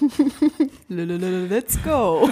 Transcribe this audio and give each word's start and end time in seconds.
Let's 0.88 1.82
go. 1.82 2.28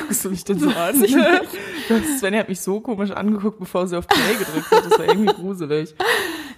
Guckst 0.00 0.24
du 0.24 0.30
mich 0.30 0.44
denn 0.44 0.58
so 0.58 0.68
an? 0.70 0.94
Svenja 2.18 2.40
hat 2.40 2.48
mich 2.48 2.60
so 2.60 2.80
komisch 2.80 3.10
angeguckt, 3.10 3.58
bevor 3.58 3.86
sie 3.86 3.96
auf 3.96 4.06
Play 4.06 4.34
gedrückt 4.38 4.70
hat. 4.70 4.86
Das 4.86 4.98
war 4.98 5.06
irgendwie 5.06 5.32
gruselig. 5.32 5.94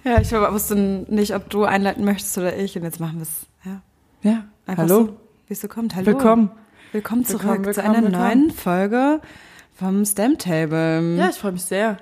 Ja, 0.03 0.19
ich 0.21 0.31
wusste 0.31 0.75
nicht, 0.75 1.35
ob 1.35 1.49
du 1.49 1.63
einleiten 1.65 2.05
möchtest 2.05 2.37
oder 2.37 2.55
ich. 2.57 2.77
Und 2.77 2.83
jetzt 2.83 2.99
machen 2.99 3.17
wir 3.17 3.23
es. 3.23 3.45
Ja. 3.65 3.81
Ja. 4.21 4.45
Einfach 4.65 4.83
Hallo. 4.83 4.95
So, 5.05 5.17
wie 5.47 5.53
es 5.53 5.61
so 5.61 5.67
kommt. 5.67 5.95
Hallo. 5.95 6.05
Willkommen. 6.07 6.51
Willkommen 6.91 7.25
zurück 7.25 7.43
Willkommen, 7.43 7.63
zu 7.63 7.67
willkommen, 7.77 7.95
einer 7.95 8.07
willkommen. 8.07 8.39
neuen 8.39 8.51
Folge 8.51 9.21
vom 9.75 10.05
Stamp 10.05 10.39
Table. 10.39 11.15
Ja, 11.17 11.29
ich 11.29 11.35
freue 11.35 11.51
mich 11.51 11.63
sehr. 11.63 11.97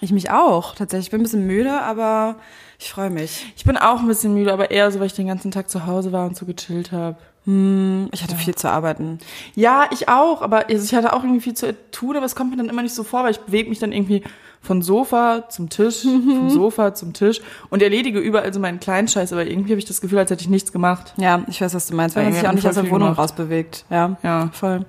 Ich 0.00 0.10
mich 0.12 0.30
auch. 0.30 0.74
Tatsächlich. 0.74 1.06
Ich 1.06 1.10
bin 1.10 1.20
ein 1.20 1.24
bisschen 1.24 1.46
müde, 1.46 1.80
aber 1.82 2.36
ich 2.78 2.90
freue 2.90 3.10
mich. 3.10 3.46
Ich 3.56 3.64
bin 3.64 3.76
auch 3.76 4.00
ein 4.00 4.08
bisschen 4.08 4.34
müde, 4.34 4.52
aber 4.52 4.70
eher 4.70 4.90
so, 4.90 4.98
weil 5.00 5.06
ich 5.06 5.12
den 5.14 5.26
ganzen 5.28 5.50
Tag 5.50 5.68
zu 5.70 5.86
Hause 5.86 6.12
war 6.12 6.26
und 6.26 6.36
so 6.36 6.46
gechillt 6.46 6.92
habe. 6.92 7.16
Ich 7.44 8.22
hatte 8.22 8.36
viel 8.36 8.54
zu 8.54 8.70
arbeiten. 8.70 9.18
Ja, 9.56 9.86
ich 9.90 10.08
auch, 10.08 10.42
aber 10.42 10.68
also 10.68 10.84
ich 10.84 10.94
hatte 10.94 11.12
auch 11.12 11.24
irgendwie 11.24 11.40
viel 11.40 11.54
zu 11.54 11.74
tun, 11.90 12.16
aber 12.16 12.24
es 12.24 12.36
kommt 12.36 12.50
mir 12.52 12.56
dann 12.56 12.68
immer 12.68 12.82
nicht 12.82 12.94
so 12.94 13.02
vor, 13.02 13.24
weil 13.24 13.32
ich 13.32 13.40
bewege 13.40 13.68
mich 13.68 13.80
dann 13.80 13.90
irgendwie 13.90 14.22
von 14.60 14.80
Sofa 14.80 15.48
zum 15.48 15.68
Tisch, 15.68 16.02
vom 16.02 16.50
Sofa 16.50 16.94
zum 16.94 17.14
Tisch 17.14 17.40
und 17.68 17.82
erledige 17.82 18.20
überall 18.20 18.54
so 18.54 18.60
meinen 18.60 18.78
kleinen 18.78 19.08
Scheiß, 19.08 19.32
aber 19.32 19.44
irgendwie 19.44 19.72
habe 19.72 19.80
ich 19.80 19.84
das 19.86 20.00
Gefühl, 20.00 20.18
als 20.18 20.30
hätte 20.30 20.42
ich 20.42 20.48
nichts 20.50 20.70
gemacht. 20.72 21.14
Ja, 21.16 21.42
ich 21.48 21.60
weiß, 21.60 21.74
was 21.74 21.88
du 21.88 21.96
meinst, 21.96 22.14
weil 22.14 22.22
man 22.26 22.32
Ja, 22.32 22.38
sich 22.40 22.48
auch 22.48 22.52
nicht 22.52 22.66
aus 22.68 22.74
der 22.76 22.84
Wohnung 22.84 23.08
gemacht. 23.08 23.18
rausbewegt. 23.18 23.86
Ja, 23.90 24.16
Ja. 24.22 24.50
voll. 24.52 24.86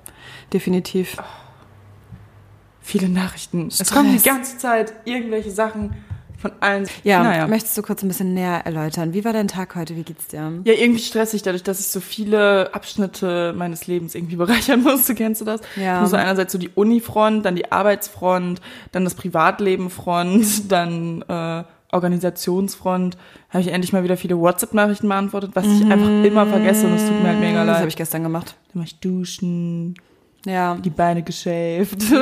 Definitiv. 0.52 1.16
Viele 2.86 3.08
Nachrichten. 3.08 3.68
Es 3.68 3.76
Stress. 3.76 3.90
kommen 3.92 4.12
die 4.16 4.22
ganze 4.22 4.58
Zeit 4.58 4.92
irgendwelche 5.06 5.50
Sachen 5.50 5.94
von 6.38 6.52
allen. 6.60 6.86
Ja, 7.02 7.22
naja. 7.22 7.46
möchtest 7.48 7.78
du 7.78 7.80
kurz 7.82 8.02
ein 8.02 8.08
bisschen 8.08 8.34
näher 8.34 8.60
erläutern? 8.66 9.14
Wie 9.14 9.24
war 9.24 9.32
dein 9.32 9.48
Tag 9.48 9.74
heute? 9.74 9.96
Wie 9.96 10.02
geht's 10.02 10.26
dir? 10.28 10.52
Ja, 10.64 10.74
irgendwie 10.74 11.00
stressig, 11.00 11.40
dadurch, 11.42 11.62
dass 11.62 11.80
ich 11.80 11.86
so 11.86 12.00
viele 12.00 12.74
Abschnitte 12.74 13.54
meines 13.56 13.86
Lebens 13.86 14.14
irgendwie 14.14 14.36
bereichern 14.44 14.82
musste. 14.82 15.14
Kennst 15.14 15.40
du 15.40 15.46
das? 15.46 15.62
Ja. 15.76 16.02
Muss 16.02 16.10
so 16.10 16.16
einerseits 16.16 16.52
so 16.52 16.58
die 16.58 16.68
Unifront, 16.74 17.46
dann 17.46 17.56
die 17.56 17.72
Arbeitsfront, 17.72 18.60
dann 18.92 19.04
das 19.04 19.14
Privatlebenfront, 19.14 20.68
dann 20.70 21.22
äh, 21.26 21.64
Organisationsfront. 21.90 23.16
Habe 23.48 23.62
ich 23.62 23.68
endlich 23.68 23.94
mal 23.94 24.04
wieder 24.04 24.18
viele 24.18 24.38
WhatsApp-Nachrichten 24.38 25.08
beantwortet, 25.08 25.52
was 25.54 25.64
ich 25.64 25.84
einfach 25.90 26.24
immer 26.24 26.46
vergesse 26.46 26.86
und 26.86 26.94
es 26.94 27.06
tut 27.08 27.22
mir 27.22 27.28
halt 27.28 27.40
mega 27.40 27.62
Mhm. 27.62 27.66
Das 27.68 27.76
habe 27.76 27.84
leid. 27.84 27.88
ich 27.88 27.96
gestern 27.96 28.22
gemacht. 28.22 28.54
Dann 28.74 28.82
mach 28.82 28.86
ich 28.86 28.98
duschen, 29.00 29.94
Ja. 30.44 30.74
die 30.74 30.90
Beine 30.90 31.22
geschäft. 31.22 32.02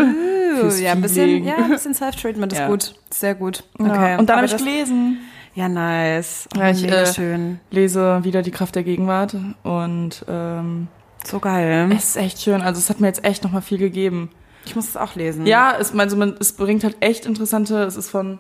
Fürs 0.63 0.81
ja, 0.81 0.93
ein 0.93 1.01
bisschen, 1.01 1.45
ja, 1.45 1.57
ein 1.57 1.71
bisschen 1.71 1.95
Self-Treatment 1.95 2.53
ist 2.55 2.67
gut. 2.67 2.95
Sehr 3.11 3.35
gut. 3.35 3.65
Okay. 3.79 4.17
Und 4.19 4.29
dann 4.29 4.37
habe 4.37 4.47
ich 4.47 4.57
gelesen. 4.57 5.19
Ja, 5.55 5.69
nice. 5.69 6.49
Ja, 6.57 6.71
ich, 6.71 6.83
Mega 6.83 7.03
äh, 7.03 7.13
schön. 7.13 7.61
Lese 7.71 8.21
wieder 8.23 8.43
die 8.43 8.51
Kraft 8.51 8.75
der 8.75 8.85
Gegenwart 8.85 9.37
und 9.63 10.25
ähm, 10.27 10.89
So 11.25 11.41
geil. 11.41 11.91
es 11.95 12.11
ist 12.11 12.17
echt 12.17 12.41
schön. 12.41 12.63
Also 12.63 12.79
es 12.79 12.89
hat 12.89 13.01
mir 13.01 13.09
jetzt 13.09 13.25
echt 13.25 13.45
nochmal 13.45 13.63
viel 13.63 13.79
gegeben. 13.79 14.31
Ich 14.65 14.77
muss 14.77 14.89
es 14.89 14.97
auch 14.97 15.15
lesen. 15.15 15.47
Ja, 15.47 15.77
es, 15.79 15.95
also 15.95 16.17
man, 16.17 16.37
es 16.41 16.53
bringt 16.53 16.85
halt 16.85 16.97
echt 17.01 17.27
interessante, 17.27 17.83
es 17.83 17.97
ist 17.97 18.11
von 18.11 18.39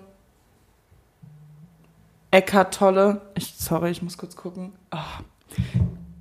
Eckhart 2.30 2.74
Tolle. 2.74 3.20
Ich, 3.34 3.54
sorry, 3.58 3.90
ich 3.90 4.02
muss 4.02 4.16
kurz 4.16 4.36
gucken. 4.36 4.72
Ah. 4.90 5.20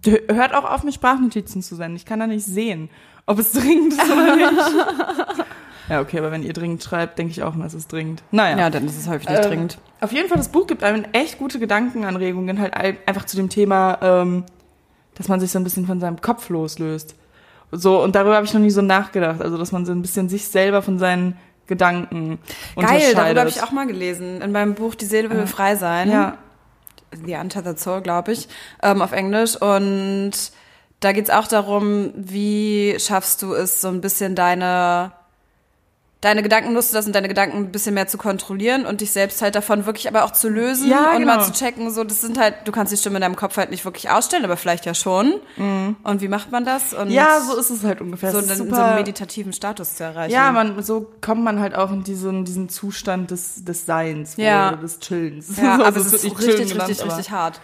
Hört 0.03 0.53
auch 0.53 0.69
auf, 0.69 0.83
mir 0.83 0.91
Sprachnotizen 0.91 1.61
zu 1.61 1.75
senden. 1.75 1.95
Ich 1.95 2.05
kann 2.05 2.19
da 2.19 2.27
nicht 2.27 2.45
sehen, 2.45 2.89
ob 3.25 3.39
es 3.39 3.51
dringend 3.53 3.93
ist 3.93 4.11
oder 4.11 4.35
nicht. 4.35 4.51
ja, 5.91 6.01
okay, 6.01 6.17
aber 6.19 6.31
wenn 6.31 6.41
ihr 6.43 6.53
dringend 6.53 6.83
schreibt, 6.83 7.19
denke 7.19 7.31
ich 7.31 7.43
auch 7.43 7.53
mal, 7.55 7.67
es 7.67 7.73
ist 7.73 7.91
dringend. 7.91 8.23
Naja. 8.31 8.57
Ja, 8.57 8.69
dann 8.69 8.85
ist 8.85 8.97
es 8.97 9.07
häufig 9.07 9.27
nicht 9.29 9.39
Ähm, 9.43 9.49
dringend. 9.49 9.77
Auf 9.99 10.11
jeden 10.11 10.27
Fall, 10.29 10.37
das 10.37 10.49
Buch 10.49 10.65
gibt 10.67 10.83
einem 10.83 11.05
echt 11.11 11.37
gute 11.37 11.59
Gedankenanregungen, 11.59 12.59
halt 12.59 12.73
ein- 12.73 12.97
einfach 13.05 13.25
zu 13.25 13.35
dem 13.37 13.49
Thema, 13.49 13.97
ähm, 14.01 14.45
dass 15.15 15.27
man 15.27 15.39
sich 15.39 15.51
so 15.51 15.59
ein 15.59 15.63
bisschen 15.63 15.85
von 15.85 15.99
seinem 15.99 16.21
Kopf 16.21 16.49
loslöst. 16.49 17.15
So, 17.71 18.01
und 18.03 18.15
darüber 18.15 18.35
habe 18.35 18.45
ich 18.45 18.53
noch 18.53 18.61
nie 18.61 18.71
so 18.71 18.81
nachgedacht. 18.81 19.41
Also, 19.41 19.57
dass 19.57 19.71
man 19.71 19.85
so 19.85 19.91
ein 19.91 20.01
bisschen 20.01 20.27
sich 20.29 20.47
selber 20.47 20.81
von 20.81 20.99
seinen 20.99 21.37
Gedanken 21.67 22.39
Geil, 22.75 23.13
darüber 23.13 23.41
habe 23.41 23.49
ich 23.49 23.63
auch 23.63 23.71
mal 23.71 23.87
gelesen. 23.87 24.41
In 24.41 24.51
meinem 24.51 24.73
Buch 24.73 24.93
Die 24.95 25.05
Seele 25.05 25.29
will 25.29 25.47
frei 25.47 25.75
sein. 25.75 26.09
Ja, 26.09 26.37
The 27.25 27.35
Untethered 27.35 27.79
Soul, 27.79 28.01
glaube 28.01 28.31
ich, 28.33 28.49
ähm, 28.83 29.01
auf 29.01 29.11
Englisch. 29.13 29.55
Und 29.55 30.31
da 31.01 31.11
geht's 31.13 31.29
auch 31.29 31.47
darum, 31.47 32.11
wie 32.15 32.95
schaffst 32.99 33.41
du 33.41 33.53
es, 33.53 33.79
so 33.81 33.87
ein 33.87 34.01
bisschen 34.01 34.35
deine, 34.35 35.11
deine 36.21 36.43
Gedanken 36.43 36.73
loszulassen, 36.75 37.13
deine 37.13 37.27
Gedanken 37.27 37.57
ein 37.57 37.71
bisschen 37.71 37.95
mehr 37.95 38.07
zu 38.07 38.17
kontrollieren 38.19 38.85
und 38.85 39.01
dich 39.01 39.09
selbst 39.11 39.41
halt 39.41 39.55
davon 39.55 39.87
wirklich 39.87 40.07
aber 40.07 40.23
auch 40.23 40.31
zu 40.31 40.49
lösen 40.49 40.87
Ja, 40.87 41.13
und 41.13 41.19
genau. 41.21 41.37
mal 41.37 41.43
zu 41.43 41.51
checken, 41.51 41.89
so, 41.91 42.03
das 42.03 42.21
sind 42.21 42.37
halt, 42.37 42.53
du 42.65 42.71
kannst 42.71 42.93
die 42.93 42.97
Stimme 42.97 43.15
in 43.17 43.21
deinem 43.21 43.35
Kopf 43.35 43.57
halt 43.57 43.71
nicht 43.71 43.83
wirklich 43.85 44.09
ausstellen, 44.11 44.45
aber 44.45 44.55
vielleicht 44.55 44.85
ja 44.85 44.93
schon. 44.93 45.33
Und 45.57 46.21
wie 46.21 46.27
macht 46.27 46.51
man 46.51 46.63
das? 46.63 46.93
Und 46.93 47.07
Mhm. 47.07 47.13
ja, 47.15 47.39
so 47.41 47.57
ist 47.57 47.71
es 47.71 47.83
halt 47.83 48.01
ungefähr. 48.01 48.31
so 48.31 48.37
einen, 48.37 48.47
so 48.71 48.81
einen 48.81 48.95
meditativen 48.95 49.51
Status 49.51 49.95
zu 49.95 50.03
erreichen. 50.03 50.31
ja, 50.31 50.51
man, 50.51 50.83
so 50.83 51.11
kommt 51.21 51.43
man 51.43 51.59
halt 51.59 51.73
auch 51.75 51.91
in 51.91 52.03
diesen, 52.03 52.45
diesen 52.45 52.69
Zustand 52.69 53.31
des, 53.31 53.65
des 53.65 53.87
Seins, 53.87 54.35
Ja. 54.37 54.73
des 54.75 54.99
Chillens. 54.99 55.57
ja 55.57 55.75
So, 55.77 55.83
aber 55.85 55.97
es 55.97 56.05
ist 56.13 56.23
richtig, 56.23 56.37
chillen 56.37 56.69
genannt, 56.69 56.89
richtig, 56.89 57.07
richtig 57.07 57.31
hart. 57.31 57.59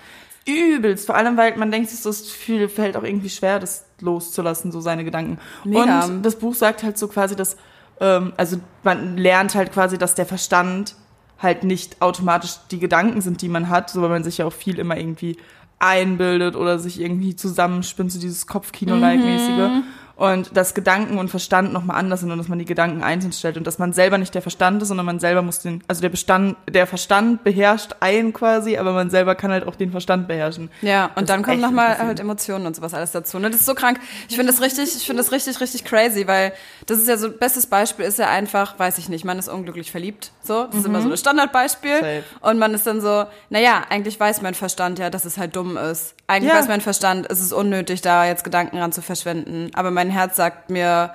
Übelst, 0.47 1.05
vor 1.05 1.15
allem, 1.15 1.35
weil 1.37 1.57
man 1.57 1.71
denkt 1.71 1.89
sich 1.89 1.99
so, 1.99 2.09
es 2.09 2.31
viel- 2.31 2.69
fällt 2.69 2.95
auch 2.97 3.03
irgendwie 3.03 3.29
schwer, 3.29 3.59
das 3.59 3.83
loszulassen, 3.99 4.71
so 4.71 4.79
seine 4.81 5.03
Gedanken. 5.03 5.39
Mega. 5.65 6.05
Und 6.05 6.23
das 6.23 6.35
Buch 6.37 6.55
sagt 6.55 6.83
halt 6.83 6.97
so 6.97 7.07
quasi, 7.07 7.35
dass, 7.35 7.57
ähm, 7.99 8.33
also 8.37 8.57
man 8.83 9.17
lernt 9.17 9.55
halt 9.55 9.71
quasi, 9.71 9.97
dass 9.97 10.15
der 10.15 10.25
Verstand 10.25 10.95
halt 11.39 11.63
nicht 11.63 12.01
automatisch 12.01 12.55
die 12.71 12.79
Gedanken 12.79 13.21
sind, 13.21 13.41
die 13.41 13.49
man 13.49 13.69
hat, 13.69 13.89
so 13.89 14.01
weil 14.01 14.09
man 14.09 14.23
sich 14.23 14.39
ja 14.39 14.45
auch 14.45 14.53
viel 14.53 14.79
immer 14.79 14.97
irgendwie 14.97 15.37
einbildet 15.79 16.55
oder 16.55 16.79
sich 16.79 16.99
irgendwie 16.99 17.35
zusammenspinnt, 17.35 18.11
so 18.11 18.19
dieses 18.19 18.47
Kopfkino-like-mäßige. 18.47 19.83
Und 20.17 20.57
dass 20.57 20.73
Gedanken 20.73 21.19
und 21.19 21.29
Verstand 21.29 21.71
nochmal 21.73 21.97
anders 21.97 22.21
sind 22.21 22.31
und 22.31 22.39
dass 22.39 22.47
man 22.47 22.57
die 22.57 22.65
Gedanken 22.65 23.03
einzeln 23.03 23.31
stellt 23.31 23.55
und 23.55 23.67
dass 23.67 23.77
man 23.77 23.93
selber 23.93 24.17
nicht 24.17 24.33
der 24.33 24.41
Verstand 24.41 24.81
ist, 24.81 24.87
sondern 24.87 25.05
man 25.05 25.19
selber 25.19 25.43
muss 25.43 25.59
den, 25.59 25.83
also 25.87 26.01
der 26.01 26.09
Bestand, 26.09 26.57
der 26.67 26.87
Verstand 26.87 27.43
beherrscht 27.43 27.91
einen 27.99 28.33
quasi, 28.33 28.77
aber 28.77 28.93
man 28.93 29.11
selber 29.11 29.35
kann 29.35 29.51
halt 29.51 29.67
auch 29.67 29.75
den 29.75 29.91
Verstand 29.91 30.27
beherrschen. 30.27 30.71
Ja, 30.81 31.09
Das 31.09 31.17
und 31.21 31.29
dann 31.29 31.41
ist 31.41 31.45
kommen 31.45 31.61
nochmal 31.61 31.99
halt 31.99 32.19
Emotionen 32.19 32.65
und 32.65 32.75
sowas 32.75 32.95
alles 32.95 33.11
dazu. 33.11 33.37
Ne? 33.37 33.51
Das 33.51 33.59
ist 33.59 33.67
so 33.67 33.75
krank. 33.75 33.99
Ich 34.27 34.35
finde 34.35 34.51
das 34.51 34.59
richtig, 34.59 34.95
ich 34.95 35.05
finde 35.05 35.21
das 35.21 35.31
richtig, 35.31 35.61
richtig 35.61 35.85
crazy, 35.85 36.25
weil 36.27 36.51
das 36.87 36.97
ist 36.97 37.07
ja 37.07 37.17
so, 37.17 37.29
bestes 37.29 37.67
Beispiel 37.67 38.05
ist 38.05 38.17
ja 38.17 38.27
einfach, 38.27 38.79
weiß 38.79 38.97
ich 38.97 39.09
nicht, 39.09 39.23
man 39.23 39.37
ist 39.37 39.47
unglücklich 39.49 39.91
verliebt. 39.91 40.31
So, 40.43 40.65
das 40.65 40.77
ist 40.77 40.85
immer 40.87 41.01
so 41.01 41.11
ein 41.11 41.17
Standardbeispiel. 41.17 41.95
Mhm. 41.97 41.99
Safe. 41.99 42.23
Und 42.41 42.57
man 42.57 42.73
ist 42.73 42.87
dann 42.87 43.01
so, 43.01 43.25
naja, 43.51 43.83
eigentlich 43.89 44.19
weiß 44.19 44.41
mein 44.41 44.55
Verstand 44.55 44.97
ja, 44.97 45.11
dass 45.11 45.25
es 45.25 45.37
halt 45.37 45.55
dumm 45.55 45.77
ist. 45.77 46.15
Eigentlich 46.25 46.51
Ja. 46.51 46.59
weiß 46.59 46.67
mein 46.67 46.81
Verstand, 46.81 47.27
es 47.29 47.39
ist 47.39 47.53
unnötig, 47.53 48.01
da 48.01 48.25
jetzt 48.25 48.43
Gedanken 48.43 48.79
ran 48.79 48.91
zu 48.91 49.01
verschwenden. 49.01 49.69
Aber 49.75 49.91
mein 49.91 50.06
Herz 50.09 50.35
sagt 50.35 50.69
mir, 50.69 51.11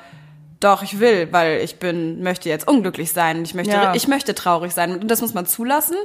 doch, 0.60 0.82
ich 0.82 1.00
will, 1.00 1.28
weil 1.32 1.58
ich 1.62 1.78
bin, 1.78 2.22
möchte 2.22 2.48
jetzt 2.48 2.68
unglücklich 2.68 3.12
sein. 3.12 3.42
Ich 3.42 3.54
möchte, 3.54 3.72
Ja. 3.74 3.94
ich 3.94 4.06
möchte 4.06 4.34
traurig 4.34 4.72
sein. 4.72 4.92
Und 5.00 5.08
das 5.10 5.20
muss 5.20 5.34
man 5.34 5.44
zulassen. 5.46 5.96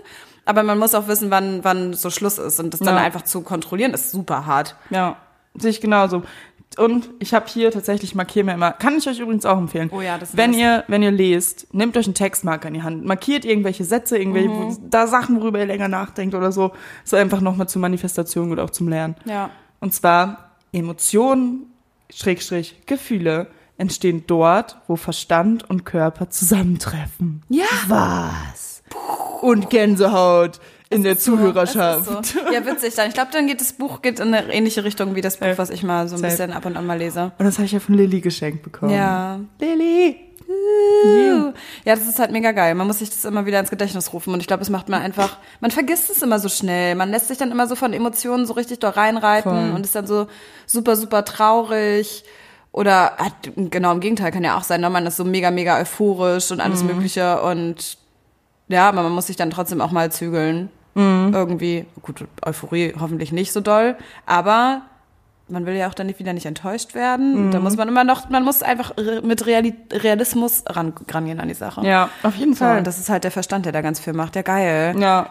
Aber 0.45 0.63
man 0.63 0.79
muss 0.79 0.95
auch 0.95 1.07
wissen, 1.07 1.29
wann, 1.29 1.63
wann 1.63 1.93
so 1.93 2.09
Schluss 2.09 2.37
ist. 2.39 2.59
Und 2.59 2.73
das 2.73 2.79
dann 2.79 2.95
Ja. 2.95 3.01
einfach 3.01 3.21
zu 3.23 3.41
kontrollieren, 3.41 3.93
ist 3.93 4.11
super 4.11 4.45
hart. 4.45 4.75
Ja, 4.89 5.17
sehe 5.55 5.69
ich 5.71 5.81
genauso. 5.81 6.23
Und 6.77 7.09
ich 7.19 7.33
habe 7.33 7.45
hier 7.47 7.71
tatsächlich 7.71 8.13
markiere 8.15 8.45
mir 8.45 8.53
immer, 8.53 8.71
kann 8.71 8.97
ich 8.97 9.07
euch 9.07 9.19
übrigens 9.19 9.45
auch 9.45 9.57
empfehlen. 9.57 9.89
Oh 9.91 10.01
ja, 10.01 10.17
das 10.17 10.29
ist 10.31 10.37
wenn 10.37 10.51
nice. 10.51 10.59
ihr 10.59 10.83
wenn 10.87 11.01
ihr 11.01 11.11
lest, 11.11 11.73
nehmt 11.73 11.95
euch 11.97 12.05
einen 12.05 12.13
Textmarker 12.13 12.67
in 12.67 12.73
die 12.75 12.83
Hand, 12.83 13.05
markiert 13.05 13.45
irgendwelche 13.45 13.83
Sätze, 13.83 14.17
irgendwelche 14.17 14.49
Mhm. 14.49 14.77
da 14.89 15.07
Sachen, 15.07 15.39
worüber 15.39 15.59
ihr 15.59 15.65
länger 15.65 15.87
nachdenkt 15.87 16.35
oder 16.35 16.51
so, 16.51 16.71
so 17.03 17.15
einfach 17.15 17.41
noch 17.41 17.55
mal 17.55 17.67
zur 17.67 17.81
Manifestation 17.81 18.51
oder 18.51 18.63
auch 18.63 18.69
zum 18.69 18.89
Lernen. 18.89 19.15
Ja. 19.25 19.49
Und 19.79 19.93
zwar 19.93 20.51
Emotionen 20.73 21.71
Schrägstrich 22.09 22.75
Gefühle 22.85 23.47
entstehen 23.77 24.23
dort, 24.27 24.77
wo 24.87 24.95
Verstand 24.95 25.69
und 25.69 25.85
Körper 25.85 26.29
zusammentreffen. 26.29 27.43
Ja. 27.49 27.65
Was? 27.87 28.83
Und 29.41 29.69
Gänsehaut 29.69 30.59
in 30.89 31.03
der 31.03 31.19
Zuhörerschaft. 31.19 32.25
So. 32.25 32.39
Ja, 32.51 32.65
witzig 32.65 32.95
dann. 32.95 33.09
Ich 33.09 33.13
glaube, 33.13 33.29
dann 33.31 33.47
geht 33.47 33.61
das 33.61 33.73
Buch 33.73 34.01
geht 34.01 34.19
in 34.19 34.33
eine 34.33 34.51
ähnliche 34.53 34.83
Richtung 34.83 35.15
wie 35.15 35.21
das 35.21 35.37
Buch, 35.37 35.57
was 35.57 35.69
ich 35.69 35.83
mal 35.83 36.07
so 36.07 36.15
ein 36.15 36.21
Safe. 36.21 36.31
bisschen 36.31 36.53
ab 36.53 36.65
und 36.65 36.77
an 36.77 36.85
mal 36.85 36.97
lese. 36.97 37.31
Und 37.37 37.45
das 37.45 37.57
habe 37.57 37.65
ich 37.65 37.73
ja 37.73 37.79
von 37.79 37.95
Lilly 37.95 38.21
geschenkt 38.21 38.63
bekommen. 38.63 38.93
Ja. 38.93 39.39
Lilly. 39.59 40.26
Ja, 41.85 41.95
das 41.95 42.07
ist 42.07 42.19
halt 42.19 42.31
mega 42.31 42.51
geil. 42.51 42.75
Man 42.75 42.87
muss 42.87 42.99
sich 42.99 43.09
das 43.09 43.25
immer 43.25 43.45
wieder 43.45 43.59
ins 43.59 43.69
Gedächtnis 43.69 44.13
rufen. 44.13 44.33
Und 44.33 44.39
ich 44.39 44.47
glaube, 44.47 44.63
es 44.63 44.69
macht 44.69 44.89
man 44.89 45.01
einfach, 45.01 45.37
man 45.59 45.71
vergisst 45.71 46.09
es 46.09 46.21
immer 46.21 46.39
so 46.39 46.49
schnell. 46.49 46.95
Man 46.95 47.11
lässt 47.11 47.27
sich 47.27 47.37
dann 47.37 47.51
immer 47.51 47.67
so 47.67 47.75
von 47.75 47.93
Emotionen 47.93 48.45
so 48.45 48.53
richtig 48.53 48.79
da 48.79 48.89
reinreiten 48.89 49.51
Voll. 49.51 49.75
und 49.75 49.85
ist 49.85 49.95
dann 49.95 50.07
so 50.07 50.27
super, 50.65 50.95
super 50.95 51.25
traurig. 51.25 52.23
Oder 52.71 53.17
hat, 53.17 53.33
genau 53.55 53.91
im 53.91 53.99
Gegenteil 53.99 54.31
kann 54.31 54.43
ja 54.43 54.57
auch 54.57 54.63
sein, 54.63 54.81
ne? 54.81 54.89
man 54.89 55.05
ist 55.05 55.17
so 55.17 55.23
mega, 55.23 55.49
mega 55.49 55.79
euphorisch 55.79 56.51
und 56.51 56.59
alles 56.59 56.83
Mögliche. 56.83 57.41
Und 57.41 57.97
ja, 58.67 58.89
aber 58.89 59.03
man 59.03 59.13
muss 59.13 59.27
sich 59.27 59.35
dann 59.35 59.49
trotzdem 59.49 59.81
auch 59.81 59.91
mal 59.91 60.11
zügeln. 60.11 60.69
Irgendwie. 61.31 61.85
Gut, 62.01 62.25
Euphorie 62.43 62.93
hoffentlich 62.99 63.31
nicht 63.31 63.51
so 63.51 63.61
doll. 63.61 63.95
Aber 64.25 64.81
man 65.49 65.65
will 65.65 65.75
ja 65.75 65.87
auch 65.87 65.93
dann 65.93 66.07
nicht 66.07 66.19
wieder 66.19 66.33
nicht 66.33 66.45
enttäuscht 66.45 66.93
werden. 66.95 67.35
Und 67.35 67.51
Da 67.51 67.59
muss 67.59 67.77
man 67.77 67.87
immer 67.87 68.03
noch, 68.03 68.29
man 68.29 68.43
muss 68.43 68.61
einfach 68.63 68.91
mit 69.23 69.45
Reali 69.45 69.73
Realismus 69.93 70.63
ran, 70.67 70.93
rangehen 71.09 71.39
an 71.39 71.47
die 71.47 71.53
Sache. 71.53 71.85
Ja, 71.85 72.09
auf 72.23 72.35
jeden 72.35 72.53
So, 72.53 72.65
Fall. 72.65 72.79
und 72.79 72.87
das 72.87 72.97
ist 72.99 73.09
halt 73.09 73.23
der 73.23 73.31
Verstand, 73.31 73.65
der 73.65 73.71
da 73.73 73.81
ganz 73.81 73.99
viel 73.99 74.13
macht. 74.13 74.35
Ja, 74.35 74.41
geil. 74.41 74.95
ja. 74.99 75.29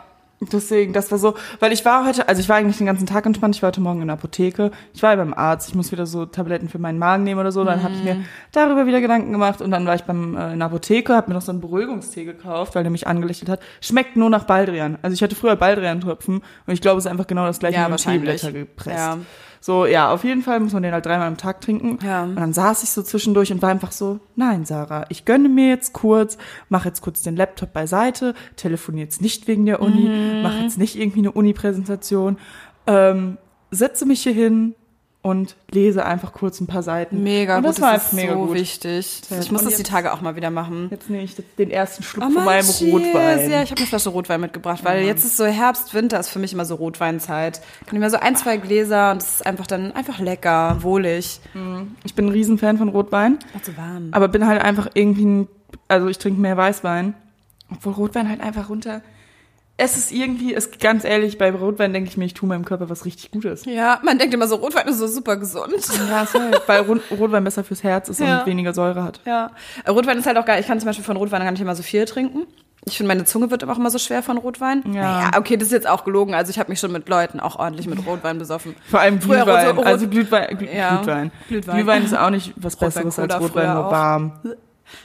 Deswegen, 0.53 0.93
das 0.93 1.11
war 1.11 1.17
so, 1.17 1.35
weil 1.61 1.73
ich 1.73 1.83
war 1.87 2.05
heute, 2.07 2.29
also 2.29 2.43
ich 2.43 2.49
war 2.51 2.57
eigentlich 2.57 2.77
den 2.77 2.85
ganzen 2.87 3.07
Tag 3.07 3.25
entspannt, 3.25 3.57
ich 3.57 3.63
war 3.63 3.69
heute 3.69 3.81
Morgen 3.81 4.03
in 4.03 4.09
der 4.09 4.19
Apotheke, 4.19 4.71
ich 4.93 5.03
war 5.03 5.17
beim 5.17 5.33
Arzt, 5.33 5.71
ich 5.71 5.75
muss 5.75 5.93
wieder 5.93 6.05
so 6.05 6.27
Tabletten 6.27 6.69
für 6.69 6.79
meinen 6.79 6.99
Magen 6.99 7.25
nehmen 7.25 7.41
oder 7.41 7.53
so, 7.53 7.65
dann 7.65 7.83
habe 7.83 7.95
ich 7.95 8.05
mir 8.05 8.19
darüber 8.53 8.85
wieder 8.87 9.01
Gedanken 9.01 9.33
gemacht 9.33 9.63
und 9.63 9.71
dann 9.71 9.87
war 9.87 9.95
ich 9.95 10.03
beim 10.03 10.37
äh, 10.37 10.53
in 10.53 10.59
der 10.59 10.67
Apotheke, 10.67 11.15
habe 11.17 11.29
mir 11.31 11.35
noch 11.37 11.41
so 11.43 11.53
einen 11.53 11.63
Beruhigungstee 11.63 12.27
gekauft, 12.27 12.75
weil 12.75 12.83
der 12.83 12.91
mich 12.93 13.07
angelächelt 13.07 13.49
hat. 13.49 13.61
Schmeckt 13.81 14.17
nur 14.17 14.29
nach 14.29 14.45
Baldrian. 14.45 14.99
Also 15.01 15.15
ich 15.15 15.23
hatte 15.23 15.35
früher 15.35 15.57
Baldrian-Tropfen 15.57 16.35
und 16.67 16.73
ich 16.75 16.83
glaube, 16.83 16.99
es 16.99 17.07
ist 17.07 17.11
einfach 17.11 17.27
genau 17.27 17.47
das 17.47 17.59
gleiche 17.59 17.79
Ja, 17.79 17.89
mit. 17.89 17.97
Teeblätter 18.01 18.53
gepresst. 18.53 18.99
Ja. 18.99 19.17
So, 19.61 19.87
ja, 19.87 20.11
auf 20.13 20.25
jeden 20.25 20.43
Fall 20.43 20.61
muss 20.61 20.73
man 20.73 20.83
den 20.83 20.93
halt 20.93 21.07
dreimal 21.07 21.27
am 21.29 21.37
Tag 21.37 21.61
trinken. 21.61 21.99
Ja. 22.05 22.25
Und 22.25 22.37
dann 22.37 22.53
saß 22.53 22.83
ich 22.83 22.91
so 22.91 23.03
zwischendurch 23.03 23.51
und 23.53 23.63
war 23.63 23.71
einfach 23.71 23.93
so, 23.93 24.21
nein, 24.37 24.65
Sarah, 24.65 25.07
ich 25.09 25.25
gönne 25.25 25.49
mir 25.49 25.69
jetzt 25.69 25.93
kurz, 25.93 26.39
mach 26.69 26.85
jetzt 26.85 27.01
kurz 27.01 27.23
den 27.23 27.37
Laptop 27.37 27.73
beiseite, 27.73 28.35
telefoniere 28.57 29.05
jetzt 29.05 29.21
nicht 29.23 29.47
wegen 29.49 29.67
der 29.67 29.81
Uni, 29.83 30.09
Mhm. 30.09 30.43
mach 30.43 30.61
jetzt 30.61 30.79
nicht 30.79 30.97
irgendwie 30.97 31.21
eine 31.21 31.33
Uni-Präsentation, 31.33 32.39
ähm, 32.87 33.39
setze 33.71 34.07
mich 34.07 34.23
hier 34.23 34.33
hin 34.33 34.75
und 35.27 35.57
lese 35.73 36.05
einfach 36.07 36.33
kurz 36.33 36.61
ein 36.61 36.69
paar 36.69 36.85
Seiten. 36.85 37.25
Mega 37.25 37.57
und 37.57 37.65
gut, 37.65 37.71
das 37.71 37.81
war 37.81 37.95
das 37.95 38.07
ist 38.07 38.13
mega 38.13 38.35
so 38.35 38.47
gut. 38.47 38.55
wichtig. 38.55 39.23
Ja. 39.29 39.41
Ich 39.41 39.51
muss 39.51 39.65
das 39.65 39.73
die 39.75 39.79
jetzt- 39.83 39.91
Tage 39.91 40.13
auch 40.13 40.21
mal 40.21 40.37
wieder 40.37 40.51
machen. 40.51 40.87
Jetzt 40.93 41.11
nehme 41.11 41.25
ich 41.25 41.35
den 41.59 41.71
ersten 41.73 42.05
Schluck 42.05 42.25
Oh 42.29 42.31
von 42.31 42.45
meinem 42.45 42.63
cheers. 42.65 42.93
Rotwein. 42.93 43.51
Ja, 43.51 43.63
ich 43.63 43.71
habe 43.73 43.79
eine 43.81 43.87
Flasche 43.89 44.11
Rotwein 44.11 44.41
mitgebracht, 44.41 44.85
weil 44.85 45.05
jetzt 45.05 45.25
ist 45.25 45.37
so 45.37 45.45
Herbst, 45.45 45.95
Winter 45.95 46.21
ist 46.21 46.29
für 46.29 46.39
mich 46.39 46.53
immer 46.53 46.65
so 46.65 46.77
Rotweinzeit. 46.77 47.61
Kann 47.87 47.97
ich 47.97 48.01
mir 48.01 48.09
so 48.11 48.19
ein, 48.19 48.37
zwei 48.37 48.57
Gläser 48.57 49.11
und 49.11 49.21
es 49.23 49.37
ist 49.37 49.47
einfach 49.47 49.67
dann 49.67 49.91
einfach 49.93 50.21
lecker, 50.21 50.77
wohlig. 50.81 51.41
Ich 52.05 52.15
bin 52.15 52.27
ein 52.27 52.31
Riesenfan 52.33 52.79
von 52.79 52.89
Rotwein. 52.89 53.39
So 53.65 53.77
warm. 53.77 54.11
Aber 54.13 54.29
bin 54.29 54.47
halt 54.47 54.63
einfach 54.63 54.91
irgendwie, 54.95 55.25
ein, 55.25 55.49
also 55.89 56.07
ich 56.07 56.19
trinke 56.19 56.41
mehr 56.41 56.57
Weißwein. 56.57 57.15
Obwohl 57.73 57.95
Rotwein 57.95 58.29
halt 58.29 58.41
einfach 58.41 58.69
runter. 58.69 59.01
Es 59.79 59.99
ist 59.99 60.11
irgendwie, 60.11 60.55
es, 60.55 60.71
ganz 60.79 61.05
ehrlich, 61.05 61.37
bei 61.37 61.51
Rotwein 61.51 61.93
denke 61.93 62.09
ich 62.09 62.17
mir, 62.17 62.25
ich 62.25 62.33
tue 62.33 62.49
meinem 62.49 62.65
Körper 62.65 62.89
was 62.89 63.05
richtig 63.05 63.31
Gutes. 63.31 63.67
Ja, 63.67 64.01
man 64.03 64.19
denkt 64.19 64.33
immer 64.33 64.49
so, 64.49 64.57
Rotwein 64.57 64.89
ist 64.89 64.99
so 64.99 65.07
super 65.07 65.37
gesund. 65.37 65.75
Ja, 66.09 66.23
ist 66.23 66.33
halt, 66.33 66.63
weil 66.67 66.81
Rot- 66.83 67.03
Rotwein 67.11 67.45
besser 67.45 67.63
fürs 67.63 67.83
Herz 67.83 68.09
ist 68.09 68.21
Ja. 68.21 68.41
und 68.41 68.47
weniger 68.47 68.73
Säure 68.73 69.03
hat. 69.05 69.21
Ja. 69.27 69.51
Rotwein 69.87 70.17
ist 70.19 70.27
halt 70.27 70.39
auch 70.39 70.47
geil. 70.47 70.61
Ich 70.61 70.67
kann 70.67 70.81
zum 70.81 70.87
Beispiel 70.87 71.05
von 71.05 71.19
Rotwein 71.19 71.43
gar 71.43 71.51
nicht 71.51 71.61
immer 71.61 71.75
so 71.77 71.83
viel 71.83 72.07
trinken. 72.07 72.47
Ich 72.89 72.97
finde, 72.97 73.09
meine 73.09 73.25
Zunge 73.25 73.51
wird 73.51 73.65
aber 73.65 73.73
auch 73.73 73.79
immer 73.79 73.91
so 73.91 73.99
schwer 73.99 74.23
von 74.23 74.39
Rotwein. 74.39 74.83
Ja. 74.87 74.93
Naja, 75.03 75.31
okay, 75.39 75.57
das 75.59 75.67
ist 75.69 75.73
jetzt 75.73 75.89
auch 75.89 76.05
gelogen. 76.05 76.35
Also 76.35 76.51
ich 76.51 76.59
habe 76.59 76.71
mich 76.71 76.79
schon 76.81 76.93
mit 76.93 77.09
Leuten 77.09 77.39
auch 77.41 77.57
ordentlich 77.59 77.87
mit 77.89 78.07
Rotwein 78.07 78.39
besoffen. 78.39 78.77
Vor 78.89 79.01
allem 79.01 79.21
Früher 79.21 79.43
Glühwein. 79.45 79.67
Rot- 79.67 79.77
Rot- 79.79 79.87
also 79.87 80.09
Glühwein, 80.09 80.57
Glüh, 80.57 80.69
Ja, 80.75 80.97
Glühwein. 81.03 81.33
Glühwein. 81.49 81.77
Glühwein 81.77 82.05
ist 82.05 82.17
auch 82.17 82.31
nicht 82.31 82.55
was 82.57 82.77
Besseres 82.77 83.19
als 83.19 83.39
Rotwein, 83.41 83.75
nur 83.75 83.87
auch. 83.89 83.91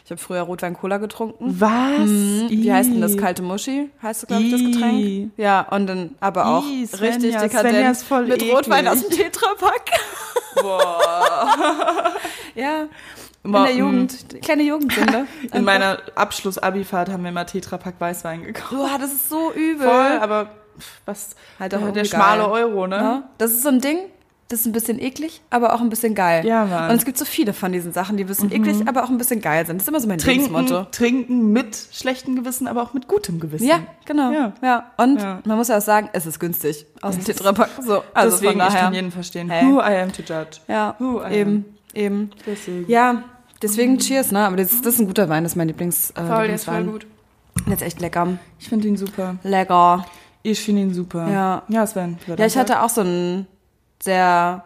Ich 0.06 0.12
habe 0.12 0.20
früher 0.22 0.42
Rotwein 0.42 0.74
Cola 0.74 0.98
getrunken. 0.98 1.56
Was? 1.60 2.00
Mhm. 2.00 2.48
Wie 2.50 2.72
heißt 2.72 2.90
denn 2.90 3.02
das? 3.02 3.18
Kalte 3.18 3.42
Muschi? 3.42 3.90
Heißt, 4.02 4.28
glaube 4.28 4.44
ich, 4.44 4.52
das. 4.52 4.62
Getränk? 4.62 5.32
Ja, 5.38 5.62
und 5.70 5.88
dann 5.88 6.16
aber 6.20 6.46
auch 6.48 6.66
Ih, 6.66 6.86
Svenja, 6.86 7.14
richtig 7.16 7.38
dekadent 7.38 7.92
ist 7.92 8.04
voll 8.04 8.26
mit 8.26 8.42
eklig. 8.42 8.56
Rotwein 8.56 8.88
aus 8.88 9.02
dem 9.02 9.10
Tetrapack. 9.10 9.92
Boah. 10.62 12.16
Ja, 12.54 12.88
in 13.44 13.54
der. 13.54 13.72
Jugend. 13.76 14.42
Kleine 14.42 14.64
Jugendsünde. 14.64 15.26
In 15.54 15.64
meiner 15.64 16.00
Abschluss-Abi-Fahrt 16.16 17.10
haben 17.10 17.24
wir 17.24 17.32
mal 17.32 17.46
Tetrapack 17.46 17.96
Weißwein 18.00 18.44
gekauft. 18.44 18.72
Boah, 18.72 18.98
das 19.00 19.14
ist 19.14 19.30
so 19.30 19.52
übel. 19.54 19.88
Voll, 19.88 20.20
aber 20.20 20.52
was, 21.06 21.36
Halt 21.60 21.74
auch 21.76 21.80
der, 21.82 21.92
der 21.92 22.06
schmale. 22.06 22.50
Euro, 22.50 22.88
ne? 22.88 22.96
Ja, 22.96 23.30
das 23.38 23.52
ist 23.52 23.64
so 23.64 23.70
ein 23.70 23.80
Ding, 23.82 24.00
das 24.52 24.62
ist 24.62 24.66
ein 24.66 24.72
bisschen 24.72 25.00
eklig, 25.00 25.42
aber 25.50 25.74
auch 25.74 25.82
ein 25.82 25.90
bisschen 25.90 26.14
geil. 26.16 26.46
Ja, 26.46 26.66
Mann. 26.66 26.86
Mhm. 26.86 26.90
Und 26.92 26.96
es 26.98 27.06
gibt 27.06 27.18
so 27.18 27.26
viele 27.26 27.54
von 27.54 27.72
diesen 27.72 27.94
Sachen, 27.94 28.18
die 28.18 28.24
ein 28.24 28.28
bisschen 28.28 28.52
eklig, 28.52 28.88
aber 28.88 29.04
auch 29.04 29.10
ein 29.10 29.18
bisschen 29.18 29.42
geil 29.42 29.66
sind. 29.66 29.78
Das 29.78 29.84
ist 29.84 29.90
immer 29.90 30.00
so 30.00 30.08
mein 30.08 30.18
Trinken, 30.18 30.54
Lebensmotto. 30.54 30.88
trinken 30.92 31.52
mit 31.54 31.76
schlechtem 31.92 32.36
Gewissen, 32.36 32.68
aber 32.68 32.84
auch 32.84 32.94
mit 32.94 33.08
gutem 33.08 33.40
Gewissen. 33.40 33.66
Ja, 33.68 33.80
genau. 34.06 34.32
Ja. 34.32 34.54
Ja. 34.62 34.92
Und 34.98 35.22
Ja. 35.22 35.40
man 35.46 35.58
muss 35.58 35.70
ja 35.70 35.78
auch 35.78 35.82
sagen, 35.82 36.10
es 36.14 36.26
ist 36.26 36.40
günstig 36.40 36.86
aus 37.02 37.16
dem 37.16 37.24
Tetrapack. 37.24 37.70
So, 37.82 38.04
also 38.14 38.36
Deswegen, 38.38 38.60
von 38.60 38.62
ich 38.62 38.74
daher. 38.74 38.82
kann 38.86 38.94
jeden 38.94 39.12
verstehen. 39.12 39.50
Hey. 39.50 39.66
Who 39.66 39.80
I 39.80 40.02
am 40.02 40.12
to 40.12 40.22
judge. 40.22 40.60
Ja, 40.68 40.96
Who 41.00 41.22
I 41.24 41.34
eben, 41.34 41.66
eben. 41.94 42.32
Deswegen. 42.46 42.90
Ja, 42.92 43.24
deswegen 43.62 43.98
Cheers, 44.00 44.32
ne? 44.32 44.40
Aber 44.46 44.58
das, 44.58 44.82
das 44.82 44.96
ist 44.96 45.00
ein 45.00 45.08
guter 45.08 45.30
Wein, 45.30 45.44
das 45.44 45.54
ist 45.54 45.56
mein 45.56 45.68
Lieblings, 45.68 46.12
äh, 46.12 46.24
Voll, 46.26 46.48
der 46.48 46.56
ist 46.56 46.66
voll 46.66 46.76
Lieblingswein. 46.76 46.92
gut. 46.92 47.08
Der 47.68 47.74
ist 47.76 47.82
echt 47.84 48.00
lecker. 48.02 48.28
Ich 48.60 48.70
finde 48.70 48.88
ihn 48.88 48.98
super. 48.98 49.36
Lecker. 49.44 50.06
Ich 50.44 50.60
finde 50.62 50.82
ihn 50.82 50.94
super. 50.94 51.30
Ja. 51.30 51.64
Ja, 51.68 51.86
Sven. 51.86 52.18
Ja, 52.26 52.46
ich 52.46 52.58
hatte 52.58 52.82
auch 52.82 52.90
so 52.90 53.02
einen 53.02 53.46
sehr 54.04 54.64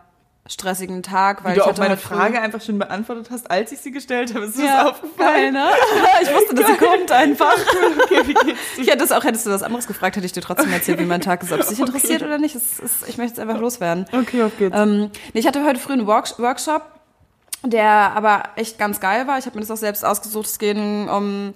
stressigen 0.48 1.02
Tag, 1.02 1.44
weil 1.44 1.54
Wie 1.54 1.60
du 1.60 1.66
ich 1.66 1.72
auch 1.72 1.78
meine 1.80 1.98
Frage 1.98 2.40
einfach 2.40 2.62
schon 2.62 2.78
beantwortet 2.78 3.30
hast, 3.32 3.50
als 3.50 3.72
ich 3.72 3.80
sie 3.80 3.90
gestellt 3.92 4.36
habe. 4.36 4.46
Ist 4.46 4.60
Ja, 4.60 4.84
das 4.84 4.94
aufgefallen? 4.94 5.18
geil, 5.18 5.52
ne? 5.52 5.70
Ich 6.22 6.32
wusste, 6.34 6.54
dass 6.54 6.68
sie 6.68 6.78
kommt 6.78 7.12
einfach. 7.12 7.56
Okay, 8.04 8.22
wie 8.28 8.34
geht's 8.36 8.60
dir? 8.76 8.82
Ich 8.84 8.88
hätte 8.92 9.04
es 9.04 9.12
auch, 9.12 9.24
hättest 9.24 9.48
du 9.48 9.50
was 9.50 9.64
anderes 9.64 9.88
gefragt, 9.88 10.16
hätte 10.18 10.26
ich 10.28 10.34
dir 10.34 10.42
trotzdem 10.42 10.72
erzählt, 10.72 11.00
wie 11.00 11.06
mein 11.06 11.22
Tag 11.22 11.42
ist, 11.42 11.52
ob 11.52 11.62
es 11.62 11.70
dich 11.70 11.80
interessiert 11.86 12.22
oder 12.22 12.38
nicht. 12.38 12.54
Es 12.56 12.78
ist, 12.80 13.10
ich 13.10 13.18
möchte 13.18 13.34
es 13.34 13.40
einfach 13.40 13.60
loswerden. 13.60 14.06
Okay, 14.12 14.44
auf 14.44 14.56
geht's. 14.60 14.78
Ähm, 14.78 15.10
nee, 15.34 15.40
ich 15.40 15.48
hatte 15.48 15.66
heute 15.66 15.80
früh 15.80 15.94
einen 15.94 16.06
Work 16.06 16.38
Workshop, 16.38 16.84
der 17.64 17.88
aber 18.16 18.44
echt 18.56 18.78
ganz 18.78 19.00
geil 19.00 19.26
war. 19.26 19.40
Ich 19.40 19.48
habe 19.48 19.56
mir 19.56 19.62
das 19.62 19.72
auch 19.72 19.78
selbst 19.78 20.06
ausgesucht. 20.06 20.46
Es 20.46 20.60
ging 20.60 21.10
um. 21.10 21.56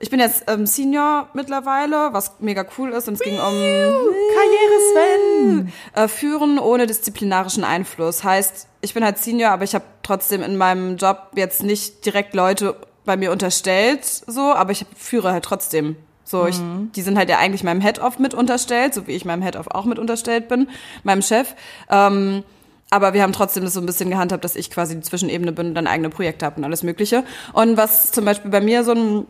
Ich 0.00 0.10
bin 0.10 0.20
jetzt 0.20 0.44
ähm, 0.46 0.64
Senior 0.66 1.28
mittlerweile, 1.34 2.12
was 2.12 2.36
mega 2.38 2.64
cool 2.78 2.90
ist. 2.90 3.08
Und 3.08 3.14
es 3.14 3.20
ging 3.20 3.34
um 3.34 3.40
Karriere 3.40 4.78
Sven. 4.92 5.72
äh, 5.94 6.06
Führen 6.06 6.58
ohne 6.58 6.86
disziplinarischen 6.86 7.64
Einfluss. 7.64 8.22
Heißt, 8.22 8.68
ich 8.80 8.94
bin 8.94 9.04
halt 9.04 9.18
Senior, 9.18 9.50
aber 9.50 9.64
ich 9.64 9.74
habe 9.74 9.84
trotzdem 10.04 10.42
in 10.42 10.56
meinem 10.56 10.96
Job 10.96 11.30
jetzt 11.34 11.64
nicht 11.64 12.06
direkt 12.06 12.34
Leute 12.34 12.76
bei 13.04 13.16
mir 13.16 13.32
unterstellt, 13.32 14.04
so, 14.04 14.52
aber 14.52 14.70
ich 14.70 14.84
führe 14.96 15.32
halt 15.32 15.44
trotzdem. 15.44 15.96
So, 16.24 16.46
ich, 16.46 16.60
die 16.94 17.00
sind 17.00 17.16
halt 17.16 17.30
ja 17.30 17.38
eigentlich 17.38 17.64
meinem 17.64 17.80
Head-Off 17.80 18.18
mit 18.18 18.34
unterstellt, 18.34 18.92
so 18.92 19.06
wie 19.06 19.12
ich 19.12 19.24
meinem 19.24 19.42
Head-Off 19.42 19.68
auch 19.68 19.86
mit 19.86 19.98
unterstellt 19.98 20.46
bin, 20.46 20.68
meinem 21.02 21.22
Chef. 21.22 21.54
Ähm, 21.90 22.44
aber 22.90 23.14
wir 23.14 23.22
haben 23.22 23.32
trotzdem 23.32 23.64
das 23.64 23.72
so 23.72 23.80
ein 23.80 23.86
bisschen 23.86 24.10
gehandhabt, 24.10 24.44
dass 24.44 24.54
ich 24.54 24.70
quasi 24.70 24.94
die 24.94 25.00
Zwischenebene 25.00 25.52
bin 25.52 25.68
und 25.68 25.74
dann 25.74 25.86
eigene 25.86 26.10
Projekte 26.10 26.44
habe 26.44 26.56
und 26.56 26.64
alles 26.64 26.82
Mögliche. 26.82 27.24
Und 27.54 27.78
was 27.78 28.12
zum 28.12 28.26
Beispiel 28.26 28.50
bei 28.50 28.60
mir 28.60 28.84
so 28.84 28.92
ein 28.92 29.26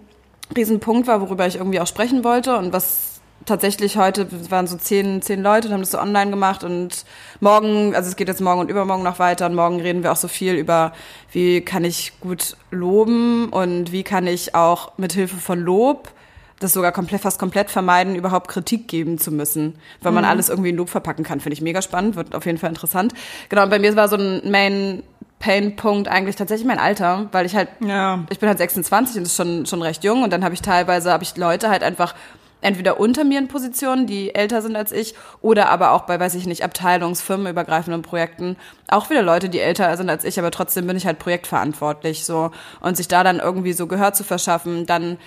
Riesenpunkt 0.56 1.06
war, 1.06 1.20
worüber 1.20 1.46
ich 1.46 1.56
irgendwie 1.56 1.80
auch 1.80 1.86
sprechen 1.86 2.24
wollte 2.24 2.56
und 2.56 2.72
was 2.72 3.20
tatsächlich 3.44 3.96
heute 3.96 4.28
waren 4.50 4.66
so 4.66 4.76
zehn, 4.76 5.22
zehn 5.22 5.42
Leute 5.42 5.68
und 5.68 5.74
haben 5.74 5.80
das 5.80 5.92
so 5.92 5.98
online 5.98 6.30
gemacht 6.30 6.64
und 6.64 7.04
morgen, 7.40 7.94
also 7.94 8.08
es 8.08 8.16
geht 8.16 8.28
jetzt 8.28 8.40
morgen 8.40 8.60
und 8.60 8.70
übermorgen 8.70 9.02
noch 9.02 9.18
weiter 9.18 9.46
und 9.46 9.54
morgen 9.54 9.80
reden 9.80 10.02
wir 10.02 10.12
auch 10.12 10.16
so 10.16 10.28
viel 10.28 10.54
über, 10.54 10.92
wie 11.32 11.60
kann 11.62 11.84
ich 11.84 12.12
gut 12.20 12.56
loben 12.70 13.48
und 13.48 13.92
wie 13.92 14.02
kann 14.02 14.26
ich 14.26 14.54
auch 14.54 14.92
mit 14.98 15.12
Hilfe 15.12 15.36
von 15.36 15.60
Lob 15.60 16.12
das 16.60 16.72
sogar 16.72 16.92
komplett, 16.92 17.22
fast 17.22 17.38
komplett 17.38 17.70
vermeiden, 17.70 18.16
überhaupt 18.16 18.48
Kritik 18.48 18.88
geben 18.88 19.18
zu 19.18 19.30
müssen, 19.30 19.78
weil 20.00 20.12
man 20.12 20.24
alles 20.24 20.48
irgendwie 20.48 20.70
in 20.70 20.76
Lob 20.76 20.88
verpacken 20.88 21.24
kann. 21.24 21.40
Finde 21.40 21.54
ich 21.54 21.60
mega 21.60 21.82
spannend, 21.82 22.16
wird 22.16 22.34
auf 22.34 22.46
jeden 22.46 22.58
Fall 22.58 22.70
interessant. 22.70 23.14
Genau, 23.48 23.62
und 23.62 23.70
bei 23.70 23.78
mir 23.78 23.94
war 23.94 24.08
so 24.08 24.16
ein 24.16 24.50
Main 24.50 25.02
Pain-Punkt 25.38 26.08
eigentlich 26.08 26.36
tatsächlich 26.36 26.66
mein 26.66 26.78
Alter, 26.78 27.28
weil 27.32 27.46
ich 27.46 27.54
halt 27.54 27.68
Ja. 27.80 28.24
ich 28.30 28.38
bin 28.38 28.48
halt 28.48 28.58
26 28.58 29.16
und 29.16 29.22
das 29.22 29.30
ist 29.32 29.36
schon, 29.36 29.66
schon 29.66 29.82
recht 29.82 30.02
jung 30.04 30.22
und 30.22 30.32
dann 30.32 30.44
habe 30.44 30.54
ich 30.54 30.62
teilweise, 30.62 31.12
habe 31.12 31.22
ich 31.22 31.36
Leute 31.36 31.68
halt 31.70 31.82
einfach 31.82 32.14
entweder 32.60 32.98
unter 32.98 33.22
mir 33.22 33.38
in 33.38 33.46
Positionen, 33.46 34.06
die 34.06 34.34
älter 34.34 34.62
sind 34.62 34.74
als 34.74 34.90
ich, 34.90 35.14
oder 35.40 35.68
aber 35.68 35.92
auch 35.92 36.02
bei, 36.02 36.18
weiß 36.18 36.34
ich 36.34 36.46
nicht, 36.46 36.64
Abteilungsfirmenübergreifenden 36.64 38.02
Projekten, 38.02 38.56
auch 38.88 39.10
wieder 39.10 39.22
Leute, 39.22 39.48
die 39.48 39.60
älter 39.60 39.96
sind 39.96 40.10
als 40.10 40.24
ich, 40.24 40.38
aber 40.40 40.50
trotzdem 40.50 40.86
bin 40.86 40.96
ich 40.96 41.06
halt 41.06 41.20
projektverantwortlich, 41.20 42.24
so. 42.24 42.50
Und 42.80 42.96
sich 42.96 43.06
da 43.06 43.22
dann 43.22 43.38
irgendwie 43.38 43.72
so 43.74 43.86
Gehör 43.86 44.12
zu 44.12 44.24
verschaffen, 44.24 44.86
dann 44.86 45.18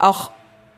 auch 0.00 0.32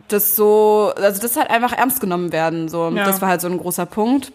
das 0.09 0.37
so, 0.37 0.93
also 0.97 1.23
das 1.23 1.37
halt 1.37 1.49
einfach 1.49 1.73
ernst 1.73 2.01
genommen 2.01 2.33
werden, 2.33 2.69
so. 2.69 2.91
Ja. 2.91 3.05
Das 3.05 3.23
war 3.23 3.31
halt 3.31 3.41
so 3.41 3.49
ein 3.49 3.57
großer 3.57 3.87
Punkt. 3.87 4.33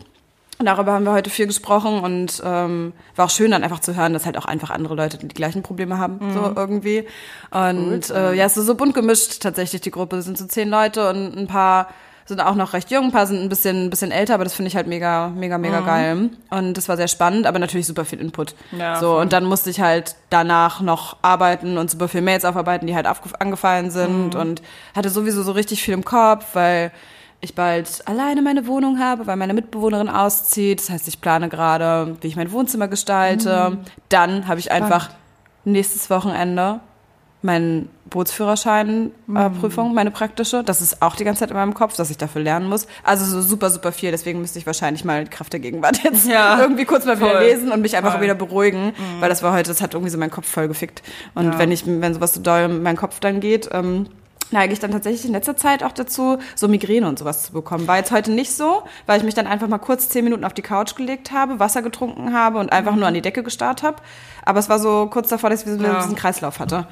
Und 0.59 0.65
darüber 0.65 0.91
haben 0.91 1.05
wir 1.05 1.13
heute 1.13 1.29
viel 1.29 1.47
gesprochen 1.47 2.01
und 2.01 2.41
ähm, 2.45 2.91
war 3.15 3.25
auch 3.25 3.29
schön 3.29 3.51
dann 3.51 3.63
einfach 3.63 3.79
zu 3.79 3.95
hören, 3.95 4.11
dass 4.11 4.25
halt 4.25 4.37
auch 4.37 4.43
einfach 4.43 4.71
andere 4.71 4.93
Leute 4.93 5.17
die 5.17 5.27
gleichen 5.29 5.63
Probleme 5.63 5.97
haben, 5.97 6.19
so 6.33 6.53
irgendwie. 6.53 7.07
Und 7.49 8.09
äh, 8.09 8.33
ja, 8.33 8.43
es 8.43 8.57
ist 8.57 8.65
so 8.65 8.75
bunt 8.75 8.93
gemischt 8.93 9.41
tatsächlich 9.41 9.79
die 9.79 9.91
Gruppe. 9.91 10.17
Es 10.17 10.25
sind 10.25 10.37
so 10.37 10.45
zehn 10.45 10.69
Leute 10.69 11.09
und 11.09 11.37
ein 11.37 11.47
paar 11.47 11.87
sind 12.25 12.41
auch 12.41 12.55
noch 12.55 12.73
recht 12.73 12.91
jung, 12.91 13.05
ein 13.05 13.11
paar 13.11 13.25
sind 13.25 13.41
ein 13.41 13.47
bisschen, 13.49 13.85
ein 13.85 13.89
bisschen 13.89 14.11
älter, 14.11 14.35
aber 14.35 14.43
das 14.43 14.53
finde 14.53 14.67
ich 14.67 14.75
halt 14.75 14.85
mega, 14.85 15.29
mega, 15.29 15.57
mega 15.57 15.79
geil. 15.79 16.29
Und 16.49 16.73
das 16.75 16.89
war 16.89 16.97
sehr 16.97 17.07
spannend, 17.07 17.47
aber 17.47 17.57
natürlich 17.57 17.87
super 17.87 18.03
viel 18.03 18.19
Input. 18.19 18.53
Ja, 18.77 18.97
so, 18.99 19.13
voll. 19.13 19.21
und 19.21 19.33
dann 19.33 19.45
musste 19.45 19.69
ich 19.69 19.79
halt 19.79 20.15
danach 20.29 20.81
noch 20.81 21.15
arbeiten 21.21 21.77
und 21.77 21.89
super 21.89 22.09
viel 22.09 22.21
Mails 22.21 22.43
aufarbeiten, 22.43 22.85
die 22.85 22.95
halt 22.95 23.07
angefallen 23.39 23.91
sind 23.91 24.35
und 24.35 24.61
hatte 24.93 25.09
sowieso 25.09 25.41
so 25.41 25.53
richtig 25.53 25.81
viel 25.81 25.93
im 25.93 26.05
Kopf, 26.05 26.47
weil 26.53 26.91
ich 27.41 27.55
bald 27.55 28.05
alleine 28.05 28.41
meine 28.41 28.67
Wohnung 28.67 28.99
habe, 28.99 29.25
weil 29.27 29.37
meine 29.37 29.53
Mitbewohnerin 29.53 30.09
auszieht. 30.09 30.79
Das 30.81 30.89
heißt, 30.89 31.07
ich 31.07 31.21
plane 31.21 31.47
gerade, 31.49 32.17
wie 32.21 32.27
ich 32.27 32.35
mein 32.35 32.51
Wohnzimmer 32.51 32.87
gestalte. 32.89 33.77
Dann 34.09 34.47
habe 34.47 34.59
ich 34.59 34.71
einfach 34.71 35.09
nächstes 35.65 36.09
Wochenende 36.09 36.81
meinen 37.41 37.87
Bootsführerschein-Prüfung, 38.09 39.93
meine 39.93 40.11
praktische. 40.11 40.63
Das 40.63 40.81
ist 40.81 41.01
auch 41.01 41.15
die 41.15 41.23
ganze 41.23 41.39
Zeit 41.41 41.51
in 41.51 41.55
meinem 41.55 41.73
Kopf, 41.73 41.95
dass 41.95 42.09
ich 42.09 42.17
dafür 42.17 42.41
lernen 42.41 42.67
muss. 42.67 42.87
Also 43.03 43.25
so 43.25 43.41
super, 43.41 43.69
super 43.69 43.91
viel. 43.91 44.11
Deswegen 44.11 44.41
müsste 44.41 44.59
ich 44.59 44.65
wahrscheinlich 44.65 45.05
mal 45.05 45.25
Kraft 45.25 45.53
der 45.53 45.59
Gegenwart 45.59 45.99
jetzt 46.03 46.27
Ja, 46.27 46.59
irgendwie 46.61 46.85
kurz 46.85 47.05
mal 47.05 47.17
wieder 47.19 47.31
voll. 47.31 47.39
lesen 47.43 47.71
und 47.71 47.81
mich 47.81 47.95
einfach 47.95 48.13
Voll. 48.13 48.21
wieder 48.23 48.35
beruhigen, 48.35 48.93
weil 49.19 49.29
das 49.29 49.43
war 49.43 49.53
heute, 49.53 49.69
das 49.69 49.81
hat 49.81 49.93
irgendwie 49.93 50.11
so 50.11 50.17
meinen 50.17 50.31
Kopf 50.31 50.47
voll 50.47 50.67
gefickt. 50.67 51.01
Und 51.35 51.53
Ja. 51.53 51.59
wenn 51.59 51.71
ich, 51.71 51.85
wenn 51.85 52.13
sowas 52.13 52.33
so 52.33 52.41
doll 52.41 52.61
in 52.63 52.83
meinen 52.83 52.97
Kopf 52.97 53.19
dann 53.19 53.39
geht, 53.39 53.69
ähm, 53.71 54.07
neige 54.51 54.73
ich 54.73 54.79
dann 54.79 54.91
tatsächlich 54.91 55.25
in 55.25 55.31
letzter 55.31 55.55
Zeit 55.55 55.83
auch 55.83 55.91
dazu, 55.91 56.37
so 56.55 56.67
Migräne 56.67 57.07
und 57.07 57.19
sowas 57.19 57.43
zu 57.43 57.53
bekommen. 57.53 57.87
War 57.87 57.97
jetzt 57.97 58.11
heute 58.11 58.31
nicht 58.31 58.51
so, 58.53 58.83
weil 59.05 59.19
ich 59.19 59.23
mich 59.25 59.33
dann 59.35 59.47
einfach 59.47 59.67
mal 59.67 59.77
kurz 59.77 60.09
zehn 60.09 60.23
Minuten 60.23 60.43
auf 60.45 60.53
die 60.53 60.61
Couch 60.61 60.95
gelegt 60.95 61.31
habe, 61.31 61.59
Wasser 61.59 61.81
getrunken 61.81 62.33
habe 62.33 62.59
und 62.59 62.71
einfach 62.71 62.95
nur 62.95 63.07
an 63.07 63.13
die 63.13 63.21
Decke 63.21 63.43
gestarrt 63.43 63.83
habe. 63.83 63.97
Aber 64.45 64.59
es 64.59 64.69
war 64.69 64.79
so 64.79 65.07
kurz 65.07 65.29
davor, 65.29 65.49
dass 65.49 65.61
ich 65.63 65.67
wieder 65.73 65.83
Ja. 65.93 66.01
diesen 66.01 66.15
Kreislauf 66.15 66.59
hatte. 66.59 66.87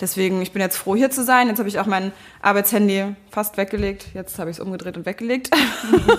Deswegen, 0.00 0.40
ich 0.40 0.52
bin 0.52 0.62
jetzt 0.62 0.76
froh, 0.78 0.96
hier 0.96 1.10
zu 1.10 1.22
sein. 1.24 1.48
Jetzt 1.48 1.58
habe 1.58 1.68
ich 1.68 1.78
auch 1.78 1.84
mein 1.86 2.12
Arbeitshandy 2.40 3.14
fast 3.30 3.58
weggelegt. 3.58 4.06
Jetzt 4.14 4.38
habe 4.38 4.48
ich 4.50 4.56
es 4.56 4.60
umgedreht 4.60 4.96
und 4.96 5.04
weggelegt. 5.04 5.50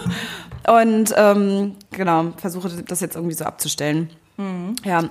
und 0.68 1.14
ähm, 1.18 1.76
genau, 1.92 2.34
versuche 2.38 2.70
das 2.70 3.00
jetzt 3.00 3.16
irgendwie 3.16 3.34
so 3.36 3.46
abzustellen. 3.46 4.10
Ja. 4.84 5.04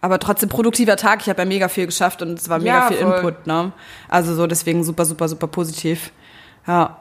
Aber 0.00 0.18
trotzdem 0.18 0.48
produktiver 0.48 0.96
Tag. 0.96 1.22
Ich 1.22 1.28
habe 1.28 1.42
ja 1.42 1.46
mega 1.46 1.68
viel 1.68 1.86
geschafft 1.86 2.22
und 2.22 2.38
es 2.38 2.48
war 2.48 2.58
mega 2.58 2.80
Ja, 2.80 2.88
viel 2.88 2.98
voll. 2.98 3.16
Input. 3.16 3.46
Ne? 3.46 3.72
Also 4.08 4.34
so 4.34 4.46
deswegen 4.46 4.84
super, 4.84 5.04
super, 5.04 5.28
super 5.28 5.46
positiv. 5.46 6.12
Ja. 6.66 6.98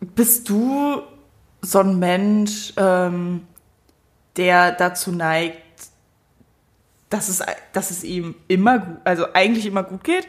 Bist 0.00 0.48
du 0.48 1.02
so 1.62 1.80
ein 1.80 1.98
Mensch, 1.98 2.72
ähm, 2.76 3.46
der 4.36 4.72
dazu 4.72 5.10
neigt, 5.10 5.62
dass 7.10 7.28
es, 7.28 7.42
dass 7.72 7.90
es 7.90 8.04
ihm 8.04 8.34
immer 8.48 8.78
gut, 8.78 8.96
also 9.04 9.26
eigentlich 9.32 9.66
immer 9.66 9.82
gut 9.82 10.04
geht? 10.04 10.28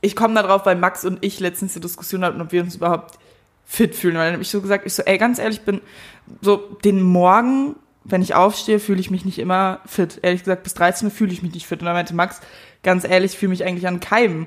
Ich 0.00 0.16
komme 0.16 0.34
da 0.34 0.42
drauf, 0.42 0.66
weil 0.66 0.76
Max 0.76 1.04
und 1.04 1.18
ich 1.24 1.40
letztens 1.40 1.74
die 1.74 1.80
Diskussion 1.80 2.24
hatten, 2.24 2.40
ob 2.40 2.52
wir 2.52 2.62
uns 2.62 2.76
überhaupt 2.76 3.18
fit 3.64 3.94
fühlen. 3.94 4.16
Weil 4.16 4.24
dann 4.26 4.32
habe 4.34 4.42
ich 4.42 4.50
so 4.50 4.60
gesagt, 4.60 4.84
ich 4.86 4.94
so, 4.94 5.02
ey, 5.02 5.18
ganz 5.18 5.38
ehrlich, 5.38 5.58
ich 5.58 5.64
bin 5.64 5.80
so 6.40 6.56
den 6.84 7.02
Morgen, 7.02 7.76
wenn 8.04 8.22
ich 8.22 8.34
aufstehe, 8.34 8.78
fühle 8.80 9.00
ich 9.00 9.10
mich 9.10 9.24
nicht 9.24 9.38
immer 9.38 9.80
fit. 9.86 10.18
Ehrlich 10.22 10.42
gesagt, 10.42 10.62
bis 10.62 10.74
13 10.74 11.08
Uhr 11.08 11.12
fühle 11.12 11.32
ich 11.32 11.42
mich 11.42 11.52
nicht 11.54 11.66
fit. 11.66 11.80
Und 11.80 11.86
dann 11.86 11.94
meinte 11.94 12.14
Max, 12.14 12.40
ganz 12.82 13.04
ehrlich, 13.04 13.32
ich 13.32 13.38
fühle 13.38 13.50
mich 13.50 13.64
eigentlich 13.64 13.86
an 13.86 14.00
keinem 14.00 14.46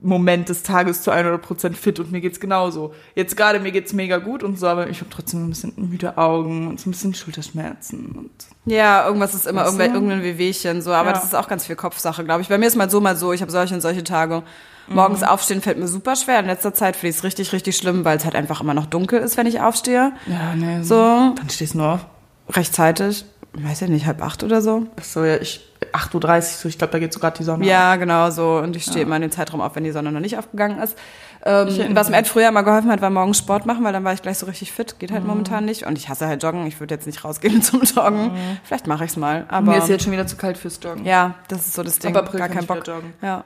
Moment 0.00 0.48
des 0.48 0.62
Tages 0.62 1.02
zu 1.02 1.10
100% 1.10 1.72
fit 1.72 1.98
und 1.98 2.12
mir 2.12 2.20
geht's 2.20 2.38
genauso. 2.38 2.94
Jetzt 3.16 3.36
gerade 3.36 3.58
mir 3.58 3.72
geht's 3.72 3.92
mega 3.92 4.18
gut 4.18 4.44
und 4.44 4.56
so, 4.56 4.68
aber 4.68 4.88
ich 4.88 5.00
habe 5.00 5.10
trotzdem 5.10 5.44
ein 5.44 5.48
bisschen 5.50 5.72
müde 5.76 6.16
Augen 6.16 6.68
und 6.68 6.78
so 6.78 6.88
ein 6.88 6.92
bisschen 6.92 7.14
Schulterschmerzen 7.14 8.12
und 8.12 8.30
Ja, 8.72 9.04
irgendwas 9.04 9.34
ist 9.34 9.48
immer 9.48 9.64
irgendwel, 9.64 9.88
irgendein 9.92 10.22
Wehwehchen, 10.22 10.82
so, 10.82 10.92
aber 10.92 11.08
Ja. 11.08 11.14
das 11.14 11.24
ist 11.24 11.34
auch 11.34 11.48
ganz 11.48 11.66
viel 11.66 11.74
Kopfsache, 11.74 12.22
glaube 12.24 12.42
ich. 12.42 12.48
Bei 12.48 12.58
mir 12.58 12.66
ist 12.68 12.76
mal 12.76 12.88
so, 12.88 13.00
mal 13.00 13.16
so, 13.16 13.32
ich 13.32 13.40
habe 13.42 13.50
solche 13.50 13.74
und 13.74 13.80
solche 13.80 14.04
Tage. 14.04 14.44
Morgens 14.86 15.24
aufstehen 15.24 15.60
fällt 15.62 15.78
mir 15.78 15.88
super 15.88 16.14
schwer. 16.14 16.38
In 16.38 16.46
letzter 16.46 16.72
Zeit 16.72 16.94
finde 16.94 17.10
ich 17.10 17.16
es 17.16 17.24
richtig, 17.24 17.52
richtig 17.52 17.76
schlimm, 17.76 18.04
weil 18.04 18.16
es 18.18 18.24
halt 18.24 18.36
einfach 18.36 18.60
immer 18.60 18.74
noch 18.74 18.86
dunkel 18.86 19.18
ist, 19.20 19.36
wenn 19.36 19.46
ich 19.48 19.60
aufstehe. 19.60 20.12
ja, 20.26 20.54
nee, 20.54 20.80
So, 20.84 20.94
Dann 21.36 21.50
stehst 21.50 21.74
du 21.74 21.78
nur 21.78 21.94
auf. 21.94 22.06
Rechtzeitig, 22.50 23.24
weiß 23.54 23.82
ich 23.82 23.88
nicht, 23.88 24.06
halb 24.06 24.22
acht 24.22 24.42
oder 24.42 24.60
so. 24.62 24.86
Ach 24.98 25.04
so, 25.04 25.24
ja, 25.24 25.36
ich 25.36 25.64
8.30 25.92 26.14
Uhr, 26.36 26.42
so, 26.42 26.68
ich 26.68 26.76
glaube, 26.78 26.92
da 26.92 26.98
geht 26.98 27.12
so 27.12 27.20
gerade 27.20 27.38
die 27.38 27.44
Sonne 27.44 27.64
auf. 27.64 27.68
Ja, 27.70 27.96
genau 27.96 28.30
so. 28.30 28.58
Und 28.58 28.76
ich 28.76 28.84
stehe 28.84 29.02
immer 29.02 29.16
in 29.16 29.22
dem 29.22 29.30
Zeitraum 29.30 29.60
auf, 29.60 29.74
wenn 29.76 29.84
die 29.84 29.90
Sonne 29.90 30.12
noch 30.12 30.20
nicht 30.20 30.36
aufgegangen 30.38 30.78
ist. 30.80 30.96
Ähm, 31.44 31.94
was 31.94 32.10
mir 32.10 32.16
halt 32.16 32.26
früher 32.26 32.50
mal 32.50 32.62
geholfen 32.62 32.90
hat, 32.90 33.00
war 33.00 33.10
morgens 33.10 33.38
Sport 33.38 33.64
machen, 33.64 33.84
weil 33.84 33.92
dann 33.92 34.02
war 34.04 34.12
ich 34.12 34.20
gleich 34.20 34.38
so 34.38 34.46
richtig 34.46 34.72
fit. 34.72 34.98
Geht 34.98 35.12
halt 35.12 35.24
momentan 35.24 35.64
nicht. 35.64 35.86
Und 35.86 35.96
ich 35.96 36.08
hasse 36.08 36.26
halt 36.26 36.42
Joggen. 36.42 36.66
Ich 36.66 36.80
würde 36.80 36.94
jetzt 36.94 37.06
nicht 37.06 37.24
rausgehen 37.24 37.62
zum 37.62 37.82
Joggen. 37.82 38.32
Vielleicht 38.64 38.86
mache 38.86 39.04
ich 39.04 39.12
es 39.12 39.16
mal. 39.16 39.46
Aber 39.48 39.70
Mir 39.72 39.78
ist 39.78 39.88
jetzt 39.88 40.02
schon 40.04 40.12
wieder 40.12 40.26
zu 40.26 40.36
kalt 40.36 40.58
fürs 40.58 40.80
Joggen. 40.82 41.04
ja, 41.04 41.36
das 41.46 41.60
ist 41.60 41.74
so 41.74 41.82
das 41.82 41.98
Ding. 42.00 42.14
Ab 42.16 42.26
April 42.26 42.40
Gar 42.40 42.50
wieder 42.50 42.62
Bock. 42.62 42.86
joggen. 42.86 43.12
Ja. 43.22 43.44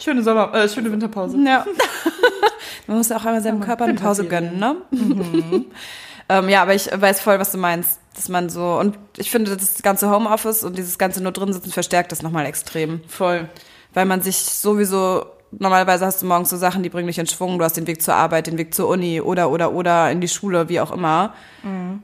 Schöne 0.00 0.22
Sommer, 0.22 0.52
äh, 0.54 0.68
schöne 0.68 0.90
Winterpause. 0.92 1.38
Ja. 1.44 1.64
Man 2.86 2.96
muss 2.98 3.08
ja 3.08 3.16
auch 3.16 3.24
einmal 3.24 3.42
seinem 3.42 3.60
Körper 3.60 3.84
eine 3.84 3.94
Pause 3.94 4.24
gönnen, 4.26 4.58
ne? 4.58 4.76
ähm, 6.28 6.48
ja, 6.48 6.62
aber 6.62 6.74
ich 6.74 6.90
weiß 6.92 7.20
voll, 7.20 7.38
was 7.38 7.52
du 7.52 7.58
meinst. 7.58 8.00
Dass 8.14 8.28
man 8.28 8.48
so, 8.48 8.78
und 8.78 8.98
ich 9.16 9.30
finde, 9.30 9.56
das 9.56 9.80
ganze 9.82 10.10
Homeoffice 10.10 10.64
und 10.64 10.76
dieses 10.76 10.98
ganze 10.98 11.22
nur 11.22 11.30
drin 11.30 11.52
sitzen 11.52 11.70
verstärkt 11.70 12.10
das 12.10 12.22
nochmal 12.22 12.46
extrem. 12.46 13.00
Voll. 13.06 13.48
Weil 13.94 14.06
man 14.06 14.22
sich 14.22 14.36
sowieso, 14.38 15.24
normalerweise 15.52 16.04
hast 16.04 16.20
du 16.20 16.26
morgens 16.26 16.50
so 16.50 16.56
Sachen, 16.56 16.82
die 16.82 16.88
bringen 16.88 17.06
dich 17.06 17.18
in 17.18 17.28
Schwung. 17.28 17.58
Du 17.58 17.64
hast 17.64 17.76
den 17.76 17.86
Weg 17.86 18.02
zur 18.02 18.14
Arbeit, 18.14 18.48
den 18.48 18.58
Weg 18.58 18.74
zur 18.74 18.88
Uni 18.88 19.20
oder, 19.20 19.50
oder, 19.50 19.72
oder 19.72 20.10
in 20.10 20.20
die 20.20 20.26
Schule, 20.26 20.68
wie 20.68 20.80
auch 20.80 20.90
immer. 20.90 21.32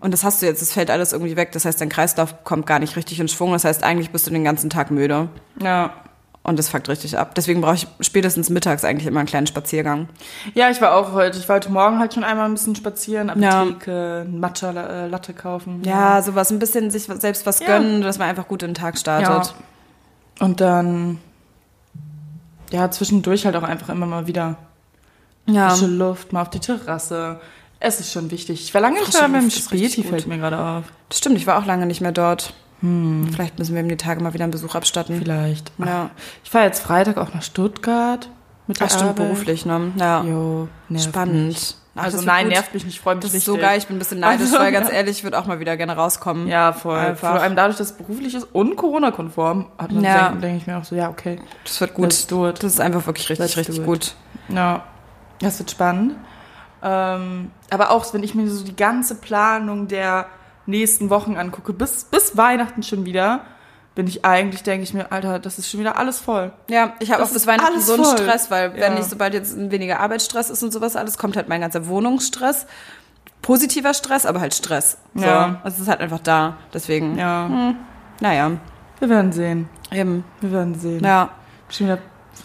Und 0.00 0.14
das 0.14 0.22
hast 0.22 0.40
du 0.40 0.46
jetzt, 0.46 0.62
das 0.62 0.72
fällt 0.72 0.88
alles 0.88 1.12
irgendwie 1.12 1.36
weg. 1.36 1.50
Das 1.50 1.64
heißt, 1.64 1.80
dein 1.80 1.88
Kreislauf 1.88 2.44
kommt 2.44 2.66
gar 2.66 2.78
nicht 2.78 2.94
richtig 2.94 3.18
in 3.18 3.26
Schwung. 3.26 3.50
Das 3.50 3.64
heißt, 3.64 3.82
eigentlich 3.82 4.10
bist 4.10 4.26
du 4.26 4.30
den 4.30 4.44
ganzen 4.44 4.70
Tag 4.70 4.92
müde. 4.92 5.28
Ja. 5.60 5.92
Und 6.46 6.58
das 6.58 6.68
fuckt 6.68 6.90
richtig 6.90 7.16
ab. 7.16 7.34
Deswegen 7.34 7.62
brauche 7.62 7.74
ich 7.76 7.86
spätestens 8.00 8.50
mittags 8.50 8.84
eigentlich 8.84 9.06
immer 9.06 9.20
einen 9.20 9.26
kleinen 9.26 9.46
Spaziergang. 9.46 10.10
Ja, 10.52 10.68
ich 10.68 10.78
war 10.82 10.94
auch 10.94 11.12
heute. 11.12 11.38
Ich 11.38 11.48
war 11.48 11.56
heute 11.56 11.72
Morgen 11.72 11.98
halt 11.98 12.12
schon 12.12 12.22
einmal 12.22 12.44
ein 12.44 12.52
bisschen 12.52 12.76
spazieren, 12.76 13.32
Ja. 13.40 13.62
Apotheke, 13.62 14.26
Matcha 14.30 14.70
äh, 14.72 15.06
Latte 15.08 15.32
kaufen. 15.32 15.82
Ja, 15.84 16.20
sowas, 16.20 16.50
ein 16.52 16.58
bisschen 16.58 16.90
sich 16.90 17.04
selbst 17.04 17.46
was 17.46 17.60
Ja. 17.60 17.66
gönnen, 17.66 18.02
dass 18.02 18.18
man 18.18 18.28
einfach 18.28 18.46
gut 18.46 18.62
in 18.62 18.68
den 18.70 18.74
Tag 18.74 18.98
startet. 18.98 19.54
Und 20.38 20.60
dann, 20.60 21.18
ja, 22.70 22.90
zwischendurch 22.90 23.46
halt 23.46 23.56
auch 23.56 23.62
einfach 23.62 23.88
immer 23.88 24.04
mal 24.06 24.26
wieder 24.26 24.56
Ja. 25.46 25.70
frische 25.70 25.86
Luft, 25.86 26.34
mal 26.34 26.42
auf 26.42 26.50
die 26.50 26.60
Terrasse. 26.60 27.40
Es 27.80 28.00
ist 28.00 28.12
schon 28.12 28.30
wichtig. 28.30 28.62
Ich 28.64 28.74
war 28.74 28.80
lange 28.82 29.00
nicht 29.00 29.12
mehr 29.14 29.28
beim 29.28 29.50
Späti, 29.50 30.02
fällt 30.02 30.26
mir 30.26 30.36
gerade 30.38 30.58
auf. 30.58 30.84
Das 31.08 31.18
stimmt, 31.18 31.36
ich 31.38 31.46
war 31.46 31.58
auch 31.58 31.64
lange 31.66 31.86
nicht 31.86 32.02
mehr 32.02 32.12
dort. 32.12 32.52
Vielleicht 33.32 33.58
müssen 33.58 33.74
wir 33.74 33.80
ihm 33.82 33.88
die 33.88 33.96
Tage 33.96 34.22
mal 34.22 34.34
wieder 34.34 34.44
einen 34.44 34.50
Besuch 34.52 34.74
abstatten. 34.74 35.18
Vielleicht. 35.18 35.72
Ja. 35.78 36.10
Ich 36.42 36.50
fahre 36.50 36.64
jetzt 36.66 36.82
Freitag 36.82 37.16
auch 37.16 37.32
nach 37.32 37.42
Stuttgart 37.42 38.28
mit 38.66 38.78
der 38.80 38.86
Ach, 38.86 38.90
stimmt, 38.90 39.10
Arbeit. 39.10 39.16
beruflich, 39.28 39.64
ne? 39.66 39.92
Ja. 39.96 40.22
Jo, 40.22 40.68
Spannend. 40.98 41.48
Mich. 41.48 41.76
Ach, 41.96 42.04
Also 42.04 42.16
das 42.18 42.26
wird 42.26 42.34
nein, 42.34 42.44
gut. 42.46 42.54
nervt 42.54 42.74
mich 42.74 42.84
nicht, 42.84 43.00
freue 43.00 43.14
mich 43.14 43.24
Das 43.24 43.34
ist 43.34 43.44
so 43.44 43.56
geil, 43.56 43.78
ich 43.78 43.86
bin 43.86 43.96
ein 43.96 43.98
bisschen 44.00 44.18
neidisch, 44.20 44.46
Also, 44.48 44.58
weil 44.58 44.72
ganz 44.72 44.88
ja. 44.88 44.94
ehrlich, 44.96 45.18
ich 45.18 45.24
würde 45.24 45.38
auch 45.38 45.46
mal 45.46 45.60
wieder 45.60 45.76
gerne 45.76 45.94
rauskommen. 45.96 46.48
Ja, 46.48 46.72
voll. 46.72 46.98
Einfach. 46.98 47.32
Vor 47.32 47.40
allem 47.40 47.54
dadurch, 47.56 47.76
dass 47.78 47.92
es 47.92 47.96
beruflich 47.96 48.34
ist 48.34 48.44
und 48.52 48.74
Corona-konform, 48.76 49.66
hat 49.78 49.92
man 49.92 50.02
Ja. 50.02 50.28
denke 50.28 50.40
denk 50.40 50.56
ich 50.62 50.66
mir 50.66 50.76
auch 50.78 50.84
so, 50.84 50.96
ja, 50.96 51.08
okay. 51.08 51.38
Das 51.64 51.80
wird 51.80 51.94
gut. 51.94 52.06
It. 52.12 52.62
Das 52.62 52.72
ist 52.72 52.80
einfach 52.80 53.06
wirklich 53.06 53.28
richtig, 53.30 53.54
Let's 53.54 53.56
richtig 53.68 53.84
gut. 53.84 54.14
Ja, 54.48 54.82
das 55.40 55.58
wird 55.60 55.70
spannend. 55.70 56.16
Ähm, 56.82 57.50
aber 57.70 57.90
auch, 57.92 58.12
wenn 58.12 58.22
ich 58.22 58.34
mir 58.34 58.48
so 58.50 58.64
die 58.64 58.76
ganze 58.76 59.14
Planung 59.14 59.86
der 59.88 60.26
nächsten 60.66 61.10
Wochen 61.10 61.36
angucke, 61.36 61.72
bis, 61.72 62.04
bis 62.04 62.36
Weihnachten 62.36 62.82
schon 62.82 63.04
wieder, 63.04 63.40
bin 63.94 64.06
ich 64.08 64.24
eigentlich, 64.24 64.62
denke 64.64 64.82
ich 64.82 64.92
mir, 64.94 65.12
Alter, 65.12 65.38
das 65.38 65.58
ist 65.58 65.70
schon 65.70 65.78
wieder 65.80 65.96
alles 65.98 66.18
voll. 66.18 66.52
Ja, 66.68 66.94
ich 66.98 67.12
habe 67.12 67.22
auch 67.22 67.30
bis 67.30 67.46
Weihnachten 67.46 67.80
so 67.80 67.94
einen 67.94 68.04
voll. 68.04 68.18
Stress, 68.18 68.50
weil 68.50 68.74
wenn 68.74 68.80
Ja. 68.92 68.98
nicht, 68.98 69.08
sobald 69.08 69.34
jetzt 69.34 69.56
weniger 69.70 70.00
Arbeitsstress 70.00 70.50
ist 70.50 70.62
und 70.62 70.72
sowas 70.72 70.96
alles, 70.96 71.16
kommt 71.18 71.36
halt 71.36 71.48
mein 71.48 71.60
ganzer 71.60 71.86
Wohnungsstress. 71.86 72.66
Positiver 73.42 73.92
Stress, 73.94 74.24
aber 74.26 74.40
halt 74.40 74.54
Stress. 74.54 74.96
So. 75.14 75.24
Ja. 75.24 75.60
Also 75.62 75.76
es 75.76 75.82
ist 75.82 75.88
halt 75.88 76.00
einfach 76.00 76.20
da. 76.20 76.56
Deswegen, 76.72 77.18
Ja, 77.18 77.74
naja, 78.20 78.52
wir 79.00 79.08
werden 79.10 79.32
sehen. 79.32 79.68
eben. 79.92 80.24
Wir 80.40 80.50
werden 80.50 80.74
sehen. 80.78 81.04
Ja. 81.04 81.28
Schon 81.68 81.86
wieder, 81.88 81.98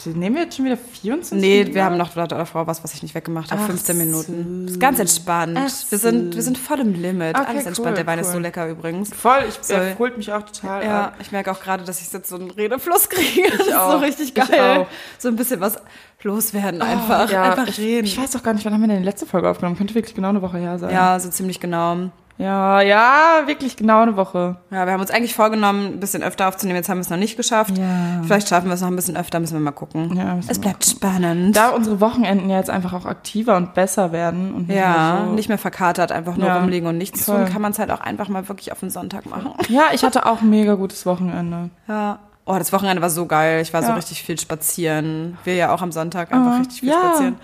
nehmen 0.06 0.36
wir 0.36 0.44
jetzt 0.44 0.56
schon 0.56 0.66
wieder 0.66 0.78
24 0.78 1.40
Nee, 1.40 1.58
Minuten 1.60 1.76
wir 1.76 1.84
haben 1.86 1.98
noch 1.98 2.14
davor 2.14 2.68
was, 2.68 2.84
was 2.84 2.94
ich 2.94 3.04
nicht 3.04 3.16
weggemacht 3.16 3.52
habe. 3.52 3.62
Ach 3.64 3.68
15 3.68 3.96
so. 3.98 4.04
Minuten. 4.04 4.66
Das 4.66 4.74
ist 4.74 4.80
ganz 4.80 5.00
entspannt. 5.00 5.58
Ach 5.60 5.70
Wir 5.90 5.98
sind, 5.98 6.32
so. 6.34 6.38
wir 6.38 6.44
sind 6.44 6.58
voll 6.58 6.80
im 6.80 6.94
Limit. 6.94 7.36
Okay, 7.38 7.46
Alles 7.48 7.66
entspannt. 7.66 7.90
cool, 7.90 7.96
Der 7.96 8.08
Wein 8.08 8.20
ist 8.20 8.28
cool. 8.28 8.34
so 8.34 8.40
lecker 8.40 8.68
übrigens. 8.70 9.14
Voll, 9.14 9.44
ich 9.48 9.56
So. 9.62 9.74
er 9.74 9.98
holt 10.00 10.18
mich 10.18 10.32
auch 10.32 10.44
total 10.44 10.84
Ja, 10.84 11.06
ab. 11.06 11.16
ich 11.20 11.32
merke 11.32 11.52
auch 11.52 11.60
gerade, 11.60 11.84
dass 11.84 12.02
ich 12.02 12.12
jetzt 12.12 12.30
so 12.30 12.36
einen 12.36 12.52
Redefluss 12.52 13.10
kriege. 13.10 13.50
das 13.58 13.68
ist 13.68 13.74
so 13.74 13.98
richtig 13.98 14.28
Ich 14.30 14.34
geil. 14.36 14.86
So 15.18 15.28
ein 15.28 15.36
bisschen 15.36 15.60
was 15.60 15.78
loswerden 16.24 16.82
einfach. 16.82 17.28
Oh, 17.30 17.32
ja, 17.32 17.44
einfach 17.44 17.68
ich, 17.68 17.78
reden. 17.80 18.06
Ich 18.06 18.18
weiß 18.22 18.36
auch 18.36 18.44
gar 18.44 18.54
nicht, 18.54 18.66
wann 18.66 18.74
haben 18.74 18.82
wir 18.82 18.88
denn 18.88 19.00
die 19.00 19.06
letzte 19.06 19.26
Folge 19.26 19.50
aufgenommen? 19.50 19.78
Könnte 19.78 19.96
wirklich 19.96 20.16
genau 20.16 20.30
eine 20.30 20.42
Woche 20.42 20.58
her 20.58 20.78
sein. 20.80 20.92
ja, 20.94 21.20
so 21.20 21.30
ziemlich 21.30 21.60
genau. 21.60 22.10
Ja, 22.40 22.80
ja, 22.80 23.42
wirklich 23.48 23.76
genau 23.76 24.02
eine 24.02 24.16
Woche. 24.16 24.56
Ja, 24.72 24.86
wir 24.86 24.94
haben 24.94 25.02
uns 25.02 25.12
eigentlich 25.12 25.36
vorgenommen, 25.36 25.88
ein 25.88 26.00
bisschen 26.00 26.24
öfter 26.24 26.48
aufzunehmen. 26.48 26.78
Jetzt 26.78 26.88
haben 26.88 26.98
wir 27.00 27.02
es 27.02 27.10
noch 27.10 27.18
nicht 27.18 27.36
geschafft. 27.36 27.78
Ja. 27.78 28.22
Vielleicht 28.24 28.48
schaffen 28.48 28.68
wir 28.68 28.76
es 28.76 28.82
noch 28.82 28.88
ein 28.88 28.96
bisschen 28.96 29.18
öfter, 29.18 29.42
müssen 29.42 29.56
wir 29.56 29.60
mal 29.60 29.72
gucken. 29.72 30.16
Ja, 30.16 30.38
es 30.48 30.58
bleibt 30.58 30.86
spannend. 30.86 31.58
Da 31.58 31.70
unsere 31.72 32.00
Wochenenden 32.00 32.50
ja 32.50 32.56
jetzt 32.58 32.70
einfach 32.70 32.94
auch 32.94 33.06
aktiver 33.06 33.58
und 33.58 33.74
besser 33.74 34.14
werden 34.14 34.54
und 34.54 34.70
nicht 34.70 34.78
ja, 34.78 35.16
mehr 35.16 35.26
so 35.26 35.34
nicht 35.34 35.50
mehr 35.50 35.58
verkatert, 35.58 36.14
einfach 36.14 36.38
nur 36.38 36.48
Ja, 36.48 36.60
rumliegen 36.60 36.88
und 36.88 36.98
nichts 36.98 37.26
voll. 37.26 37.44
tun, 37.44 37.52
kann 37.52 37.62
man 37.62 37.74
es 37.74 37.80
halt 37.80 37.92
auch 37.92 38.00
einfach 38.00 38.30
mal 38.30 38.48
wirklich 38.48 38.72
auf 38.72 38.80
den 38.80 38.90
Sonntag 38.90 39.26
machen. 39.26 39.52
Ja, 39.68 39.88
ich 39.92 40.04
hatte 40.06 40.26
auch 40.26 40.42
ein 40.42 40.50
mega 40.50 40.76
gutes 40.76 41.06
Wochenende. 41.06 41.70
Ja. 41.90 42.20
Oh, 42.46 42.56
das 42.58 42.72
Wochenende 42.72 43.02
war 43.02 43.10
so 43.10 43.26
geil. 43.26 43.62
Ich 43.62 43.74
war 43.74 43.82
so 43.84 43.90
Ja. 43.90 43.96
richtig 43.96 44.24
viel 44.24 44.40
spazieren. 44.40 45.38
Wir 45.44 45.56
ja 45.56 45.74
auch 45.74 45.82
am 45.82 45.92
Sonntag 45.92 46.32
einfach 46.32 46.54
Ah, 46.54 46.58
richtig 46.60 46.80
viel 46.80 46.90
ja. 46.90 46.96
spazieren. 47.02 47.36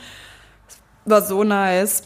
War 1.03 1.21
so 1.21 1.43
nice. 1.43 2.03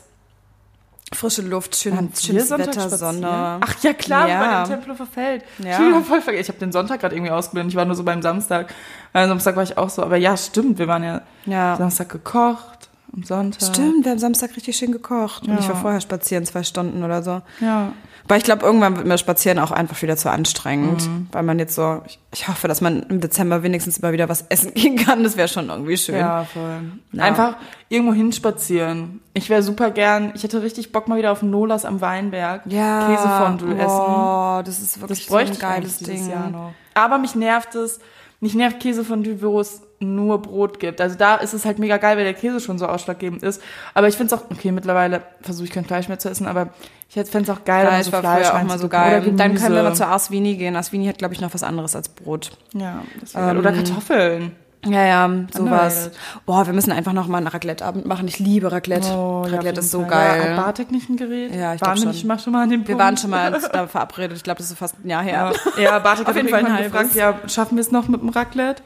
Frische 1.13 1.41
Luft, 1.41 1.75
schön, 1.75 1.95
Waren 1.95 2.09
wir 2.13 2.19
schönes 2.21 2.49
Sonntag 2.49 2.67
Wetter? 2.75 2.89
Sonne. 2.97 3.57
Ach 3.61 3.75
ja, 3.83 3.93
klar, 3.93 4.29
Ja. 4.29 4.39
bei 4.39 4.63
dem 4.63 4.69
Tempelhofer 4.79 5.07
Feld. 5.07 5.43
Ja. 5.57 5.75
Schon 5.77 5.89
wieder 5.89 6.01
voll 6.01 6.21
vergessen. 6.21 6.43
Ich 6.43 6.47
habe 6.49 6.59
den 6.59 6.71
Sonntag 6.71 7.01
gerade 7.01 7.15
irgendwie 7.15 7.31
ausgeblendet. 7.31 7.73
Ich 7.73 7.75
war 7.77 7.85
nur 7.85 7.95
so 7.95 8.03
beim 8.03 8.21
Samstag. 8.21 8.73
Am 9.13 9.27
Samstag 9.27 9.55
war 9.55 9.63
ich 9.63 9.77
auch 9.77 9.89
so. 9.89 10.03
Aber 10.03 10.17
ja, 10.17 10.37
stimmt. 10.37 10.77
Wir 10.77 10.87
waren 10.87 11.03
ja 11.03 11.21
Ja. 11.45 11.75
Samstag 11.77 12.09
gekocht, 12.09 12.78
am 13.15 13.23
Sonntag. 13.23 13.61
Stimmt, 13.73 14.05
wir 14.05 14.11
haben 14.11 14.19
Samstag 14.19 14.55
richtig 14.55 14.77
schön 14.77 14.91
gekocht. 14.91 15.43
Und 15.47 15.53
Ja. 15.53 15.59
ich 15.59 15.67
war 15.69 15.75
vorher 15.75 16.01
spazieren, 16.01 16.45
zwei 16.45 16.63
Stunden 16.63 17.03
oder 17.03 17.23
so. 17.23 17.41
Ja. 17.59 17.93
Weil 18.27 18.37
ich 18.37 18.43
glaube, 18.43 18.63
irgendwann 18.63 18.95
wird 18.95 19.07
mir 19.07 19.17
Spazieren 19.17 19.57
auch 19.57 19.71
einfach 19.71 19.99
wieder 20.03 20.15
zu 20.15 20.29
anstrengend. 20.29 21.07
Mhm. 21.07 21.27
Weil 21.31 21.41
man 21.41 21.57
jetzt 21.57 21.73
so, 21.73 22.03
ich, 22.05 22.19
ich 22.31 22.47
hoffe, 22.47 22.67
dass 22.67 22.79
man 22.79 23.01
im 23.03 23.21
Dezember 23.21 23.63
wenigstens 23.63 24.01
mal 24.03 24.13
wieder 24.13 24.29
was 24.29 24.43
essen 24.49 24.73
gehen 24.75 24.97
kann. 24.97 25.23
Das 25.23 25.35
wäre 25.35 25.47
schon 25.47 25.69
irgendwie 25.69 25.97
schön. 25.97 26.15
Ja, 26.19 26.43
voll. 26.43 26.81
Ja. 27.13 27.23
Einfach 27.23 27.55
irgendwo 27.87 28.13
hinspazieren. 28.13 29.21
Ich 29.33 29.49
wäre 29.49 29.63
super 29.63 29.89
gern, 29.91 30.31
ich 30.35 30.43
hätte 30.43 30.61
richtig 30.61 30.91
Bock 30.91 31.07
mal 31.07 31.17
wieder 31.17 31.31
auf 31.31 31.41
Nolas 31.41 31.85
am 31.85 32.01
Weinberg. 32.01 32.61
Ja. 32.67 33.07
Käsefondue 33.07 33.75
essen. 33.77 33.89
Oh, 33.89 34.61
das 34.63 34.79
ist 34.79 35.01
wirklich 35.01 35.25
Das 35.25 35.27
so 35.27 35.35
ein 35.37 35.57
geiles 35.59 35.97
Ding. 35.99 36.29
Jahr 36.29 36.49
noch. 36.49 36.73
Aber 36.93 37.17
mich 37.17 37.33
nervt 37.35 37.73
es, 37.75 37.99
mich 38.41 38.53
nervt 38.53 38.79
Käsefondue, 38.79 39.41
wo 39.41 39.59
es 39.59 39.81
nur 39.99 40.41
Brot 40.41 40.79
gibt. 40.79 41.01
Also 41.01 41.15
da 41.17 41.35
ist 41.35 41.53
es 41.53 41.65
halt 41.65 41.77
mega 41.79 41.97
geil, 41.97 42.17
weil 42.17 42.23
der 42.23 42.33
Käse 42.33 42.59
schon 42.59 42.77
so 42.77 42.87
ausschlaggebend 42.87 43.43
ist. 43.43 43.61
Aber 43.93 44.07
ich 44.07 44.15
finde 44.15 44.33
es 44.33 44.39
auch, 44.39 44.45
okay, 44.49 44.71
mittlerweile 44.71 45.21
versuche 45.41 45.65
ich 45.65 45.71
kein 45.71 45.85
Fleisch 45.85 46.07
mehr 46.07 46.19
zu 46.19 46.29
essen, 46.29 46.47
aber 46.47 46.69
ich 47.09 47.15
fände 47.29 47.51
es 47.51 47.57
auch 47.57 47.65
geil, 47.65 47.87
Fleisch 47.87 48.05
so 48.05 48.11
Fleisch 48.11 48.49
auch 48.49 48.63
mal 48.63 48.79
so 48.79 48.87
geil. 48.87 49.21
Oder 49.21 49.31
Dann 49.31 49.55
können 49.55 49.75
wir 49.75 49.83
mal 49.83 49.95
zu 49.95 50.07
Aswini 50.07 50.55
gehen. 50.55 50.75
Aswini 50.75 51.07
hat, 51.07 51.17
glaube 51.17 51.33
ich, 51.33 51.41
noch 51.41 51.53
was 51.53 51.63
anderes 51.63 51.95
als 51.95 52.09
Brot. 52.09 52.51
Ja, 52.73 53.03
das 53.19 53.33
geil. 53.33 53.57
Oder 53.57 53.71
Kartoffeln. 53.73 54.55
Ja, 54.85 55.05
ja, 55.05 55.29
sowas. 55.53 56.11
Boah, 56.45 56.65
wir 56.65 56.73
müssen 56.73 56.93
einfach 56.93 57.11
noch 57.11 57.27
mal 57.27 57.39
einen 57.39 57.47
Raclette-Abend 57.47 58.05
machen. 58.05 58.29
Ich 58.29 58.39
liebe 58.39 58.71
Raclette. 58.71 59.09
Oh, 59.09 59.43
ja, 59.45 59.55
Raclette 59.55 59.65
jeden 59.65 59.79
ist 59.79 59.91
so 59.91 60.01
Fall. 60.01 60.09
geil. 60.09 60.51
Ja, 60.51 60.55
Bartek 60.55 60.91
nicht 60.91 61.09
ein 61.09 61.17
Gerät? 61.17 61.53
Ja, 61.53 61.73
ich 61.73 61.81
waren 61.81 61.95
glaub 61.95 61.95
wir 61.95 62.01
schon. 62.03 62.11
nicht 62.11 62.25
mal 62.25 62.39
schon 62.39 62.53
mal 62.53 62.63
an 62.63 62.69
dem 62.69 62.81
wir 62.81 62.85
Punkt? 62.85 63.01
waren 63.01 63.17
schon 63.17 63.29
mal 63.31 63.51
da 63.73 63.87
verabredet. 63.87 64.37
Ich 64.37 64.43
glaube, 64.43 64.59
das 64.59 64.71
ist 64.71 64.77
fast 64.77 64.95
ein 65.03 65.09
Jahr 65.09 65.23
her. 65.23 65.51
Ja, 65.75 65.83
ja 65.83 65.99
Bartek 65.99 66.27
Auf 66.27 66.29
hat 66.29 66.35
jeden 66.37 66.47
jeden 66.47 66.67
Fall 66.67 66.83
gefragt, 66.83 67.13
ja, 67.15 67.39
schaffen 67.47 67.75
wir 67.75 67.81
es 67.81 67.91
noch 67.91 68.07
mit 68.07 68.21
dem 68.21 68.29
Raclette? 68.29 68.81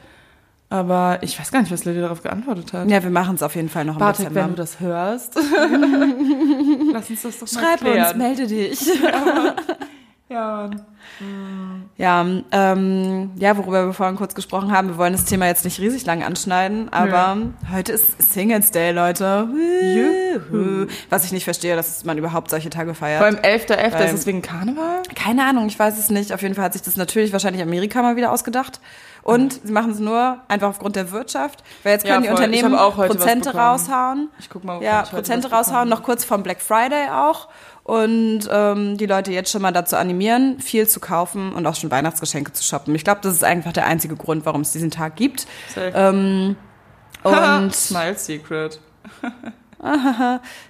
Aber 0.70 1.18
ich 1.22 1.38
weiß 1.38 1.52
gar 1.52 1.60
nicht, 1.60 1.70
was 1.70 1.84
Lady 1.84 2.00
darauf 2.00 2.22
geantwortet 2.22 2.72
hat. 2.72 2.90
Ja, 2.90 3.02
wir 3.02 3.10
machen 3.10 3.36
es 3.36 3.42
auf 3.42 3.54
jeden 3.54 3.68
Fall 3.68 3.84
noch 3.84 3.94
im 3.94 4.00
Bartek, 4.00 4.28
Dezember. 4.28 4.40
wenn 4.40 4.50
du 4.50 4.56
das 4.56 4.80
hörst, 4.80 5.36
lass 6.92 7.10
uns 7.10 7.22
das 7.22 7.38
doch 7.38 7.52
mal 7.52 7.78
Schreib 7.78 7.82
uns, 7.82 8.14
melde 8.16 8.46
dich. 8.46 8.80
Ja, 10.30 10.70
Ja, 11.98 12.26
ähm, 12.50 13.30
ja, 13.36 13.56
worüber 13.58 13.84
wir 13.86 13.92
vorhin 13.92 14.16
kurz 14.16 14.34
gesprochen 14.34 14.72
haben, 14.72 14.88
wir 14.88 14.96
wollen 14.96 15.12
das 15.12 15.26
Thema 15.26 15.46
jetzt 15.46 15.64
nicht 15.66 15.78
riesig 15.78 16.06
lang 16.06 16.22
anschneiden, 16.22 16.90
aber 16.92 17.36
heute 17.72 17.92
ist 17.92 18.32
Singles 18.32 18.70
Day, 18.70 18.90
Leute. 18.92 19.46
Juhu. 19.52 20.86
Was 21.10 21.26
ich 21.26 21.32
nicht 21.32 21.44
verstehe, 21.44 21.76
dass 21.76 22.04
man 22.04 22.16
überhaupt 22.16 22.50
solche 22.50 22.70
Tage 22.70 22.94
feiert. 22.94 23.18
Vor 23.18 23.26
allem 23.26 23.36
11.11. 23.36 23.92
Weil- 23.92 24.04
ist 24.06 24.12
es 24.14 24.26
wegen 24.26 24.40
Karneval? 24.40 25.02
Keine 25.14 25.44
Ahnung, 25.44 25.66
ich 25.66 25.78
weiß 25.78 25.98
es 25.98 26.08
nicht. 26.08 26.32
Auf 26.32 26.40
jeden 26.40 26.54
Fall 26.54 26.64
hat 26.64 26.72
sich 26.72 26.82
das 26.82 26.96
natürlich 26.96 27.32
wahrscheinlich 27.34 27.62
Amerika 27.62 28.00
mal 28.00 28.16
wieder 28.16 28.32
ausgedacht. 28.32 28.80
Und 29.22 29.60
sie 29.64 29.72
machen 29.72 29.90
es 29.92 30.00
nur 30.00 30.38
einfach 30.48 30.68
aufgrund 30.68 30.96
der 30.96 31.10
Wirtschaft. 31.10 31.62
Weil 31.82 31.92
jetzt 31.92 32.06
Ja, 32.06 32.14
können 32.14 32.24
die 32.24 32.28
voll. 32.30 32.50
Ich 32.54 32.64
Unternehmen 32.64 32.94
Prozente 33.08 33.54
raushauen. 33.56 34.28
Ich 34.38 34.50
guck 34.50 34.64
mal, 34.64 34.76
ob 34.78 34.82
Ja, 34.82 35.02
Prozente 35.02 35.50
raushauen, 35.50 35.88
noch 35.88 36.02
kurz 36.02 36.24
vom 36.24 36.42
Black 36.42 36.60
Friday 36.60 37.08
auch. 37.10 37.48
Und 37.84 38.48
ähm, 38.50 38.96
die 38.96 39.04
Leute 39.04 39.30
jetzt 39.30 39.52
schon 39.52 39.60
mal 39.60 39.70
dazu 39.70 39.96
animieren, 39.96 40.58
viel 40.58 40.88
zu 40.88 41.00
kaufen 41.00 41.52
und 41.52 41.66
auch 41.66 41.74
schon 41.74 41.90
Weihnachtsgeschenke 41.90 42.50
zu 42.52 42.62
shoppen. 42.62 42.94
Ich 42.94 43.04
glaube, 43.04 43.20
das 43.22 43.34
ist 43.34 43.44
einfach 43.44 43.72
der 43.72 43.86
einzige 43.86 44.16
Grund, 44.16 44.46
warum 44.46 44.62
es 44.62 44.72
diesen 44.72 44.90
Tag 44.90 45.16
gibt. 45.16 45.46
Ähm, 45.76 46.56
und 47.22 47.74
Smile 47.74 48.16
Secret. 48.16 48.80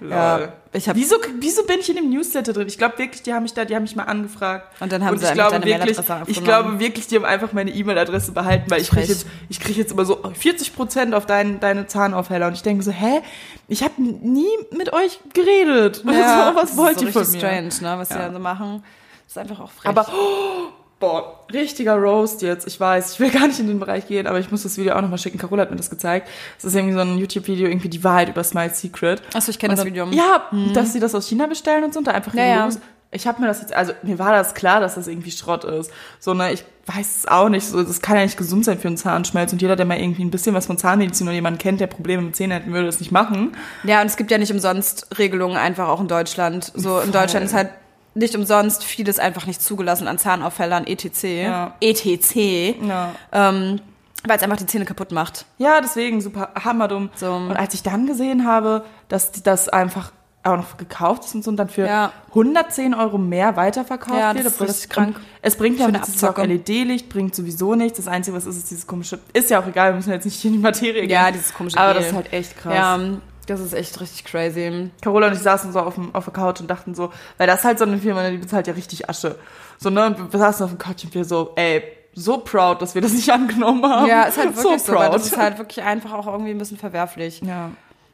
ja, 0.09 0.53
ich 0.73 0.89
habe 0.89 0.99
Wieso, 0.99 1.15
wieso 1.39 1.63
bin 1.63 1.79
ich 1.79 1.89
in 1.89 1.95
dem 1.95 2.09
Newsletter 2.09 2.51
drin? 2.53 2.67
Ich 2.67 2.77
glaube 2.77 2.97
wirklich, 2.97 3.23
die 3.23 3.33
haben 3.33 3.43
mich 3.43 3.53
da, 3.53 3.63
die 3.63 3.75
haben 3.75 3.83
mich 3.83 3.95
mal 3.95 4.03
angefragt. 4.03 4.69
Und 4.81 4.91
dann 4.91 5.05
haben 5.05 5.17
sie 5.17 5.23
ich 5.25 5.31
einfach 5.31 5.49
glaube 5.51 5.65
wirklich, 5.65 5.97
ich 6.27 6.43
glaube 6.43 6.79
wirklich, 6.79 7.07
die 7.07 7.15
haben 7.15 7.25
einfach 7.25 7.53
meine 7.53 7.71
E-Mail-Adresse 7.71 8.33
behalten, 8.33 8.69
weil 8.69 8.81
ich 8.81 8.89
kriege 8.89 9.07
jetzt, 9.07 9.25
ich 9.47 9.59
kriege 9.59 9.79
jetzt 9.79 9.93
immer 9.93 10.03
so 10.05 10.21
40 10.33 10.75
Prozent 10.75 11.13
auf 11.13 11.25
dein, 11.25 11.59
deine 11.59 11.87
Zahnaufheller 11.87 12.47
und 12.47 12.53
ich 12.53 12.63
denke 12.63 12.83
so, 12.83 12.91
hä? 12.91 13.21
Ich 13.67 13.83
habe 13.83 13.93
nie 14.01 14.45
mit 14.71 14.91
euch 14.93 15.19
geredet. 15.33 16.03
ja, 16.05 16.51
so, 16.53 16.61
was 16.61 16.77
wollt 16.77 16.95
das 16.97 17.01
ihr 17.03 17.07
ist 17.09 17.13
so 17.13 17.23
von 17.23 17.31
mir? 17.31 17.37
strange, 17.39 17.69
ne, 17.81 17.99
was 17.99 18.09
sie 18.09 18.15
Ja. 18.15 18.27
da 18.27 18.33
so 18.33 18.39
machen. 18.39 18.83
Das 19.25 19.31
ist 19.31 19.37
einfach 19.37 19.63
auch 19.63 19.71
frech. 19.71 19.89
Aber 19.89 20.05
oh, 20.09 20.67
boah, 21.05 21.39
richtiger 21.53 21.95
Roast 21.95 22.41
jetzt. 22.41 22.67
Ich 22.67 22.79
weiß, 22.79 23.13
ich 23.13 23.19
will 23.19 23.29
gar 23.39 23.47
nicht 23.47 23.59
in 23.59 23.67
den 23.67 23.79
Bereich 23.79 24.07
gehen, 24.07 24.27
aber 24.27 24.39
ich 24.39 24.51
muss 24.51 24.63
das 24.63 24.77
Video 24.77 24.95
auch 24.95 25.01
nochmal 25.01 25.19
schicken. 25.19 25.37
Carola 25.37 25.63
hat 25.63 25.71
mir 25.71 25.77
das 25.77 25.89
gezeigt. 25.89 26.27
Es 26.57 26.65
ist 26.65 26.75
irgendwie 26.75 26.93
so 26.93 27.01
ein 27.01 27.17
YouTube-Video, 27.17 27.67
irgendwie 27.67 27.89
die 27.89 28.03
Wahrheit 28.03 28.29
über 28.29 28.43
Smile 28.43 28.71
Secret. 28.73 29.21
Achso, 29.33 29.51
ich 29.51 29.59
kenne 29.59 29.75
das 29.75 29.85
Video. 29.85 30.07
Ja, 30.11 30.49
dass 30.73 30.93
sie 30.93 30.99
das 30.99 31.13
aus 31.13 31.27
China 31.27 31.47
bestellen 31.47 31.83
und 31.83 31.93
so 31.93 31.99
und 31.99 32.07
da 32.07 32.11
einfach 32.11 32.33
Ja, 32.33 32.45
ja. 32.45 32.59
Logos. 32.61 32.79
Ich 33.11 33.27
habe 33.27 33.39
mir 33.39 33.47
das 33.47 33.61
jetzt, 33.61 33.73
also 33.73 33.93
mir 34.03 34.19
war 34.19 34.33
das 34.33 34.55
klar, 34.55 34.81
dass 34.81 34.95
das 34.95 35.07
irgendwie 35.07 35.31
Schrott 35.31 35.63
ist. 35.63 35.89
So, 36.19 36.33
ne, 36.33 36.51
ich 36.51 36.65
weiß 36.87 37.17
es 37.19 37.27
auch 37.27 37.47
nicht. 37.47 37.65
So, 37.65 37.81
das 37.81 38.01
kann 38.01 38.17
ja 38.17 38.23
nicht 38.23 38.35
gesund 38.35 38.65
sein 38.65 38.77
für 38.77 38.89
einen 38.89 38.97
Zahnschmelz. 38.97 39.53
Und 39.53 39.61
jeder, 39.61 39.77
der 39.77 39.85
mal 39.85 39.97
irgendwie 39.97 40.25
ein 40.25 40.31
bisschen 40.31 40.53
was 40.53 40.65
von 40.65 40.77
Zahnmedizin 40.77 41.25
oder 41.27 41.35
jemanden 41.35 41.59
kennt, 41.59 41.79
der 41.79 41.87
Probleme 41.87 42.23
mit 42.23 42.35
Zähnen 42.35 42.51
hätten, 42.51 42.73
würde 42.73 42.87
das 42.87 42.99
nicht 42.99 43.13
machen. 43.13 43.55
Ja, 43.83 44.01
und 44.01 44.07
es 44.07 44.17
gibt 44.17 44.31
ja 44.31 44.37
nicht 44.37 44.51
umsonst 44.51 45.17
Regelungen 45.17 45.55
einfach 45.55 45.87
auch 45.87 46.01
in 46.01 46.09
Deutschland. 46.09 46.73
So 46.75 46.99
in 46.99 47.13
Deutschland 47.13 47.45
ist 47.45 47.53
halt 47.53 47.69
nicht 48.15 48.35
umsonst 48.35 48.83
vieles 48.83 49.19
einfach 49.19 49.45
nicht 49.45 49.61
zugelassen 49.61 50.07
an 50.07 50.17
Zahnaufhellern, 50.17 50.87
etc. 50.87 51.23
Ja. 51.23 51.75
etc. 51.81 52.35
Ja. 52.81 53.11
Ähm, 53.31 53.79
weil 54.27 54.37
es 54.37 54.43
einfach 54.43 54.57
die 54.57 54.65
Zähne 54.65 54.85
kaputt 54.85 55.11
macht. 55.11 55.45
Ja, 55.59 55.81
deswegen 55.81 56.19
super 56.21 56.49
hammerdumm. 56.63 57.09
So. 57.15 57.31
Und 57.31 57.51
als 57.55 57.73
ich 57.75 57.83
dann 57.83 58.07
gesehen 58.07 58.47
habe, 58.47 58.83
dass 59.07 59.31
das 59.31 59.69
einfach 59.69 60.11
auch 60.43 60.57
noch 60.57 60.77
gekauft 60.77 61.25
ist 61.25 61.33
und 61.35 61.43
so 61.43 61.49
und 61.49 61.57
dann 61.57 61.69
für 61.69 61.85
Ja. 61.87 62.11
110 62.29 62.93
Euro 62.93 63.17
mehr 63.17 63.55
weiterverkauft 63.55 64.19
Ja, 64.19 64.33
wird. 64.35 64.45
das 64.45 64.53
ist 64.53 64.61
richtig 64.61 64.89
krank. 64.89 65.19
Es 65.41 65.55
bringt 65.55 65.79
ja 65.79 65.87
nichts, 65.87 66.23
auch. 66.23 66.37
LED-Licht, 66.37 67.09
bringt 67.09 67.33
sowieso 67.35 67.73
nichts. 67.75 67.97
Das 67.97 68.07
Einzige, 68.07 68.37
was 68.37 68.45
ist, 68.45 68.57
ist 68.57 68.69
dieses 68.71 68.85
komische, 68.87 69.19
ist 69.33 69.49
ja 69.49 69.59
auch 69.59 69.67
egal, 69.67 69.91
wir 69.91 69.95
müssen 69.97 70.11
jetzt 70.11 70.25
nicht 70.25 70.43
in 70.45 70.53
die 70.53 70.59
Materie 70.59 71.01
gehen. 71.01 71.09
Ja, 71.09 71.31
dieses 71.31 71.51
komische 71.53 71.77
Aber 71.77 71.93
Gel. 71.93 72.01
das 72.01 72.09
ist 72.11 72.15
halt 72.15 72.33
echt 72.33 72.57
krass. 72.57 72.73
Ja, 72.75 72.99
das 73.45 73.59
ist 73.59 73.73
echt 73.73 73.99
richtig 73.99 74.25
crazy. 74.25 74.91
Carola 75.01 75.27
und 75.27 75.33
ich 75.33 75.39
saßen 75.39 75.71
so 75.71 75.79
auf, 75.79 75.95
dem, 75.95 76.13
auf 76.13 76.25
der 76.25 76.33
Couch 76.33 76.59
und 76.59 76.69
dachten 76.69 76.95
so, 76.95 77.11
weil 77.37 77.47
das 77.47 77.59
ist 77.59 77.65
halt 77.65 77.79
so 77.79 77.85
eine 77.85 77.97
Firma, 77.97 78.29
die 78.29 78.37
bezahlt 78.37 78.67
ja 78.67 78.73
richtig 78.73 79.09
Asche. 79.09 79.37
So, 79.77 79.89
ne, 79.89 80.05
und 80.05 80.31
wir 80.31 80.39
saßen 80.39 80.63
auf 80.63 80.71
dem 80.71 80.77
Couch 80.77 81.03
und 81.03 81.13
wir 81.13 81.25
so, 81.25 81.51
ey, 81.55 81.83
so 82.13 82.37
proud, 82.37 82.81
dass 82.81 82.95
wir 82.95 83.01
das 83.01 83.13
nicht 83.13 83.29
angenommen 83.33 83.85
haben. 83.85 84.07
Ja, 84.07 84.23
ist 84.23 84.37
halt 84.37 84.55
wirklich 84.55 84.81
so, 84.81 84.93
so 84.93 84.93
weil 84.93 85.09
proud. 85.09 85.15
das 85.15 85.25
ist 85.27 85.37
halt 85.37 85.57
wirklich 85.57 85.83
einfach 85.85 86.13
auch 86.13 86.27
irgendwie 86.27 86.51
ein 86.51 86.57
bisschen 86.57 86.77
verwerflich. 86.77 87.41
ja. 87.41 87.71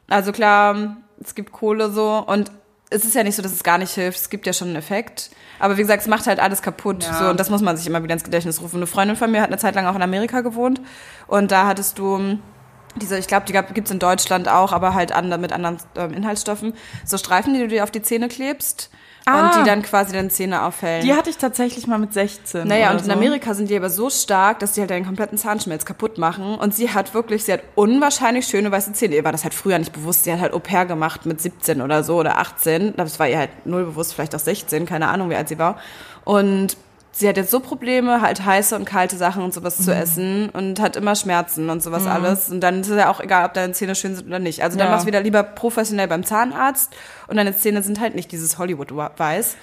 Also 0.08 0.32
klar, 0.32 0.96
es 1.22 1.34
gibt 1.34 1.52
Kohle 1.52 1.90
so 1.90 2.22
und 2.26 2.50
es 2.90 3.04
ist 3.04 3.14
ja 3.14 3.22
nicht 3.22 3.34
so, 3.34 3.42
dass 3.42 3.52
es 3.52 3.62
gar 3.62 3.78
nicht 3.78 3.92
hilft. 3.94 4.18
Es 4.18 4.30
gibt 4.30 4.46
ja 4.46 4.52
schon 4.52 4.68
einen 4.68 4.76
Effekt. 4.76 5.30
Aber 5.58 5.76
wie 5.76 5.82
gesagt, 5.82 6.02
es 6.02 6.08
macht 6.08 6.26
halt 6.26 6.40
alles 6.40 6.62
kaputt. 6.62 7.04
Ja. 7.04 7.18
So, 7.18 7.30
und 7.30 7.40
das 7.40 7.50
muss 7.50 7.62
man 7.62 7.76
sich 7.76 7.86
immer 7.86 8.02
wieder 8.02 8.12
ins 8.12 8.24
Gedächtnis 8.24 8.60
rufen. 8.60 8.76
Eine 8.76 8.86
Freundin 8.86 9.16
von 9.16 9.30
mir 9.30 9.40
hat 9.40 9.48
eine 9.48 9.58
Zeit 9.58 9.74
lang 9.74 9.86
auch 9.86 9.94
in 9.94 10.02
Amerika 10.02 10.40
gewohnt. 10.42 10.80
Und 11.26 11.50
da 11.50 11.66
hattest 11.66 11.98
du 11.98 12.38
diese, 12.96 13.18
ich 13.18 13.26
glaube, 13.26 13.46
die 13.46 13.52
gibt 13.52 13.86
es 13.86 13.90
in 13.90 13.98
Deutschland 13.98 14.48
auch, 14.48 14.72
aber 14.72 14.94
halt 14.94 15.12
andere, 15.12 15.38
mit 15.40 15.52
anderen 15.52 15.78
ähm, 15.96 16.12
Inhaltsstoffen. 16.12 16.74
So 17.04 17.18
Streifen, 17.18 17.54
die 17.54 17.60
du 17.60 17.68
dir 17.68 17.84
auf 17.84 17.90
die 17.90 18.02
Zähne 18.02 18.28
klebst 18.28 18.90
Ah. 19.24 19.46
und 19.46 19.60
die 19.60 19.68
dann 19.68 19.82
quasi 19.82 20.12
deine 20.12 20.28
Zähne 20.30 20.64
aufhellen. 20.64 21.04
Die 21.04 21.14
hatte 21.14 21.30
ich 21.30 21.36
tatsächlich 21.36 21.86
mal 21.86 21.98
mit 21.98 22.12
16. 22.12 22.66
Naja, 22.66 22.90
und 22.90 22.98
in 22.98 23.04
so. 23.04 23.12
Amerika 23.12 23.54
sind 23.54 23.70
die 23.70 23.76
aber 23.76 23.88
so 23.88 24.10
stark, 24.10 24.58
dass 24.58 24.72
die 24.72 24.80
halt 24.80 24.90
deinen 24.90 25.06
kompletten 25.06 25.38
Zahnschmelz 25.38 25.84
kaputt 25.84 26.18
machen. 26.18 26.56
Und 26.56 26.74
sie 26.74 26.90
hat 26.90 27.14
wirklich, 27.14 27.44
sie 27.44 27.52
hat 27.52 27.60
unwahrscheinlich 27.76 28.46
schöne 28.46 28.72
weiße 28.72 28.92
Zähne. 28.94 29.14
Ihr 29.14 29.24
war 29.24 29.30
das 29.30 29.44
halt 29.44 29.54
früher 29.54 29.78
nicht 29.78 29.92
bewusst. 29.92 30.24
Sie 30.24 30.32
hat 30.32 30.40
halt 30.40 30.52
Au 30.52 30.58
pair 30.58 30.86
gemacht 30.86 31.24
mit 31.24 31.40
17 31.40 31.82
oder 31.82 32.02
so 32.02 32.16
oder 32.16 32.38
18. 32.38 32.94
Das 32.96 33.20
war 33.20 33.28
ihr 33.28 33.38
halt 33.38 33.50
null 33.64 33.84
bewusst, 33.84 34.12
vielleicht 34.14 34.34
auch 34.34 34.40
16, 34.40 34.86
keine 34.86 35.06
Ahnung, 35.06 35.30
wie 35.30 35.36
alt 35.36 35.48
sie 35.48 35.58
war. 35.58 35.78
Und 36.24 36.76
sie 37.12 37.28
hat 37.28 37.36
jetzt 37.36 37.50
so 37.50 37.60
Probleme, 37.60 38.20
halt 38.22 38.44
heiße 38.44 38.74
und 38.74 38.84
kalte 38.86 39.16
Sachen 39.16 39.42
und 39.42 39.52
sowas 39.54 39.78
Mhm. 39.78 39.84
zu 39.84 39.94
essen 39.94 40.48
und 40.50 40.80
hat 40.80 40.96
immer 40.96 41.14
Schmerzen 41.14 41.68
und 41.70 41.82
sowas 41.82 42.06
alles. 42.06 42.50
Und 42.50 42.60
dann 42.60 42.80
ist 42.80 42.88
es 42.88 42.96
ja 42.98 43.10
auch 43.10 43.20
egal, 43.20 43.44
ob 43.44 43.52
deine 43.54 43.72
Zähne 43.74 43.94
schön 43.94 44.16
sind 44.16 44.26
oder 44.26 44.38
nicht. 44.38 44.62
Also 44.62 44.78
dann 44.78 44.86
Ja. 44.88 44.92
machst 44.92 45.04
du 45.04 45.08
wieder 45.08 45.20
lieber 45.20 45.42
professionell 45.42 46.08
beim 46.08 46.24
Zahnarzt 46.24 46.92
und 47.28 47.36
deine 47.36 47.56
Zähne 47.56 47.82
sind 47.82 48.00
halt 48.00 48.14
nicht 48.14 48.32
dieses 48.32 48.58
Hollywood-Weiß. 48.58 49.56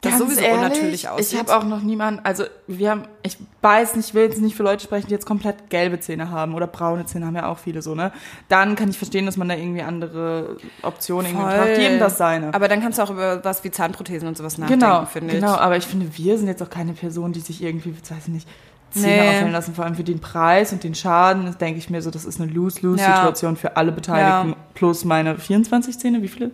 Das 0.00 0.12
Ganz 0.12 0.22
sowieso 0.22 0.40
ehrlich, 0.42 0.58
unnatürlich 0.58 1.08
aussieht. 1.08 1.32
Ich 1.32 1.38
habe 1.38 1.56
auch 1.56 1.64
noch 1.64 1.82
niemanden, 1.82 2.20
also 2.24 2.44
wir 2.68 2.90
haben, 2.90 3.02
ich 3.24 3.36
weiß 3.62 3.96
nicht, 3.96 4.08
ich 4.10 4.14
will 4.14 4.22
jetzt 4.24 4.40
nicht 4.40 4.54
für 4.56 4.62
Leute 4.62 4.84
sprechen, 4.84 5.08
die 5.08 5.12
jetzt 5.12 5.26
komplett 5.26 5.70
gelbe 5.70 5.98
Zähne 5.98 6.30
haben 6.30 6.54
oder 6.54 6.66
braune 6.68 7.04
Zähne 7.06 7.26
haben 7.26 7.34
ja 7.34 7.46
auch 7.48 7.58
viele 7.58 7.82
so, 7.82 7.94
ne? 7.96 8.12
Dann 8.48 8.76
kann 8.76 8.90
ich 8.90 8.96
verstehen, 8.96 9.26
dass 9.26 9.36
man 9.36 9.48
da 9.48 9.56
irgendwie 9.56 9.82
andere 9.82 10.56
Optionen 10.82 11.26
irgendwie 11.32 11.44
Voll. 11.50 11.56
braucht. 11.58 11.78
Jedem 11.78 11.98
das 11.98 12.16
seine. 12.18 12.54
Aber 12.54 12.68
dann 12.68 12.80
kannst 12.80 12.98
du 12.98 13.02
auch 13.02 13.10
über 13.10 13.44
was 13.44 13.64
wie 13.64 13.70
Zahnprothesen 13.72 14.28
und 14.28 14.36
sowas 14.36 14.56
nachdenken, 14.58 14.80
genau, 14.84 15.04
finde 15.06 15.34
ich. 15.34 15.40
genau, 15.40 15.54
aber 15.56 15.76
ich 15.76 15.84
finde, 15.86 16.06
wir 16.16 16.38
sind 16.38 16.46
jetzt 16.46 16.62
auch 16.62 16.70
keine 16.70 16.92
Person, 16.92 17.32
die 17.32 17.40
sich 17.40 17.62
irgendwie, 17.62 17.92
weiß 17.92 18.18
ich 18.28 18.28
nicht, 18.28 18.48
Zähne 18.90 19.22
Nee. 19.22 19.28
aufhellen 19.28 19.52
lassen, 19.52 19.74
vor 19.74 19.84
allem 19.84 19.96
für 19.96 20.04
den 20.04 20.18
Preis 20.20 20.72
und 20.72 20.82
den 20.82 20.94
Schaden, 20.94 21.44
das 21.44 21.58
denke 21.58 21.78
ich 21.78 21.90
mir 21.90 22.00
so, 22.00 22.10
das 22.10 22.24
ist 22.24 22.40
eine 22.40 22.50
Lose-Lose-Situation 22.50 23.56
für 23.56 23.76
alle 23.76 23.92
Beteiligten, 23.92 24.50
Ja. 24.50 24.56
plus 24.74 25.04
meine 25.04 25.36
24 25.36 25.98
Zähne, 25.98 26.22
wie 26.22 26.28
viele? 26.28 26.52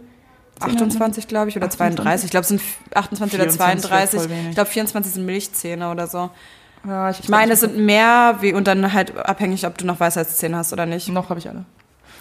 Zähne 0.61 0.73
hat 0.73 0.79
man? 0.81 0.83
28, 0.89 1.29
glaube 1.29 1.49
ich, 1.51 1.57
oder 1.57 1.67
28? 1.67 1.97
32. 1.97 2.25
Ich 2.27 2.31
glaube, 2.31 2.43
es 2.43 2.49
sind 2.49 2.61
28 2.95 3.41
oder 3.41 3.51
24 3.51 3.91
wäre 3.91 4.09
32. 4.09 4.21
voll 4.21 4.31
wenig. 4.31 4.49
Ich 4.51 4.55
glaube, 4.55 4.71
24 4.71 5.13
sind 5.15 5.27
Milchzähne 5.27 5.91
oder 5.91 6.07
so. 6.07 6.31
Ja, 6.87 7.11
Ich 7.11 7.29
meine, 7.29 7.53
es 7.55 7.61
sind 7.61 7.79
mehr, 7.79 8.37
wie, 8.41 8.53
und 8.53 8.67
dann 8.67 8.93
halt 8.93 9.17
abhängig, 9.17 9.67
ob 9.67 9.79
du 9.79 9.87
noch 9.87 10.01
Weisheitszähne 10.01 10.57
hast 10.57 10.73
oder 10.73 10.87
nicht. 10.87 11.09
noch 11.09 11.31
habe 11.31 11.39
ich 11.41 11.49
alle. 11.49 11.65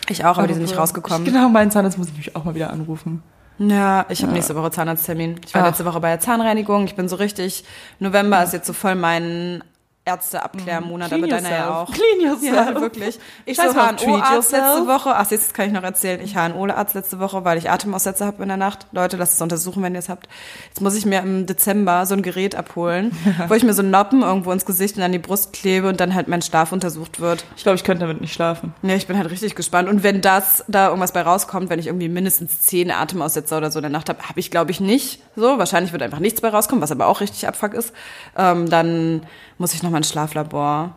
Ich 0.10 0.26
auch, 0.26 0.38
aber 0.38 0.48
die 0.48 0.54
sind 0.54 0.64
nicht 0.64 0.74
Ich, 0.74 0.78
rausgekommen. 0.80 1.26
genau, 1.26 1.50
meinen 1.50 1.72
Zahnarzt 1.72 1.98
muss 1.98 2.08
ich 2.10 2.18
mich 2.18 2.36
auch 2.36 2.44
mal 2.44 2.56
wieder 2.56 2.70
anrufen. 2.72 3.24
Ja, 3.60 4.06
ich 4.10 4.24
habe 4.24 4.34
nächste 4.34 4.56
Woche 4.56 4.72
Zahnarzttermin. 4.72 5.36
Ich 5.46 5.54
war 5.54 5.62
Ach. 5.64 5.68
letzte 5.68 5.86
Woche 5.86 6.00
bei 6.00 6.10
der 6.10 6.20
Zahnreinigung. 6.20 6.86
Ich 6.86 6.96
bin 6.96 7.08
so 7.08 7.16
richtig. 7.18 7.64
November 8.00 8.44
ist 8.44 8.52
jetzt 8.54 8.66
so 8.68 8.74
voll 8.74 8.96
mein 8.96 9.64
Ärzteabklärmonat, 10.06 11.08
Clean 11.08 11.24
aber 11.24 11.32
deiner 11.32 11.50
ja 11.50 11.82
auch. 11.82 11.92
Clean 11.92 12.20
yourself. 12.20 12.54
Ja, 12.54 12.82
wirklich. 12.82 13.20
Ich 13.46 13.56
Scheiß 13.56 13.72
so 13.74 13.80
HNO-Arzt 13.80 14.52
letzte. 14.52 14.88
Woche. 14.88 15.16
Ach, 15.16 15.26
das 15.26 15.54
kann 15.54 15.68
ich 15.68 15.72
noch 15.72 15.84
erzählen. 15.84 16.20
Ich 16.22 16.36
HNO-Arzt 16.36 16.94
letzte 16.94 17.20
Woche, 17.20 17.46
weil 17.46 17.58
ich 17.58 17.70
Atemaussetzer 17.70 18.26
habe 18.26 18.44
in 18.44 18.50
der 18.50 18.58
Nacht. 18.58 18.86
Leute, 18.92 19.16
lasst 19.16 19.36
es 19.36 19.42
untersuchen, 19.42 19.82
wenn 19.82 19.94
ihr 19.94 20.00
es 20.00 20.10
habt. 20.10 20.28
Jetzt 20.68 20.82
muss 20.82 20.96
ich 20.96 21.06
mir 21.06 21.20
im 21.20 21.46
Dezember 21.46 22.06
so 22.06 22.16
ein 22.16 22.22
Gerät 22.22 22.56
abholen, 22.56 23.12
wo 23.48 23.54
ich 23.54 23.64
mir 23.64 23.74
so 23.74 23.82
Noppen 23.82 24.24
irgendwo 24.24 24.52
ins 24.52 24.66
Gesicht 24.66 24.98
und 24.98 25.04
an 25.04 25.14
die 25.14 25.20
Brust 25.20 25.54
klebe 25.54 25.88
und 25.88 26.02
dann 26.02 26.14
halt 26.14 26.28
mein 26.28 26.42
Schlaf 26.42 26.74
untersucht 26.74 27.22
wird. 27.22 27.46
Ich 27.56 27.64
glaube, 27.64 27.78
ich 27.78 27.86
könnte 27.86 28.02
damit 28.02 28.20
nicht 28.20 28.34
schlafen. 28.34 28.74
Ja, 28.82 28.96
ich 28.96 29.08
bin 29.08 29.18
halt 29.18 29.32
richtig 29.32 29.56
gespannt. 29.56 29.88
Und 29.88 30.04
wenn 30.04 30.20
das, 30.20 30.66
da 30.68 30.88
irgendwas 30.88 31.14
bei 31.14 31.22
rauskommt, 31.22 31.70
wenn 31.70 31.80
ich 31.80 31.88
irgendwie 31.88 32.10
mindestens 32.10 32.60
zehn 32.62 32.92
Atemaussetzer 32.92 33.58
oder 33.58 33.72
so 33.72 33.80
in 33.80 33.84
der 33.84 33.92
Nacht 33.92 34.10
habe, 34.10 34.22
habe 34.28 34.40
ich 34.40 34.52
glaube 34.52 34.72
ich 34.72 34.82
nicht. 34.82 35.22
So, 35.38 35.58
wahrscheinlich 35.58 35.94
wird 35.94 36.04
einfach 36.04 36.20
nichts 36.20 36.42
bei 36.42 36.50
rauskommen, 36.50 36.82
was 36.82 36.92
aber 36.92 37.08
auch 37.08 37.22
richtig 37.22 37.48
abfuck 37.48 37.74
ist. 37.74 37.94
Ähm, 38.38 38.70
dann 38.70 39.22
muss 39.58 39.74
ich 39.74 39.84
nochmal 39.94 40.00
ins 40.00 40.10
Schlaflabor. 40.10 40.96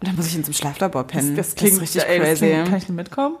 Und 0.00 0.08
dann 0.08 0.16
muss 0.16 0.26
ich 0.26 0.36
in 0.36 0.42
so 0.42 0.48
einem 0.48 0.54
Schlaflabor 0.54 1.04
pennen. 1.04 1.36
Das, 1.36 1.48
das 1.48 1.54
klingt 1.56 1.80
richtig 1.80 2.02
ey, 2.04 2.18
das 2.18 2.28
crazy. 2.28 2.46
klingt, 2.46 2.68
kann 2.68 2.78
ich 2.78 2.88
nicht 2.88 2.96
mitkommen? 2.96 3.36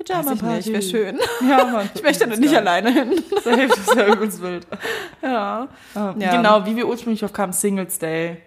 Ich 0.00 0.08
nicht, 0.08 0.72
wäre 0.72 0.82
schön. 0.82 1.18
Ja, 1.48 1.64
Mann. 1.64 1.90
Ich 1.92 2.02
möchte 2.02 2.28
da 2.28 2.36
nicht 2.36 2.54
alleine 2.54 2.92
hin. 2.92 3.20
Safe, 3.42 3.66
das 3.66 3.78
ist 3.78 3.94
ja 3.94 4.06
übelst 4.06 4.40
wild. 4.40 4.66
Ja. 5.22 5.68
Ja. 5.94 6.14
Ja. 6.16 6.36
Genau, 6.36 6.64
wie 6.66 6.76
wir 6.76 6.86
ursprünglich 6.86 7.24
auf 7.24 7.32
kamen, 7.32 7.52
Singles 7.52 7.98
Day. 7.98 8.40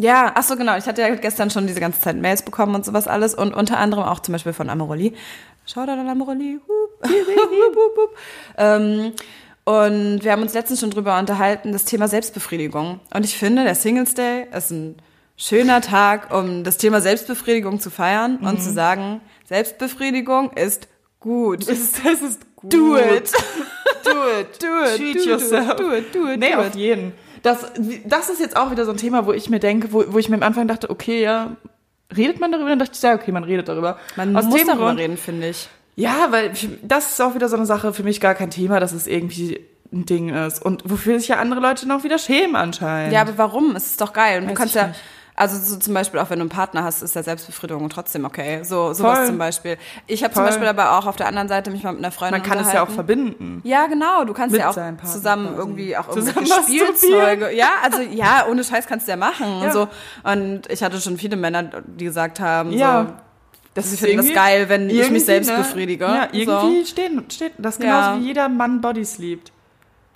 Ja, 0.00 0.32
ach 0.34 0.42
so, 0.42 0.56
genau. 0.56 0.78
Ich 0.78 0.86
hatte 0.86 1.02
ja 1.02 1.14
gestern 1.14 1.50
schon 1.50 1.66
diese 1.66 1.80
ganze 1.80 2.00
Zeit 2.00 2.16
Mails 2.16 2.42
bekommen 2.42 2.74
und 2.74 2.86
sowas 2.86 3.06
alles 3.08 3.34
und 3.34 3.54
unter 3.54 3.78
anderem 3.78 4.04
auch 4.04 4.20
zum 4.20 4.32
Beispiel 4.32 4.54
von 4.54 4.70
Amorelli. 4.70 5.14
Shoutout 5.66 5.92
an 5.92 6.08
Amorelli. 6.08 6.58
Hup. 6.66 7.10
Hup, 7.10 7.96
hup. 7.96 8.16
ähm, 8.56 9.12
und 9.70 10.24
wir 10.24 10.32
haben 10.32 10.42
uns 10.42 10.54
letztens 10.54 10.80
schon 10.80 10.90
drüber 10.90 11.18
unterhalten, 11.18 11.72
das 11.72 11.84
Thema 11.84 12.08
Selbstbefriedigung. 12.08 13.00
Und 13.14 13.24
ich 13.24 13.36
finde, 13.36 13.62
der 13.64 13.74
Singles 13.74 14.14
Day 14.14 14.46
ist 14.56 14.70
ein 14.70 14.96
schöner 15.36 15.80
Tag, 15.80 16.34
um 16.34 16.64
das 16.64 16.76
Thema 16.76 17.00
Selbstbefriedigung 17.00 17.78
zu 17.80 17.90
feiern 17.90 18.38
und 18.38 18.60
zu 18.62 18.72
sagen, 18.72 19.20
Selbstbefriedigung 19.48 20.52
ist 20.54 20.88
gut. 21.20 21.62
Das 21.68 21.78
ist, 21.78 22.04
das 22.04 22.20
ist 22.22 22.56
gut. 22.56 22.72
Do 22.72 22.96
it. 22.96 23.30
Do 24.04 24.10
it. 24.40 24.62
Do 24.62 24.84
it. 24.84 24.96
Treat 24.96 25.16
do, 25.16 25.30
yourself. 25.30 25.76
Do 25.76 25.92
it. 25.94 26.14
Do 26.14 26.28
it. 26.28 26.40
Nee, 26.40 26.52
do 26.52 26.58
auf 26.60 26.66
it. 26.68 26.74
jeden. 26.76 27.12
Das, 27.42 27.58
das 28.06 28.28
ist 28.28 28.40
jetzt 28.40 28.56
auch 28.56 28.70
wieder 28.70 28.84
so 28.84 28.90
ein 28.90 28.96
Thema, 28.96 29.24
wo 29.26 29.32
ich 29.32 29.48
mir 29.48 29.60
denke, 29.60 29.92
wo, 29.92 30.04
wo 30.08 30.18
ich 30.18 30.28
mir 30.28 30.36
am 30.36 30.42
Anfang 30.42 30.66
dachte, 30.68 30.90
okay, 30.90 31.22
ja, 31.22 31.56
redet 32.14 32.40
man 32.40 32.52
darüber? 32.52 32.68
Dann 32.70 32.78
dachte 32.80 32.92
ich, 32.94 33.02
ja, 33.02 33.14
okay, 33.14 33.32
man 33.32 33.44
redet 33.44 33.68
darüber. 33.68 33.98
Man 34.16 34.36
Aus 34.36 34.44
muss 34.46 34.64
darüber 34.66 34.86
Grund- 34.86 35.00
reden, 35.00 35.16
finde 35.16 35.48
ich. 35.50 35.68
Ja, 36.00 36.28
weil 36.30 36.52
das 36.82 37.10
ist 37.12 37.20
auch 37.20 37.34
wieder 37.34 37.48
so 37.48 37.56
eine 37.56 37.66
Sache, 37.66 37.92
für 37.92 38.02
mich 38.02 38.20
gar 38.20 38.34
kein 38.34 38.50
Thema, 38.50 38.80
dass 38.80 38.92
es 38.92 39.06
irgendwie 39.06 39.60
ein 39.92 40.06
Ding 40.06 40.28
ist. 40.28 40.64
Und 40.64 40.88
wofür 40.88 41.18
sich 41.18 41.28
ja 41.28 41.36
andere 41.38 41.60
Leute 41.60 41.86
noch 41.88 42.04
wieder 42.04 42.18
schämen 42.18 42.56
anscheinend. 42.56 43.12
Ja, 43.12 43.22
aber 43.22 43.36
warum? 43.36 43.74
Es 43.76 43.86
ist 43.86 44.00
doch 44.00 44.12
geil. 44.12 44.38
Und 44.38 44.44
du 44.44 44.50
Weiß 44.50 44.58
kannst 44.58 44.74
ich 44.76 44.80
ja, 44.80 44.86
nicht. 44.88 45.00
also 45.34 45.58
so 45.58 45.78
zum 45.80 45.94
Beispiel 45.94 46.20
auch 46.20 46.30
wenn 46.30 46.38
du 46.38 46.44
einen 46.44 46.48
Partner 46.48 46.84
hast, 46.84 47.02
ist 47.02 47.16
ja 47.16 47.24
Selbstbefriedigung 47.24 47.88
trotzdem 47.90 48.24
okay. 48.24 48.62
So 48.62 48.92
sowas 48.92 49.18
Voll. 49.18 49.26
zum 49.26 49.38
Beispiel. 49.38 49.78
Ich 50.06 50.22
habe 50.22 50.32
zum. 50.32 50.44
Beispiel 50.44 50.68
aber 50.68 50.96
auch 50.96 51.06
auf 51.08 51.16
der 51.16 51.26
anderen 51.26 51.48
Seite 51.48 51.72
mich 51.72 51.82
mal 51.82 51.90
mit 51.92 52.04
einer 52.04 52.12
Freundin 52.12 52.40
man 52.40 52.48
kann 52.48 52.64
es 52.64 52.72
ja 52.72 52.84
auch 52.84 52.88
verbinden. 52.90 53.60
Ja, 53.64 53.86
genau. 53.88 54.24
Du 54.24 54.32
kannst 54.32 54.52
Mit 54.52 54.60
ja 54.60 54.70
auch 54.70 54.74
zusammen 55.04 55.48
quasi. 55.48 55.58
irgendwie 55.58 55.96
auch 55.96 56.08
Zusammen. 56.10 56.46
Spielzeuge. 56.66 57.52
Ja, 57.54 57.70
also 57.82 58.00
ja, 58.02 58.46
ohne 58.48 58.62
Scheiß 58.62 58.86
kannst 58.86 59.08
du 59.08 59.10
ja 59.10 59.16
machen 59.16 59.46
Ja. 59.60 59.66
und 59.66 59.72
so. 59.72 59.88
Und 60.22 60.70
ich 60.70 60.82
hatte 60.84 61.00
schon 61.00 61.16
viele 61.18 61.36
Männer, 61.36 61.64
die 61.64 62.04
gesagt 62.04 62.38
haben, 62.38 62.70
Ja. 62.72 63.06
so, 63.06 63.12
Das 63.74 63.90
sie 63.90 63.96
finden 63.96 64.16
das 64.26 64.34
geil, 64.34 64.68
wenn 64.68 64.90
ich 64.90 64.96
irgendwie, 64.96 65.12
mich 65.14 65.24
selbst 65.24 65.48
ne? 65.50 65.58
befriedige. 65.58 66.04
Ja, 66.04 66.28
irgendwie 66.32 66.80
So. 66.80 66.86
steht, 66.86 67.32
steht 67.32 67.52
das 67.58 67.78
genauso 67.78 68.16
Ja. 68.16 68.20
wie 68.20 68.26
jeder 68.26 68.48
Mann 68.48 68.80
Bodies 68.80 69.18
liebt. 69.18 69.52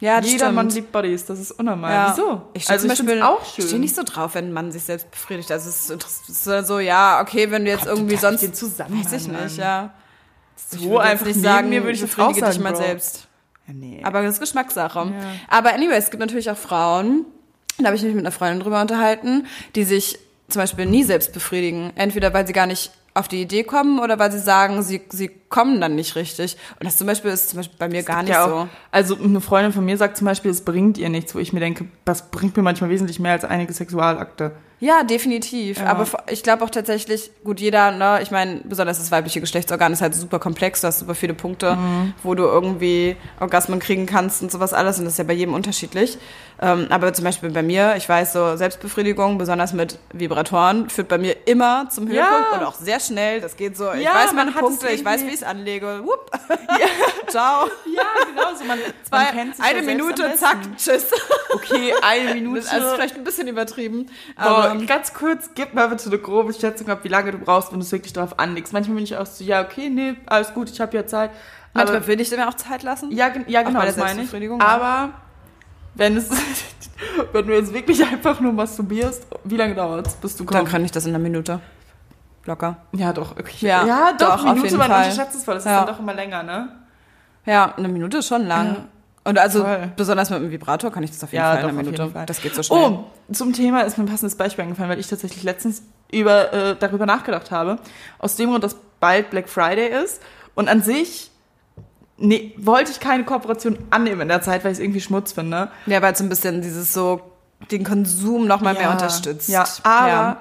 Ja, 0.01 0.21
das 0.21 0.27
jeder 0.31 0.47
stimmt. 0.47 0.57
Mann 0.57 0.69
liebt 0.71 0.90
Bodies, 0.93 1.25
das 1.25 1.38
ist 1.38 1.53
unnormal. 1.53 1.93
Ja. 1.93 2.12
Wieso? 2.12 2.43
Ich 2.53 2.64
stehe 2.64 2.75
also 2.75 2.83
zum 2.88 2.93
ich 2.93 2.99
Beispiel 2.99 3.09
finde 3.14 3.29
auch 3.29 3.45
schön. 3.45 3.55
Ich 3.59 3.64
stehe 3.67 3.81
nicht 3.81 3.95
so 3.95 4.03
drauf, 4.03 4.35
wenn 4.35 4.47
ein 4.47 4.53
Mann 4.53 4.73
sich 4.73 4.83
selbst 4.83 5.09
befriedigt. 5.11 5.51
Also 5.53 5.69
es 5.69 5.88
ist, 5.88 6.67
so, 6.67 6.79
ja, 6.81 7.21
okay, 7.23 7.51
wenn 7.51 7.64
du 7.64 7.71
jetzt 7.71 7.87
irgendwie 7.87 8.17
gar 8.17 8.31
nicht 8.33 8.40
sonst 8.40 8.43
den 8.43 8.55
Zusammenhang 8.55 9.05
weiß 9.05 9.12
ich 9.23 9.29
nicht, 9.29 9.57
ja. 9.57 9.95
so 10.57 10.79
Ich 11.01 11.01
einfach 11.01 11.27
nicht 11.27 11.40
sagen, 11.40 11.69
mir 11.69 11.83
würde 11.83 11.93
ich 11.95 12.01
befriedige 12.01 12.35
dich 12.35 12.45
sagen, 12.45 12.62
mal 12.62 12.73
Bro. 12.73 12.83
selbst. 12.83 13.29
Ja, 13.69 13.73
nee. 13.73 14.01
Aber 14.03 14.23
das 14.23 14.35
ist 14.35 14.40
Geschmackssache. 14.40 14.99
Ja. 14.99 15.12
Aber 15.49 15.73
anyway, 15.73 15.97
es 15.97 16.11
gibt 16.11 16.21
natürlich 16.21 16.51
auch 16.51 16.57
Frauen, 16.57 17.25
da 17.79 17.87
habe 17.87 17.97
ich 17.97 18.03
mich 18.03 18.14
mit 18.14 18.25
einer 18.25 18.33
Freundin 18.33 18.61
drüber 18.61 18.81
unterhalten, 18.81 19.47
die 19.75 19.85
sich 19.85 20.19
zum 20.49 20.61
Beispiel 20.61 20.87
nie 20.87 21.05
selbst 21.05 21.33
befriedigen. 21.33 21.93
Entweder 21.95 22.35
weil 22.35 22.47
sie 22.47 22.53
gar 22.53 22.67
nicht 22.67 22.90
auf 23.14 23.29
die 23.29 23.40
Idee 23.40 23.62
kommen 23.62 24.00
oder 24.00 24.18
weil 24.18 24.33
sie 24.33 24.40
sagen, 24.40 24.83
sie, 24.83 25.00
sie 25.11 25.31
kommen 25.48 25.81
dann 25.81 25.94
nicht 25.94 26.16
richtig. 26.16 26.57
Und 26.81 26.85
das 26.87 26.96
zum 26.96 27.07
Beispiel 27.07 27.31
ist 27.31 27.50
zum 27.50 27.59
Beispiel 27.59 27.79
bei 27.79 27.88
mir 27.88 28.03
gar 28.03 28.22
nicht 28.22 28.33
ja, 28.33 28.48
so. 28.48 28.68
also 28.90 29.16
eine 29.16 29.40
Freundin 29.40 29.72
von 29.72 29.85
mir 29.85 29.96
sagt 29.96 30.16
zum 30.16 30.24
Beispiel, 30.27 30.50
es 30.50 30.62
bringt 30.64 30.98
ihr 30.98 31.09
nichts, 31.09 31.33
wo 31.35 31.38
ich 31.38 31.53
mir 31.53 31.61
denke, 31.61 31.87
das 32.05 32.31
bringt 32.31 32.57
mir 32.57 32.64
manchmal 32.64 32.90
wesentlich 32.90 33.20
mehr 33.20 33.33
als 33.33 33.44
einige 33.44 33.72
Sexualakte. 33.72 34.53
Ja, 34.81 35.05
definitiv. 35.05 35.79
Ja. 35.79 35.87
Aber 35.87 36.07
ich 36.29 36.42
glaube 36.42 36.64
auch 36.64 36.68
tatsächlich, 36.68 37.31
gut, 37.44 37.61
jeder, 37.61 37.92
ne, 37.92 38.18
ich 38.20 38.31
meine, 38.33 38.61
besonders 38.64 38.98
das 38.98 39.12
weibliche 39.12 39.40
Geschlechtsorgan 39.40 39.92
ist 39.92 40.03
halt 40.03 40.14
super 40.14 40.40
komplex, 40.40 40.81
du 40.81 40.88
hast 40.88 40.98
super 40.98 41.14
viele 41.14 41.33
Punkte, 41.35 41.77
Mhm. 41.77 42.12
wo 42.24 42.35
du 42.35 42.42
irgendwie 42.42 43.16
Orgasmen 43.40 43.79
kriegen 43.79 44.05
kannst 44.07 44.42
und 44.42 44.50
sowas 44.50 44.72
alles 44.74 44.98
und 44.98 45.05
das 45.05 45.14
ist 45.14 45.18
ja 45.18 45.24
bei 45.24 45.33
jedem 45.33 45.55
unterschiedlich. 45.55 46.18
Ähm, 46.64 46.87
aber 46.88 47.12
zum 47.12 47.27
Beispiel 47.27 47.50
bei 47.50 47.62
mir, 47.62 47.94
ich 47.96 48.09
weiß 48.09 48.33
so, 48.33 48.57
Selbstbefriedigung, 48.57 49.37
besonders 49.37 49.74
mit 49.74 49.98
Vibratoren, 50.14 50.88
führt 50.88 51.09
bei 51.09 51.18
mir 51.18 51.37
immer 51.46 51.90
zum 51.90 52.11
Ja. 52.11 52.24
Höhepunkt 52.31 52.53
und 52.55 52.62
auch 52.66 52.74
sehr 52.74 53.00
schnell. 53.00 53.42
Das 53.42 53.57
geht 53.57 53.77
so, 53.77 53.92
ich 53.92 54.00
Ja, 54.03 54.14
weiß 54.14 54.27
man 54.33 54.46
meine 54.46 54.55
hat 54.55 54.62
es 54.62 54.68
Punkte, 54.68 54.88
ich 54.88 55.05
weiß, 55.05 55.24
wie 55.24 55.29
ich 55.29 55.35
es 55.35 55.42
anlege. 55.42 56.00
Wupp. 56.05 56.31
Ciao. 57.29 57.66
Ja, 57.85 58.03
genau 58.27 58.57
so. 58.57 58.64
Man, 58.64 58.79
Zwei, 59.03 59.18
man 59.24 59.27
kennt 59.35 59.57
sich 59.57 59.64
eine 59.64 59.81
ja 59.81 59.85
Minute, 59.85 60.35
zack, 60.37 60.57
tschüss. 60.79 61.07
Okay, 61.53 61.92
eine 62.03 62.35
Minute. 62.35 62.62
Das 62.74 62.83
ist 62.83 62.92
vielleicht 62.94 63.16
ein 63.16 63.24
bisschen 63.24 63.46
übertrieben. 63.46 64.07
Aber 64.37 64.70
Aber 64.70 64.85
ganz 64.87 65.12
kurz, 65.12 65.50
gib 65.55 65.74
mal 65.74 65.88
bitte 65.88 66.07
eine 66.07 66.18
grobe 66.18 66.55
Schätzung 66.55 66.88
ab, 66.88 67.00
wie 67.03 67.09
lange 67.09 67.33
du 67.33 67.38
brauchst, 67.38 67.72
wenn 67.72 67.81
du 67.81 67.85
es 67.85 67.92
wirklich 67.92 68.12
darauf 68.14 68.38
anlegst. 68.38 68.72
Manchmal 68.72 68.94
bin 68.96 69.05
ich 69.05 69.16
auch 69.18 69.27
so, 69.27 69.44
ja, 69.44 69.62
okay, 69.62 69.90
nee, 69.90 70.14
alles 70.27 70.55
gut, 70.55 70.70
ich 70.70 70.81
habe 70.81 70.96
ja 70.96 71.07
Zeit. 71.07 71.31
Aber, 71.74 71.85
manchmal 71.90 72.07
will 72.07 72.20
ich 72.20 72.31
dir 72.31 72.48
auch 72.48 72.55
Zeit 72.55 72.83
lassen. 72.85 73.11
ja, 73.12 73.31
ja, 73.48 73.62
genau, 73.62 73.83
das 73.83 73.96
meine 73.96 74.22
ich. 74.22 74.33
Ja. 74.33 74.59
Aber 74.61 75.11
wenn 75.94 76.16
es, 76.16 76.28
wenn 77.33 77.46
du 77.46 77.54
jetzt 77.54 77.72
wirklich 77.72 78.04
einfach 78.04 78.40
nur 78.40 78.52
masturbierst, 78.52 79.26
wie 79.44 79.57
lange 79.57 79.74
dauert 79.74 80.07
es, 80.07 80.14
bis 80.14 80.37
du 80.37 80.44
Dann 80.44 80.59
kommst? 80.61 80.72
kann 80.72 80.85
ich 80.85 80.90
das 80.92 81.04
in 81.07 81.14
einer 81.14 81.22
Minute. 81.22 81.61
Locker. 82.46 82.76
Ja, 82.92 83.12
doch. 83.12 83.33
Okay. 83.33 83.66
Ja, 83.66 83.87
ja 83.87 84.12
doch, 84.18 84.37
doch, 84.44 84.54
Minute, 84.54 84.76
man 84.76 84.90
unterschätzt 84.90 85.35
es 85.35 85.44
voll. 85.44 85.54
Das 85.54 85.64
Ja. 85.64 85.80
ist 85.80 85.87
dann 85.87 85.94
doch 85.94 86.00
immer 86.00 86.12
länger, 86.14 86.42
ne? 86.42 86.68
Ja, 87.46 87.74
eine 87.76 87.88
Minute 87.88 88.18
ist 88.18 88.28
schon 88.28 88.46
lang. 88.46 88.88
Und 89.26 89.38
also 89.38 89.62
Voll. 89.64 89.90
besonders 89.96 90.28
mit 90.28 90.40
dem 90.42 90.50
Vibrator 90.50 90.90
kann 90.92 91.02
ich 91.02 91.11
das 91.11 91.24
auf 91.24 91.33
jeden 91.33 91.42
Ja, 91.42 91.52
Fall 91.52 91.61
in 91.61 91.64
einer 91.70 91.83
Minute. 91.83 92.11
Das 92.26 92.42
geht 92.42 92.54
so 92.54 92.62
schnell. 92.62 92.78
Oh, 92.78 93.04
zum 93.33 93.54
Thema 93.54 93.80
ist 93.80 93.96
mir 93.96 94.04
ein 94.04 94.09
passendes 94.09 94.37
Beispiel 94.37 94.64
eingefallen, 94.64 94.90
weil 94.90 94.98
ich 95.00 95.07
tatsächlich 95.07 95.42
letztens 95.42 95.83
über, 96.12 96.52
äh, 96.52 96.76
darüber 96.78 97.07
nachgedacht 97.07 97.50
habe. 97.50 97.78
Aus 98.18 98.37
dem 98.37 98.50
Grund, 98.50 98.62
dass 98.62 98.76
bald 99.00 99.30
Black 99.30 99.48
Friday 99.48 99.88
ist. 100.04 100.20
Und 100.54 100.68
an 100.68 100.83
sich 100.83 101.30
nee, 102.16 102.53
wollte 102.57 102.90
ich 102.92 103.00
keine 103.00 103.24
Kooperation 103.24 103.79
annehmen 103.90 104.22
in 104.22 104.29
der 104.29 104.42
Zeit, 104.42 104.64
weil 104.64 104.72
ich 104.72 104.79
es 104.79 104.83
irgendwie 104.83 105.00
Schmutz 105.00 105.33
finde. 105.33 105.70
Ja, 105.87 106.03
weil 106.03 106.12
es 106.12 106.18
so 106.18 106.24
ein 106.24 106.29
bisschen 106.29 106.62
dieses 106.62 106.92
so 106.92 107.20
den 107.70 107.85
Konsum 107.85 108.46
noch 108.46 108.61
mal 108.61 108.74
mehr 108.74 108.90
unterstützt. 108.90 109.48
Ja, 109.48 109.64
aber 109.83 110.09
Ja. 110.09 110.38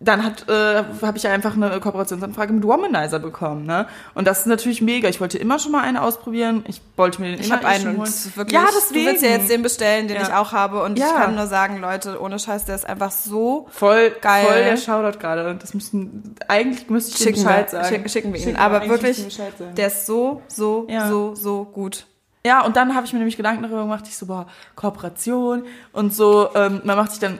Dann 0.00 0.24
hat 0.24 0.48
äh, 0.48 0.82
habe 1.02 1.16
ich 1.16 1.26
einfach 1.28 1.54
eine 1.54 1.78
Kooperationsanfrage 1.80 2.52
mit 2.52 2.64
Womanizer 2.64 3.20
bekommen, 3.20 3.64
ne? 3.64 3.86
Und 4.14 4.26
das 4.26 4.40
ist 4.40 4.46
natürlich 4.46 4.82
mega. 4.82 5.08
Ich 5.08 5.20
wollte 5.20 5.38
immer 5.38 5.58
schon 5.58 5.72
mal 5.72 5.82
einen 5.82 5.96
ausprobieren. 5.96 6.64
Ich 6.68 6.82
wollte 6.96 7.20
mir 7.22 7.30
den 7.30 7.40
Ich 7.40 7.46
immer 7.46 7.56
habe 7.56 7.66
eh 7.66 7.70
einen 7.70 7.96
und 7.96 8.36
wirklich, 8.36 8.52
ja, 8.54 8.66
du 8.66 8.72
deswegen. 8.74 9.06
willst 9.06 9.22
ja 9.22 9.30
jetzt 9.30 9.48
den 9.48 9.62
bestellen, 9.62 10.08
den 10.08 10.16
Ja. 10.16 10.22
ich 10.24 10.32
auch 10.34 10.52
habe 10.52 10.82
und 10.82 10.98
Ja. 10.98 11.06
ich 11.06 11.12
kann 11.14 11.34
nur 11.36 11.46
sagen, 11.46 11.80
Leute, 11.80 12.20
ohne 12.20 12.38
Scheiß, 12.38 12.64
der 12.64 12.74
ist 12.74 12.86
einfach 12.86 13.12
so 13.12 13.68
voll 13.70 14.10
Geil. 14.20 14.44
voll 14.46 14.64
der 14.64 14.76
Shoutout 14.76 15.18
gerade. 15.18 15.48
Und 15.48 15.62
Das 15.62 15.74
müssten 15.74 16.34
eigentlich 16.48 16.90
müsste 16.90 17.12
ich 17.12 17.18
schicken 17.18 17.42
Bescheid 17.44 17.70
sagen. 17.70 17.88
schicken, 17.88 18.08
schicken 18.08 18.32
wir 18.32 18.40
ihn. 18.40 18.44
Schicken 18.46 18.58
Aber 18.58 18.86
wirklich, 18.88 19.38
der 19.76 19.86
ist 19.86 20.06
so, 20.06 20.42
so, 20.48 20.86
Ja. 20.90 21.08
so, 21.08 21.34
so 21.34 21.64
gut. 21.64 22.06
Ja, 22.46 22.62
und 22.66 22.76
dann 22.76 22.94
habe 22.94 23.06
ich 23.06 23.12
mir 23.14 23.20
nämlich 23.20 23.38
Gedanken 23.38 23.62
darüber 23.62 23.82
gemacht, 23.82 24.04
ich 24.06 24.18
so, 24.18 24.26
boah, 24.26 24.46
Kooperation 24.76 25.64
und 25.92 26.12
so, 26.12 26.50
ähm, 26.54 26.82
man 26.84 26.96
macht 26.98 27.12
sich 27.12 27.20
dann 27.20 27.38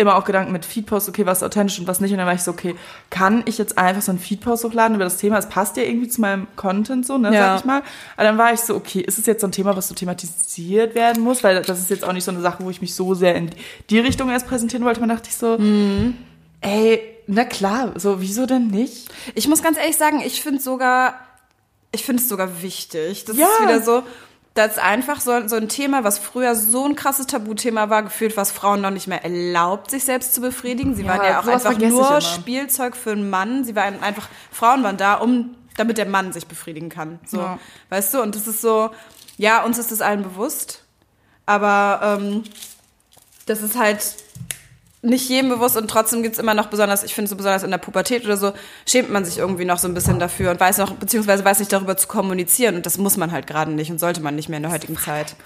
immer 0.00 0.16
auch 0.16 0.24
Gedanken 0.24 0.50
mit 0.52 0.64
Feedpost, 0.64 1.08
okay, 1.08 1.26
was 1.26 1.38
ist 1.38 1.44
authentisch 1.44 1.78
und 1.78 1.86
was 1.86 2.00
nicht. 2.00 2.10
Und 2.12 2.18
dann 2.18 2.26
war 2.26 2.34
ich 2.34 2.42
so, 2.42 2.50
okay, 2.50 2.74
kann 3.10 3.42
ich 3.46 3.58
jetzt 3.58 3.78
einfach 3.78 4.02
so 4.02 4.10
einen 4.10 4.18
Feedpost 4.18 4.64
hochladen 4.64 4.94
über 4.96 5.04
das 5.04 5.18
Thema? 5.18 5.38
Es 5.38 5.48
passt 5.48 5.76
ja 5.76 5.82
irgendwie 5.82 6.08
zu 6.08 6.20
meinem 6.20 6.46
Content 6.56 7.06
so, 7.06 7.18
ne, 7.18 7.32
Ja. 7.32 7.50
sag 7.52 7.58
ich 7.60 7.64
mal. 7.64 7.82
Aber 8.16 8.24
dann 8.24 8.38
war 8.38 8.52
ich 8.52 8.60
so, 8.60 8.74
okay, 8.74 9.00
ist 9.00 9.18
es 9.18 9.26
jetzt 9.26 9.42
so 9.42 9.46
ein 9.46 9.52
Thema, 9.52 9.76
was 9.76 9.88
so 9.88 9.94
thematisiert 9.94 10.94
werden 10.94 11.22
muss? 11.22 11.44
Weil 11.44 11.62
das 11.62 11.78
ist 11.78 11.90
jetzt 11.90 12.04
auch 12.04 12.12
nicht 12.12 12.24
so 12.24 12.30
eine 12.30 12.40
Sache, 12.40 12.64
wo 12.64 12.70
ich 12.70 12.80
mich 12.80 12.94
so 12.94 13.14
sehr 13.14 13.34
in 13.36 13.50
die 13.90 13.98
Richtung 13.98 14.30
erst 14.30 14.46
präsentieren 14.48 14.84
wollte. 14.84 15.00
Man 15.00 15.08
dachte 15.10 15.28
ich 15.28 15.36
so, 15.36 15.58
Mhm. 15.58 16.16
ey, 16.60 17.00
na 17.26 17.44
klar, 17.44 17.92
so, 17.96 18.20
wieso 18.20 18.46
denn 18.46 18.68
nicht? 18.68 19.08
Ich 19.34 19.46
muss 19.48 19.62
ganz 19.62 19.78
ehrlich 19.78 19.96
sagen, 19.96 20.20
ich 20.24 20.42
finde 20.42 20.60
sogar, 20.60 21.14
ich 21.92 22.04
finde 22.04 22.22
es 22.22 22.28
sogar 22.28 22.62
wichtig. 22.62 23.24
Das 23.24 23.36
Ja. 23.36 23.46
ist 23.46 23.62
wieder 23.62 23.82
so, 23.82 24.02
das 24.54 24.72
ist 24.72 24.78
einfach 24.78 25.20
so, 25.20 25.46
so 25.46 25.56
ein 25.56 25.68
Thema, 25.68 26.02
was 26.02 26.18
früher 26.18 26.54
so 26.56 26.84
ein 26.84 26.96
krasses 26.96 27.26
Tabuthema 27.26 27.88
war, 27.88 28.02
gefühlt, 28.02 28.36
was 28.36 28.50
Frauen 28.50 28.80
noch 28.80 28.90
nicht 28.90 29.06
mehr 29.06 29.22
erlaubt, 29.24 29.90
sich 29.90 30.04
selbst 30.04 30.34
zu 30.34 30.40
befriedigen. 30.40 30.94
Sie 30.94 31.02
Ja, 31.02 31.08
waren 31.08 31.24
ja 31.24 31.40
auch 31.40 31.46
einfach 31.46 31.78
nur. 31.78 32.20
Spielzeug 32.20 32.96
für 32.96 33.12
einen 33.12 33.30
Mann. 33.30 33.64
Sie 33.64 33.76
waren 33.76 34.02
einfach, 34.02 34.28
Frauen 34.50 34.82
waren 34.82 34.96
da, 34.96 35.14
um, 35.14 35.54
damit 35.76 35.98
der 35.98 36.06
Mann 36.06 36.32
sich 36.32 36.46
befriedigen 36.48 36.88
kann. 36.88 37.20
So, 37.26 37.38
Ja. 37.38 37.58
weißt 37.90 38.12
du? 38.14 38.22
Und 38.22 38.34
das 38.34 38.48
ist 38.48 38.60
so, 38.60 38.90
ja, 39.38 39.62
uns 39.62 39.78
ist 39.78 39.92
das 39.92 40.00
allen 40.00 40.22
bewusst, 40.24 40.84
aber 41.46 42.18
ähm, 42.20 42.42
das 43.46 43.62
ist 43.62 43.78
halt 43.78 44.16
nicht 45.02 45.28
jedem 45.28 45.48
bewusst 45.48 45.76
und 45.76 45.88
trotzdem 45.88 46.22
gibt's 46.22 46.38
immer 46.38 46.54
noch 46.54 46.66
besonders, 46.66 47.02
ich 47.04 47.14
finde 47.14 47.28
so 47.28 47.36
besonders 47.36 47.62
in 47.62 47.70
der 47.70 47.78
Pubertät 47.78 48.24
oder 48.24 48.36
so, 48.36 48.52
schämt 48.86 49.10
man 49.10 49.24
sich 49.24 49.38
irgendwie 49.38 49.64
noch 49.64 49.78
so 49.78 49.88
ein 49.88 49.94
bisschen 49.94 50.18
dafür 50.18 50.50
und 50.50 50.60
weiß 50.60 50.78
noch, 50.78 50.92
beziehungsweise 50.92 51.44
weiß 51.44 51.58
nicht 51.58 51.72
darüber 51.72 51.96
zu 51.96 52.06
kommunizieren 52.06 52.76
und 52.76 52.86
das 52.86 52.98
muss 52.98 53.16
man 53.16 53.32
halt 53.32 53.46
gerade 53.46 53.72
nicht 53.72 53.90
und 53.90 53.98
sollte 53.98 54.20
man 54.20 54.36
nicht 54.36 54.48
mehr 54.48 54.58
in 54.58 54.64
der 54.64 54.72
heutigen 54.72 54.98
Zeit. 54.98 55.36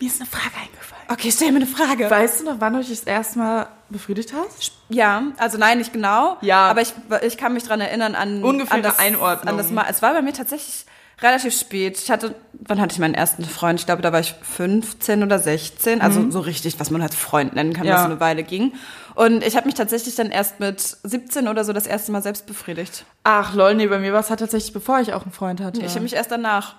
Mir 0.00 0.08
ist 0.08 0.20
eine 0.20 0.28
Frage 0.28 0.54
eingefallen. 0.56 1.04
Okay, 1.08 1.30
stell 1.30 1.52
mir 1.52 1.58
eine 1.58 1.66
Frage. 1.66 2.10
Weißt 2.10 2.40
du 2.40 2.44
noch, 2.44 2.56
wann 2.58 2.72
du 2.72 2.80
dich 2.80 2.88
das 2.88 3.04
erste 3.04 3.38
Mal 3.38 3.68
befriedigt 3.90 4.32
hast? 4.32 4.72
Ja, 4.88 5.22
also 5.36 5.58
nein, 5.58 5.78
nicht 5.78 5.92
genau. 5.92 6.36
Ja. 6.40 6.66
Aber 6.66 6.80
ich, 6.80 6.92
ich 7.22 7.36
kann 7.36 7.52
mich 7.52 7.64
dran 7.64 7.80
erinnern 7.80 8.14
an 8.14 8.42
Ungefähre 8.42 8.74
an 8.74 8.82
das, 8.82 8.98
Einordnung. 8.98 9.48
An 9.48 9.58
das 9.58 9.70
Mal. 9.70 9.86
Es 9.88 10.02
war 10.02 10.14
bei 10.14 10.22
mir 10.22 10.32
tatsächlich 10.32 10.86
Relativ 11.22 11.58
spät. 11.58 11.98
Ich 11.98 12.10
hatte, 12.10 12.34
wann 12.52 12.80
hatte 12.80 12.92
ich 12.92 12.98
meinen 12.98 13.14
ersten 13.14 13.44
Freund? 13.44 13.78
Ich 13.80 13.86
glaube, 13.86 14.02
da 14.02 14.12
war 14.12 14.20
ich 14.20 14.34
15 14.42 15.22
oder 15.22 15.38
16. 15.38 16.00
Also 16.00 16.30
so 16.30 16.40
richtig, 16.40 16.78
was 16.80 16.90
man 16.90 17.02
als 17.02 17.14
Freund 17.14 17.54
nennen 17.54 17.72
kann, 17.72 17.82
Mhm. 17.84 17.88
Ja. 17.88 17.94
was 17.96 18.02
so 18.02 18.10
eine 18.10 18.20
Weile 18.20 18.42
ging. 18.42 18.72
Und 19.14 19.44
ich 19.46 19.56
habe 19.56 19.66
mich 19.66 19.74
tatsächlich 19.74 20.16
dann 20.16 20.30
erst 20.30 20.58
mit 20.60 20.80
17 20.80 21.46
oder 21.46 21.64
so 21.64 21.72
das 21.72 21.86
erste 21.86 22.10
Mal 22.10 22.22
selbst 22.22 22.46
befriedigt. 22.46 23.04
Ach 23.22 23.54
lol, 23.54 23.74
nee, 23.74 23.86
bei 23.86 23.98
mir 23.98 24.12
war 24.12 24.20
es 24.20 24.30
halt 24.30 24.40
tatsächlich, 24.40 24.72
bevor 24.72 24.98
ich 25.00 25.12
auch 25.12 25.22
einen 25.22 25.32
Freund 25.32 25.60
hatte. 25.60 25.80
Ich 25.82 25.92
habe 25.92 26.00
mich 26.02 26.14
erst 26.14 26.30
danach. 26.32 26.76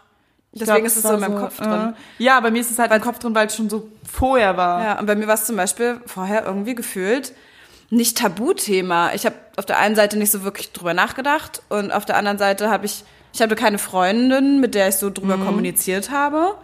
Deswegen 0.52 0.76
glaub, 0.78 0.86
ist 0.86 0.96
es 0.98 1.04
so 1.04 1.14
in 1.14 1.20
meinem 1.20 1.38
Kopf 1.40 1.58
drin. 1.58 1.94
Äh, 2.20 2.24
ja, 2.24 2.40
bei 2.40 2.50
mir 2.52 2.62
ist 2.62 2.72
es 2.72 2.80
halt 2.80 2.92
im 2.92 3.02
Kopf 3.02 3.20
drin, 3.20 3.36
weil 3.36 3.48
es 3.48 3.56
schon 3.56 3.70
so 3.70 3.90
vorher 4.10 4.56
war. 4.58 4.84
Ja, 4.84 5.00
und 5.00 5.06
bei 5.06 5.16
mir 5.16 5.28
war 5.28 5.34
es 5.36 5.46
zum 5.46 5.56
Beispiel 5.58 6.00
vorher 6.06 6.46
irgendwie 6.46 6.76
gefühlt 6.76 7.34
nicht 7.90 8.18
Tabuthema. 8.18 9.14
Ich 9.14 9.26
habe 9.26 9.36
auf 9.58 9.66
der 9.66 9.78
einen 9.80 9.96
Seite 9.96 10.18
nicht 10.18 10.32
so 10.32 10.44
wirklich 10.44 10.72
drüber 10.74 10.94
nachgedacht 10.94 11.62
und 11.70 11.92
auf 11.92 12.06
der 12.06 12.18
anderen 12.18 12.38
Seite 12.38 12.70
habe 12.70 12.86
ich, 12.86 13.04
ich 13.36 13.42
hatte 13.42 13.56
keine 13.56 13.78
Freundin, 13.78 14.60
mit 14.62 14.74
der 14.76 14.88
ich 14.88 14.96
so 14.96 15.10
drüber 15.10 15.38
kommuniziert 15.38 16.10
habe. 16.10 16.56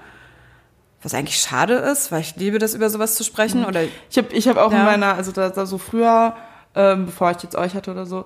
Was 1.03 1.13
eigentlich 1.13 1.37
schade 1.37 1.73
ist, 1.75 2.11
weil 2.11 2.21
ich 2.21 2.35
liebe 2.37 2.59
das, 2.59 2.73
über 2.73 2.89
sowas 2.89 3.15
zu 3.15 3.23
sprechen. 3.23 3.65
Oder 3.65 3.81
Ich 4.09 4.17
habe 4.17 4.33
ich 4.33 4.47
hab 4.47 4.57
auch 4.57 4.71
in 4.71 4.77
Ja. 4.77 4.83
meiner, 4.85 5.15
also 5.15 5.31
da, 5.31 5.49
da 5.49 5.65
so 5.65 5.77
früher, 5.77 6.35
ähm, 6.75 7.07
bevor 7.07 7.31
ich 7.31 7.43
jetzt 7.43 7.55
euch 7.55 7.73
hatte 7.75 7.91
oder 7.91 8.05
so, 8.05 8.25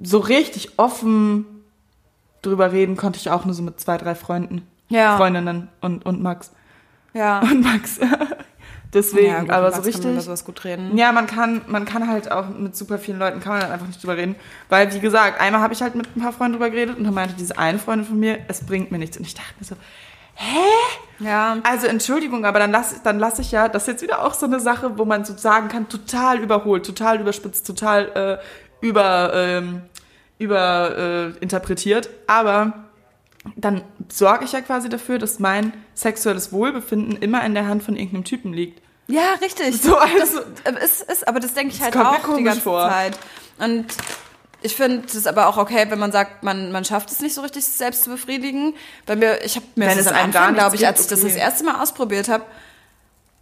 so 0.00 0.18
richtig 0.18 0.78
offen 0.78 1.44
drüber 2.40 2.72
reden 2.72 2.96
konnte 2.96 3.18
ich 3.18 3.30
auch 3.30 3.44
nur 3.44 3.54
so 3.54 3.62
mit 3.62 3.78
zwei, 3.78 3.98
drei 3.98 4.14
Freunden. 4.14 4.66
Ja. 4.88 5.16
Freundinnen 5.16 5.68
und, 5.80 6.04
und 6.06 6.22
Max. 6.22 6.50
ja. 7.12 7.40
Und 7.40 7.62
Max. 7.62 8.00
Deswegen, 8.94 9.26
ja, 9.26 9.40
gut, 9.40 9.50
aber 9.50 9.70
so 9.70 9.76
Max 9.80 9.90
kann 9.92 10.00
man 10.02 10.08
richtig. 10.10 10.24
sowas 10.26 10.44
gut 10.44 10.64
reden. 10.64 10.96
Ja, 10.98 11.12
man 11.12 11.26
kann, 11.26 11.62
man 11.66 11.86
kann 11.86 12.08
halt 12.08 12.30
auch 12.30 12.48
mit 12.50 12.76
super 12.76 12.98
vielen 12.98 13.18
Leuten 13.18 13.40
kann 13.40 13.52
man 13.54 13.62
halt 13.62 13.72
einfach 13.72 13.86
nicht 13.86 14.02
drüber 14.02 14.16
reden. 14.16 14.34
Weil, 14.68 14.92
wie 14.92 15.00
gesagt, 15.00 15.40
einmal 15.40 15.62
habe 15.62 15.72
ich 15.72 15.80
halt 15.80 15.94
mit 15.94 16.14
ein 16.14 16.20
paar 16.20 16.32
Freunden 16.32 16.54
drüber 16.54 16.68
geredet 16.70 16.98
und 16.98 17.04
dann 17.04 17.14
meinte 17.14 17.34
diese 17.34 17.56
eine 17.58 17.78
Freundin 17.78 18.06
von 18.06 18.18
mir, 18.20 18.38
es 18.48 18.66
bringt 18.66 18.92
mir 18.92 18.98
nichts. 18.98 19.16
Und 19.16 19.26
ich 19.26 19.34
dachte 19.34 19.54
mir 19.58 19.64
so, 19.64 19.76
Ja. 21.24 21.56
also 21.62 21.86
Entschuldigung, 21.86 22.44
aber 22.44 22.58
dann 22.58 22.70
lasse 22.72 22.96
dann 23.02 23.18
lass 23.18 23.38
ich 23.38 23.52
ja, 23.52 23.68
das 23.68 23.84
ist 23.84 23.88
jetzt 23.88 24.02
wieder 24.02 24.24
auch 24.24 24.34
so 24.34 24.46
eine 24.46 24.60
Sache, 24.60 24.98
wo 24.98 25.04
man 25.04 25.24
so 25.24 25.36
sagen 25.36 25.68
kann, 25.68 25.88
total 25.88 26.38
überholt, 26.40 26.84
total 26.84 27.20
überspitzt, 27.20 27.66
total 27.66 28.40
äh, 28.42 28.86
über, 28.86 29.32
ähm, 29.34 29.82
über 30.38 30.96
äh, 30.98 31.38
interpretiert. 31.40 32.10
Aber 32.26 32.81
dann 33.56 33.82
sorge 34.08 34.44
ich 34.44 34.52
ja 34.52 34.60
quasi 34.60 34.88
dafür, 34.88 35.18
dass 35.18 35.38
mein 35.38 35.72
sexuelles 35.94 36.52
Wohlbefinden 36.52 37.16
immer 37.16 37.44
in 37.44 37.54
der 37.54 37.66
Hand 37.66 37.82
von 37.82 37.96
irgendeinem 37.96 38.24
Typen 38.24 38.52
liegt. 38.52 38.80
Ja, 39.08 39.34
richtig. 39.40 39.80
So, 39.82 39.96
also- 39.96 40.40
das 40.64 40.74
äh, 40.74 40.84
ist, 40.84 41.02
ist, 41.02 41.28
aber 41.28 41.40
das 41.40 41.54
denke 41.54 41.74
ich 41.74 41.82
halt 41.82 41.96
auch 41.96 42.36
die 42.36 42.44
ganze 42.44 42.60
vor. 42.60 42.88
Zeit. 42.88 43.18
Und 43.58 43.86
ich 44.62 44.76
finde 44.76 45.06
es 45.06 45.26
aber 45.26 45.48
auch 45.48 45.56
okay, 45.56 45.86
wenn 45.88 45.98
man 45.98 46.12
sagt, 46.12 46.44
man, 46.44 46.70
man 46.70 46.84
schafft 46.84 47.10
es 47.10 47.20
nicht 47.20 47.34
so 47.34 47.40
richtig, 47.40 47.64
sich 47.64 47.74
selbst 47.74 48.04
zu 48.04 48.10
befriedigen. 48.10 48.74
Bei 49.06 49.16
mir, 49.16 49.44
ich 49.44 49.56
habe 49.56 49.66
mir 49.74 49.88
Wenn 49.88 49.98
das 49.98 50.06
am 50.06 50.14
Anfang, 50.14 50.54
glaube 50.54 50.76
ich, 50.76 50.86
als 50.86 51.00
ich 51.00 51.06
das 51.08 51.22
das 51.22 51.34
erste 51.34 51.64
Mal 51.64 51.82
ausprobiert 51.82 52.28
habe, 52.28 52.44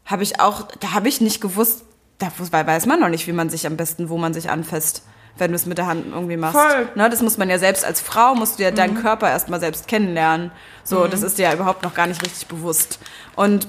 habe 0.07 0.23
ich 0.23 0.41
auch, 0.41 0.63
da 0.81 0.93
habe 0.93 1.09
ich 1.09 1.21
nicht 1.21 1.41
gewusst, 1.41 1.85
da 2.19 2.33
weiß 2.67 2.87
man 2.87 3.01
noch 3.01 3.09
nicht, 3.09 3.27
wie 3.27 3.33
man 3.33 3.51
sich 3.51 3.67
am 3.67 3.77
besten, 3.77 4.09
wo 4.09 4.17
man 4.19 4.35
sich 4.35 4.51
anfasst, 4.51 5.03
wenn 5.39 5.51
du 5.51 5.57
es 5.57 5.67
mit 5.67 5.79
der 5.79 5.87
Hand 5.87 6.07
irgendwie 6.13 6.37
machst. 6.37 6.59
Voll. 6.59 6.89
Ne, 6.95 7.09
das 7.09 7.23
muss 7.23 7.39
man 7.39 7.49
ja 7.49 7.59
selbst 7.59 7.85
als 7.85 8.01
Frau, 8.01 8.35
musst 8.35 8.59
du 8.59 8.63
ja 8.63 8.71
deinen 8.71 9.01
Körper 9.01 9.31
erstmal 9.31 9.61
selbst 9.61 9.89
kennenlernen. 9.89 10.51
So, 10.85 11.07
das 11.07 11.23
ist 11.23 11.39
dir 11.39 11.45
ja 11.45 11.55
überhaupt 11.55 11.83
noch 11.83 11.95
gar 11.95 12.07
nicht 12.07 12.23
richtig 12.23 12.47
bewusst. 12.49 12.99
Und 13.37 13.69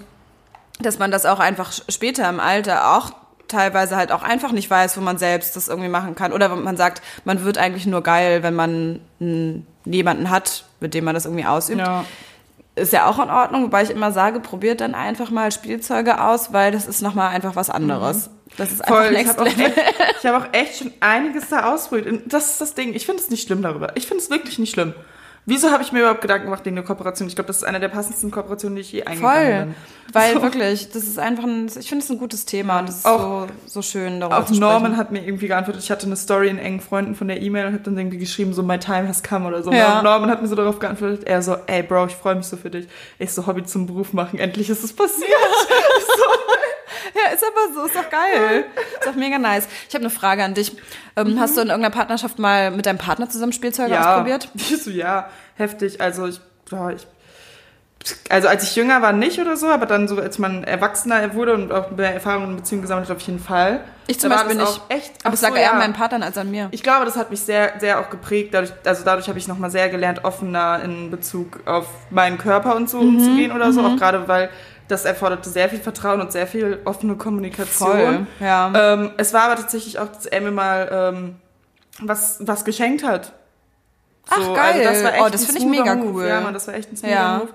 dass 0.80 1.00
man 1.00 1.12
das 1.12 1.26
auch 1.26 1.40
einfach 1.40 1.72
später 1.90 2.28
im 2.28 2.40
Alter 2.40 2.96
auch 2.96 3.12
teilweise 3.48 3.96
halt 3.96 4.12
auch 4.12 4.24
einfach 4.24 4.52
nicht 4.52 4.70
weiß, 4.70 4.98
wo 4.98 5.02
man 5.02 5.18
selbst 5.18 5.56
das 5.56 5.68
irgendwie 5.68 5.90
machen 5.90 6.16
kann. 6.16 6.34
Oder 6.34 6.52
wenn 6.52 6.64
man 6.64 6.78
sagt, 6.78 7.02
man 7.26 7.44
wird 7.44 7.58
eigentlich 7.58 7.86
nur 7.86 8.02
geil, 8.02 8.44
wenn 8.44 8.56
man 8.56 9.02
jemanden 9.86 10.30
hat, 10.30 10.66
mit 10.80 10.94
dem 10.94 11.06
man 11.06 11.14
das 11.14 11.26
irgendwie 11.26 11.46
ausübt. 11.46 11.80
Ja. 11.80 12.06
Ist 12.76 12.94
ja 12.94 13.06
auch 13.06 13.20
in 13.20 13.30
Ordnung, 13.30 13.64
wobei 13.64 13.84
ich 13.84 13.90
immer 13.90 14.12
sage, 14.12 14.40
probiert 14.40 14.80
dann 14.80 14.96
einfach 14.96 15.30
mal 15.30 15.52
Spielzeuge 15.52 16.24
aus, 16.24 16.54
weil 16.54 16.72
das 16.72 16.88
ist 16.88 17.02
nochmal 17.02 17.30
einfach 17.30 17.56
was 17.56 17.70
anderes. 17.70 18.30
Das 18.58 18.72
ist 18.72 18.82
einfach 18.82 18.96
Voll, 18.96 19.06
ich 19.14 19.18
next 19.18 19.38
habe 19.38 19.42
auch, 19.50 19.56
level. 19.56 19.66
echt- 19.66 20.16
ich 20.20 20.26
hab 20.26 20.42
auch 20.42 20.54
echt 20.54 20.78
schon 20.78 20.92
einiges 21.00 21.50
da 21.50 21.74
ausprobiert. 21.74 22.08
Und 22.08 22.34
das 22.34 22.52
ist 22.52 22.62
das 22.62 22.74
Ding. 22.74 22.94
Ich 22.94 23.06
finde 23.06 23.22
es 23.22 23.30
nicht 23.30 23.48
schlimm 23.48 23.62
darüber. 23.62 23.92
Ich 23.96 24.08
finde 24.08 24.24
es 24.24 24.30
wirklich 24.30 24.60
nicht 24.60 24.74
schlimm. 24.74 24.94
Wieso 25.48 25.72
habe 25.72 25.82
ich 25.82 25.92
mir 25.92 26.02
überhaupt 26.02 26.22
Gedanken 26.22 26.46
gemacht 26.46 26.64
wegen 26.66 26.76
der 26.76 26.86
Kooperation? 26.86 27.28
Ich 27.28 27.34
glaube, 27.34 27.48
das 27.48 27.58
ist 27.58 27.64
eine 27.64 27.80
der 27.80 27.88
passendsten 27.90 28.30
Kooperationen, 28.30 28.76
die 28.76 28.82
ich 28.82 28.92
je 28.92 29.04
eingegangen 29.06 29.44
Voll. 29.58 29.66
bin. 29.66 29.76
Weil 30.14 30.34
So. 30.36 30.42
wirklich, 30.44 30.90
das 30.92 31.02
ist 31.04 31.18
einfach 31.18 31.46
ein, 31.46 31.66
ich 31.66 31.90
finde 31.90 32.04
es 32.06 32.12
ein 32.12 32.20
gutes 32.20 32.46
Thema 32.46 32.78
und 32.80 32.90
das 32.90 32.98
ist 32.98 33.06
Auch- 33.08 33.48
so, 33.48 33.48
so 33.66 33.82
schön 33.82 34.20
darüber 34.20 34.38
Auch 34.38 34.42
zu 34.46 34.54
sprechen. 34.54 34.60
Norman 34.60 34.98
hat 34.98 35.12
mir 35.12 35.26
irgendwie 35.26 35.48
geantwortet. 35.48 35.82
Ich 35.84 35.90
hatte 35.90 36.06
eine 36.06 36.16
Story 36.16 36.50
in 36.50 36.60
engen 36.60 36.80
Freunden 36.80 37.16
von 37.16 37.28
der 37.28 37.42
E-Mail 37.42 37.66
und 37.68 37.74
habe 37.74 37.84
dann 37.84 37.98
irgendwie 37.98 38.20
geschrieben, 38.20 38.54
so, 38.54 38.62
my 38.62 38.78
time 38.78 39.08
has 39.08 39.24
come 39.24 39.48
oder 39.48 39.64
so. 39.64 39.72
Ja. 39.72 39.98
Und 39.98 40.04
Norman 40.04 40.30
hat 40.30 40.44
mir 40.44 40.48
so 40.48 40.54
darauf 40.56 40.78
geantwortet. 40.78 41.24
Er 41.24 41.42
so, 41.42 41.56
ey, 41.66 41.82
Bro, 41.82 42.06
ich 42.08 42.16
freue 42.16 42.36
mich 42.36 42.46
so 42.46 42.56
für 42.56 42.70
dich. 42.70 42.88
Ich 43.18 43.32
so, 43.34 43.48
Hobby 43.48 43.64
zum 43.64 43.88
Beruf 43.88 44.14
machen. 44.14 44.38
Endlich 44.38 44.70
ist 44.70 44.84
es 44.84 44.94
passiert. 44.94 45.28
Ja, 47.16 47.34
ist 47.34 47.44
aber 47.44 47.74
so, 47.74 47.86
ist 47.86 47.96
doch 47.96 48.10
geil. 48.10 48.66
Ist 49.00 49.08
doch 49.08 49.16
mega 49.16 49.38
nice. 49.38 49.68
Ich 49.90 49.96
habe 49.96 50.04
eine 50.04 50.10
Frage 50.10 50.44
an 50.44 50.54
dich. 50.54 50.76
Ähm, 51.16 51.40
Hast 51.40 51.58
du 51.58 51.62
in 51.62 51.68
irgendeiner 51.70 51.94
Partnerschaft 51.94 52.40
mal 52.40 52.72
mit 52.72 52.86
deinem 52.86 52.98
Partner 52.98 53.30
zusammen 53.30 53.54
Spielzeuge 53.54 54.00
ausprobiert? 54.00 54.50
Ich 54.56 54.84
so, 54.84 54.90
ja, 54.90 55.30
heftig. 55.56 56.00
Also 56.02 56.28
ich, 56.28 56.40
ja, 56.72 56.90
ich, 56.92 57.06
also 58.30 58.48
als 58.48 58.64
ich 58.64 58.76
jünger 58.76 59.02
war 59.04 59.14
nicht 59.14 59.40
oder 59.40 59.56
so, 59.58 59.68
aber 59.68 59.86
dann 59.86 60.08
so, 60.08 60.18
als 60.20 60.40
man 60.40 60.64
erwachsener 60.64 61.36
wurde 61.36 61.54
und 61.54 61.72
auch 61.72 61.92
mehr 61.92 62.14
Erfahrungen 62.14 62.52
in 62.52 62.56
Beziehungen 62.56 62.82
gesammelt 62.82 63.08
hat, 63.10 63.16
auf 63.18 63.22
jeden 63.22 63.40
Fall. 63.40 63.82
Ich 64.08 64.20
zum 64.20 64.30
Beispiel 64.32 64.56
nicht. 64.56 64.82
Echt, 64.90 65.12
Aber 65.24 65.38
sage 65.38 65.54
so, 65.54 65.60
eher 65.60 65.66
ja. 65.68 65.72
an 65.74 65.78
meinen 65.78 65.94
Partnern 65.94 66.24
als 66.24 66.38
an 66.38 66.50
mir. 66.50 66.68
Ich 66.72 66.82
glaube, 66.84 67.06
das 67.06 67.16
hat 67.16 67.30
mich 67.30 67.42
sehr, 67.42 67.74
sehr 67.80 68.00
auch 68.00 68.10
geprägt. 68.10 68.54
Dadurch, 68.54 68.74
also 68.86 69.04
dadurch 69.06 69.28
habe 69.30 69.38
ich 69.38 69.48
nochmal 69.48 69.70
sehr 69.70 69.88
gelernt, 69.90 70.24
offener 70.26 70.82
in 70.84 71.12
Bezug 71.12 71.60
auf 71.66 71.86
meinen 72.10 72.38
Körper 72.40 72.76
und 72.76 72.90
so 72.90 73.02
Mhm, 73.02 73.18
umzugehen 73.18 73.52
oder 73.52 73.72
so. 73.72 73.82
Auch 73.82 73.96
gerade, 73.98 74.28
weil 74.28 74.50
das 74.92 75.06
erforderte 75.06 75.50
sehr 75.50 75.70
viel 75.70 75.80
Vertrauen 75.80 76.22
und 76.22 76.32
sehr 76.32 76.46
viel 76.48 76.80
offene 76.86 77.16
Kommunikation. 77.16 77.90
Voll, 77.90 78.28
ja. 78.40 78.72
Ähm, 78.94 79.12
es 79.18 79.34
war 79.34 79.44
aber 79.44 79.56
tatsächlich 79.56 80.00
auch, 80.00 80.08
dass 80.10 80.26
er 80.26 80.42
mir 80.42 80.52
mal 80.52 80.90
ähm, 80.92 81.36
was, 82.00 82.38
was 82.42 82.66
geschenkt 82.66 83.04
hat. 83.04 83.34
Ach, 84.30 84.38
also 84.38 84.54
geil. 84.54 84.84
das 84.84 85.04
war 85.04 85.14
echt 85.14 85.24
Oh, 85.24 85.30
das 85.30 85.46
finde 85.46 85.62
ich 85.62 85.68
mega 85.68 85.96
Move. 85.96 86.10
cool. 86.14 86.28
Ja, 86.28 86.42
man, 86.42 86.54
das 86.54 86.68
war 86.68 86.74
echt 86.76 86.92
ein 86.92 86.98
smoother 86.98 87.16
Ja. 87.16 87.38
Move. 87.40 87.50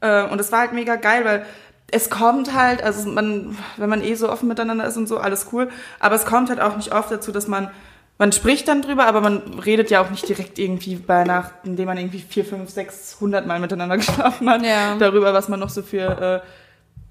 Äh, 0.00 0.30
und 0.32 0.40
es 0.40 0.50
war 0.52 0.60
halt 0.60 0.72
mega 0.72 0.96
geil, 0.96 1.24
weil 1.24 1.46
es 1.90 2.10
kommt 2.10 2.54
halt, 2.54 2.82
also 2.82 3.08
man, 3.08 3.56
wenn 3.76 3.88
man 3.88 4.02
eh 4.02 4.14
so 4.14 4.30
offen 4.30 4.46
miteinander 4.48 4.84
ist 4.86 4.96
und 4.96 5.06
so, 5.08 5.18
alles 5.18 5.46
cool. 5.52 5.68
Aber 6.00 6.14
es 6.16 6.26
kommt 6.26 6.50
halt 6.50 6.60
auch 6.60 6.76
nicht 6.76 6.92
oft 6.92 7.10
dazu, 7.10 7.32
dass 7.32 7.48
man, 7.48 7.70
man 8.18 8.30
spricht 8.32 8.68
dann 8.68 8.82
drüber, 8.82 9.06
aber 9.06 9.20
man 9.22 9.58
redet 9.64 9.90
ja 9.90 10.02
auch 10.02 10.10
nicht 10.10 10.28
direkt 10.28 10.58
irgendwie 10.58 10.96
bei 10.96 11.24
Nacht, 11.24 11.52
indem 11.64 11.86
man 11.86 11.96
irgendwie 11.96 12.20
vier, 12.20 12.44
fünf, 12.44 12.68
sechs, 12.70 13.16
hundert 13.20 13.46
Mal 13.46 13.58
miteinander 13.58 13.96
geschlafen 13.98 14.50
hat, 14.50 14.62
Ja. 14.62 14.96
darüber, 14.98 15.32
was 15.32 15.48
man 15.48 15.60
noch 15.60 15.70
so 15.70 15.82
für 15.82 16.42
äh, 16.44 16.48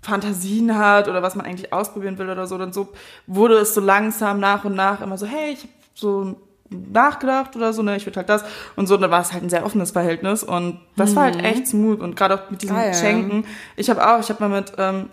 Fantasien 0.01 0.77
hat 0.77 1.07
oder 1.07 1.21
was 1.21 1.35
man 1.35 1.45
eigentlich 1.45 1.73
ausprobieren 1.73 2.17
will 2.17 2.29
oder 2.29 2.47
so. 2.47 2.57
Dann 2.57 2.73
so 2.73 2.89
wurde 3.25 3.55
es 3.55 3.73
so 3.73 3.81
langsam 3.81 4.39
nach 4.39 4.63
und 4.65 4.75
nach 4.75 5.01
immer 5.01 5.17
so, 5.17 5.25
hey, 5.25 5.51
ich 5.53 5.59
habe 5.59 5.69
so 5.95 6.35
nachgedacht 6.69 7.55
oder 7.55 7.71
so, 7.71 7.81
ne, 7.81 7.95
ich 7.95 8.05
würde 8.05 8.17
halt 8.17 8.29
das 8.29 8.43
und 8.75 8.87
so, 8.87 8.95
und 8.95 9.01
da 9.01 9.09
war 9.09 9.21
es 9.21 9.31
halt 9.31 9.41
ein 9.43 9.49
sehr 9.49 9.65
offenes 9.65 9.91
Verhältnis 9.91 10.43
und 10.43 10.79
das 10.97 11.15
war 11.15 11.23
halt 11.23 11.41
echt 11.43 11.65
smooth 11.67 12.01
und 12.01 12.15
gerade 12.17 12.35
auch 12.35 12.49
mit 12.49 12.61
diesen 12.61 12.75
Mhm. 12.75 12.79
Geil. 12.81 12.91
Geschenken. 12.91 13.45
Ich 13.77 13.89
habe 13.89 14.05
auch, 14.05 14.19
ich 14.19 14.29
habe 14.29 14.45
mal 14.47 14.59
mit, 14.59 14.73
ähm, 14.77 15.07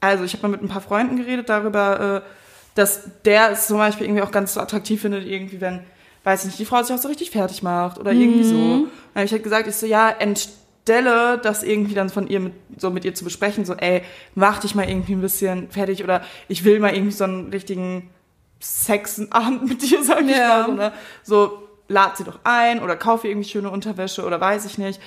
also 0.00 0.22
ich 0.22 0.32
habe 0.32 0.42
mal 0.42 0.52
mit 0.52 0.62
ein 0.62 0.68
paar 0.68 0.80
Freunden 0.80 1.16
geredet 1.16 1.48
darüber, 1.48 2.22
äh, 2.24 2.28
dass 2.76 3.02
der 3.24 3.50
es 3.50 3.66
zum 3.66 3.78
Beispiel 3.78 4.06
irgendwie 4.06 4.22
auch 4.22 4.30
ganz 4.30 4.54
so 4.54 4.60
attraktiv 4.60 5.02
findet, 5.02 5.26
irgendwie 5.26 5.60
wenn, 5.60 5.80
weiß 6.24 6.42
ich 6.42 6.46
nicht, 6.46 6.58
die 6.60 6.64
Frau 6.64 6.80
sich 6.84 6.94
auch 6.94 7.00
so 7.00 7.08
richtig 7.08 7.32
fertig 7.32 7.64
macht 7.64 7.98
oder 7.98 8.12
irgendwie 8.12 8.44
so. 8.44 8.56
Mhm. 8.56 8.82
Dann 9.12 9.16
habe 9.16 9.24
ich 9.24 9.32
halt 9.32 9.42
gesagt, 9.42 9.66
ich 9.66 9.74
so, 9.76 9.86
ja, 9.86 10.08
entstelle 10.84 11.38
das 11.38 11.62
irgendwie 11.62 11.94
dann 11.94 12.10
von 12.10 12.26
ihr 12.26 12.40
mit, 12.40 12.52
so 12.76 12.90
mit 12.90 13.04
ihr 13.04 13.14
zu 13.14 13.22
besprechen, 13.24 13.64
so, 13.64 13.74
ey, 13.74 14.02
mach 14.34 14.58
dich 14.58 14.74
mal 14.74 14.88
irgendwie 14.88 15.12
ein 15.12 15.20
bisschen 15.20 15.70
fertig 15.70 16.02
oder 16.02 16.22
ich 16.48 16.64
will 16.64 16.80
mal 16.80 16.92
irgendwie 16.92 17.12
so 17.12 17.24
einen 17.24 17.50
richtigen 17.50 18.10
Sexabend 18.60 19.64
mit 19.68 19.82
dir, 19.82 20.02
sag 20.02 20.22
ich 20.22 20.36
Ja. 20.36 20.48
mal, 20.48 20.66
so, 20.66 20.72
ne? 20.72 20.92
So, 21.22 21.68
lad 21.88 22.16
sie 22.16 22.24
doch 22.24 22.40
ein 22.44 22.82
oder 22.82 22.96
kaufe 22.96 23.28
irgendwie 23.28 23.48
schöne 23.48 23.70
Unterwäsche 23.70 24.24
oder 24.24 24.40
weiß 24.40 24.64
ich 24.64 24.78
nicht. 24.78 25.00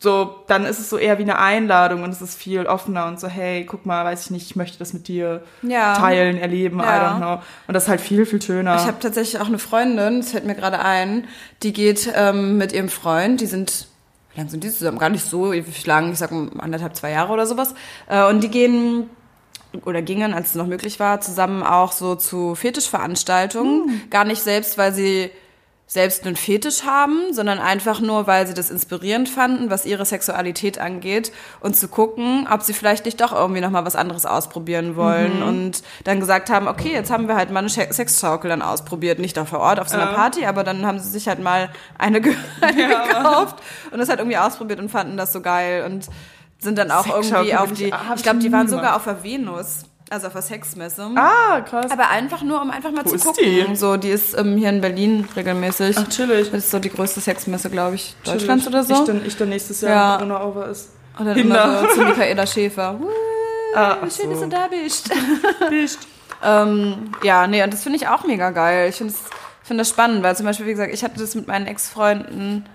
So, 0.00 0.36
dann 0.48 0.64
ist 0.66 0.78
es 0.78 0.90
so 0.90 0.98
eher 0.98 1.18
wie 1.18 1.22
eine 1.22 1.38
Einladung 1.38 2.02
und 2.02 2.10
es 2.10 2.20
ist 2.20 2.36
viel 2.36 2.66
offener 2.66 3.06
und 3.06 3.18
so, 3.20 3.26
hey, 3.28 3.64
guck 3.64 3.86
mal, 3.86 4.04
weiß 4.04 4.24
ich 4.26 4.30
nicht, 4.30 4.46
ich 4.50 4.56
möchte 4.56 4.78
das 4.78 4.92
mit 4.92 5.08
dir 5.08 5.42
Ja. 5.62 5.94
teilen, 5.94 6.36
erleben, 6.38 6.80
I 6.80 6.82
Ja. 6.82 7.12
don't 7.12 7.16
know. 7.16 7.42
Und 7.66 7.74
das 7.74 7.84
ist 7.84 7.88
halt 7.88 8.00
viel, 8.00 8.24
viel 8.26 8.40
schöner. 8.40 8.74
Ich 8.76 8.86
habe 8.86 8.98
tatsächlich 9.00 9.40
auch 9.40 9.46
eine 9.48 9.58
Freundin, 9.58 10.20
das 10.20 10.30
fällt 10.32 10.44
mir 10.46 10.54
gerade 10.54 10.78
ein, 10.78 11.26
die 11.62 11.72
geht 11.74 12.10
ähm, 12.14 12.56
mit 12.58 12.72
ihrem 12.72 12.88
Freund, 12.90 13.40
die 13.40 13.46
sind, 13.46 13.86
lang 14.36 14.48
sind 14.48 14.64
die 14.64 14.70
zusammen? 14.70 14.98
Gar 14.98 15.10
nicht 15.10 15.24
so 15.24 15.52
lang, 15.52 16.12
ich 16.12 16.18
sag 16.18 16.32
mal 16.32 16.48
anderthalb, 16.58 16.96
zwei 16.96 17.10
Jahre 17.10 17.32
oder 17.32 17.46
sowas. 17.46 17.74
Äh, 18.08 18.26
und 18.28 18.42
die 18.42 18.50
gehen 18.50 19.08
oder 19.84 20.02
gingen, 20.02 20.34
als 20.34 20.50
es 20.50 20.54
noch 20.54 20.66
möglich 20.66 21.00
war, 21.00 21.20
zusammen 21.20 21.62
auch 21.62 21.92
so 21.92 22.14
zu 22.14 22.54
Fetischveranstaltungen. 22.54 24.02
Gar 24.10 24.24
nicht 24.24 24.42
selbst, 24.42 24.78
weil 24.78 24.92
sie 24.92 25.30
selbst 25.86 26.24
einen 26.26 26.34
Fetisch 26.34 26.84
haben, 26.84 27.32
sondern 27.32 27.58
einfach 27.58 28.00
nur, 28.00 28.26
weil 28.26 28.46
sie 28.46 28.54
das 28.54 28.70
inspirierend 28.70 29.28
fanden, 29.28 29.68
was 29.70 29.84
ihre 29.84 30.04
Sexualität 30.06 30.78
angeht 30.78 31.30
und 31.60 31.76
zu 31.76 31.88
gucken, 31.88 32.48
ob 32.50 32.62
sie 32.62 32.72
vielleicht 32.72 33.04
nicht 33.04 33.20
doch 33.20 33.32
irgendwie 33.32 33.60
noch 33.60 33.70
mal 33.70 33.84
was 33.84 33.94
anderes 33.94 34.24
ausprobieren 34.24 34.96
wollen 34.96 35.40
Mhm. 35.40 35.46
und 35.46 35.82
dann 36.04 36.20
gesagt 36.20 36.48
haben, 36.48 36.68
okay, 36.68 36.90
jetzt 36.92 37.10
haben 37.10 37.28
wir 37.28 37.36
halt 37.36 37.50
mal 37.50 37.60
eine 37.60 37.68
Sexschaukel 37.68 38.48
dann 38.48 38.62
ausprobiert, 38.62 39.18
nicht 39.18 39.36
da 39.36 39.44
vor 39.44 39.60
Ort 39.60 39.78
auf 39.78 39.88
so 39.88 39.96
einer 39.96 40.10
Ja. 40.10 40.16
Party, 40.16 40.46
aber 40.46 40.64
dann 40.64 40.86
haben 40.86 40.98
sie 40.98 41.10
sich 41.10 41.28
halt 41.28 41.40
mal 41.40 41.68
eine, 41.98 42.20
ge 42.22 42.34
eine 42.62 42.80
Ja. 42.90 43.04
gekauft 43.06 43.56
und 43.92 43.98
das 43.98 44.08
halt 44.08 44.20
irgendwie 44.20 44.38
ausprobiert 44.38 44.80
und 44.80 44.90
fanden 44.90 45.16
das 45.18 45.32
so 45.34 45.42
geil 45.42 45.84
und 45.84 46.08
sind 46.58 46.78
dann 46.78 46.90
auch 46.90 47.06
irgendwie 47.06 47.54
auf 47.56 47.72
die, 47.72 47.92
ich- 48.16 48.22
glaube, 48.22 48.38
die 48.38 48.50
waren 48.50 48.68
sogar 48.68 48.96
auf 48.96 49.04
der 49.04 49.22
Venus, 49.22 49.84
also 50.10 50.26
auf 50.26 50.32
der 50.34 50.42
Sexmesse. 50.42 51.10
Ah, 51.16 51.60
krass. 51.62 51.90
Aber 51.90 52.08
einfach 52.10 52.42
nur, 52.42 52.60
um 52.60 52.70
einfach 52.70 52.90
mal 52.92 53.04
Wo 53.04 53.08
zu 53.10 53.16
ist 53.16 53.24
gucken. 53.24 53.44
die? 53.44 53.76
So, 53.76 53.96
die 53.96 54.10
ist 54.10 54.36
ähm, 54.38 54.56
hier 54.56 54.68
in 54.68 54.80
Berlin 54.80 55.26
regelmäßig. 55.34 55.96
Ach, 55.98 56.08
chillig. 56.08 56.50
Das 56.50 56.64
ist 56.64 56.70
so 56.70 56.78
die 56.78 56.90
größte 56.90 57.20
Sexmesse, 57.20 57.70
glaube 57.70 57.96
ich, 57.96 58.14
Deutschlands 58.24 58.66
oder 58.66 58.82
Ich 58.82 58.88
so. 58.88 59.04
dann, 59.06 59.24
ich 59.26 59.36
dann 59.36 59.48
nächstes 59.48 59.80
Jahr, 59.80 59.90
Ja. 59.90 60.20
wenn 60.20 60.28
Corona 60.28 60.44
over 60.46 60.66
ist. 60.68 60.90
Und 61.18 61.26
dann 61.26 61.34
Kinder. 61.36 61.64
immer 61.64 61.80
so 61.80 61.94
zu 61.94 62.00
Michaela 62.04 62.46
Schäfer. 62.46 62.98
Uh, 63.74 63.76
Ah, 63.76 63.98
ach 64.04 64.10
schön, 64.12 64.30
dass 64.30 64.38
so. 64.38 64.44
du 64.44 64.50
da 64.50 64.68
bist. 64.68 65.10
Nicht. 65.70 65.98
ähm, 66.44 67.10
ja, 67.24 67.48
nee, 67.48 67.60
und 67.60 67.72
das 67.74 67.82
finde 67.82 67.96
ich 67.96 68.06
auch 68.06 68.22
mega 68.24 68.50
geil. 68.50 68.88
Ich 68.88 68.94
finde 68.94 69.12
find 69.64 69.80
das 69.80 69.88
spannend, 69.88 70.22
weil 70.22 70.36
zum 70.36 70.46
Beispiel, 70.46 70.66
wie 70.66 70.70
gesagt, 70.70 70.94
ich 70.94 71.02
hatte 71.02 71.18
das 71.18 71.34
mit 71.34 71.48
meinen 71.48 71.66
Ex-Freunden. 71.66 72.66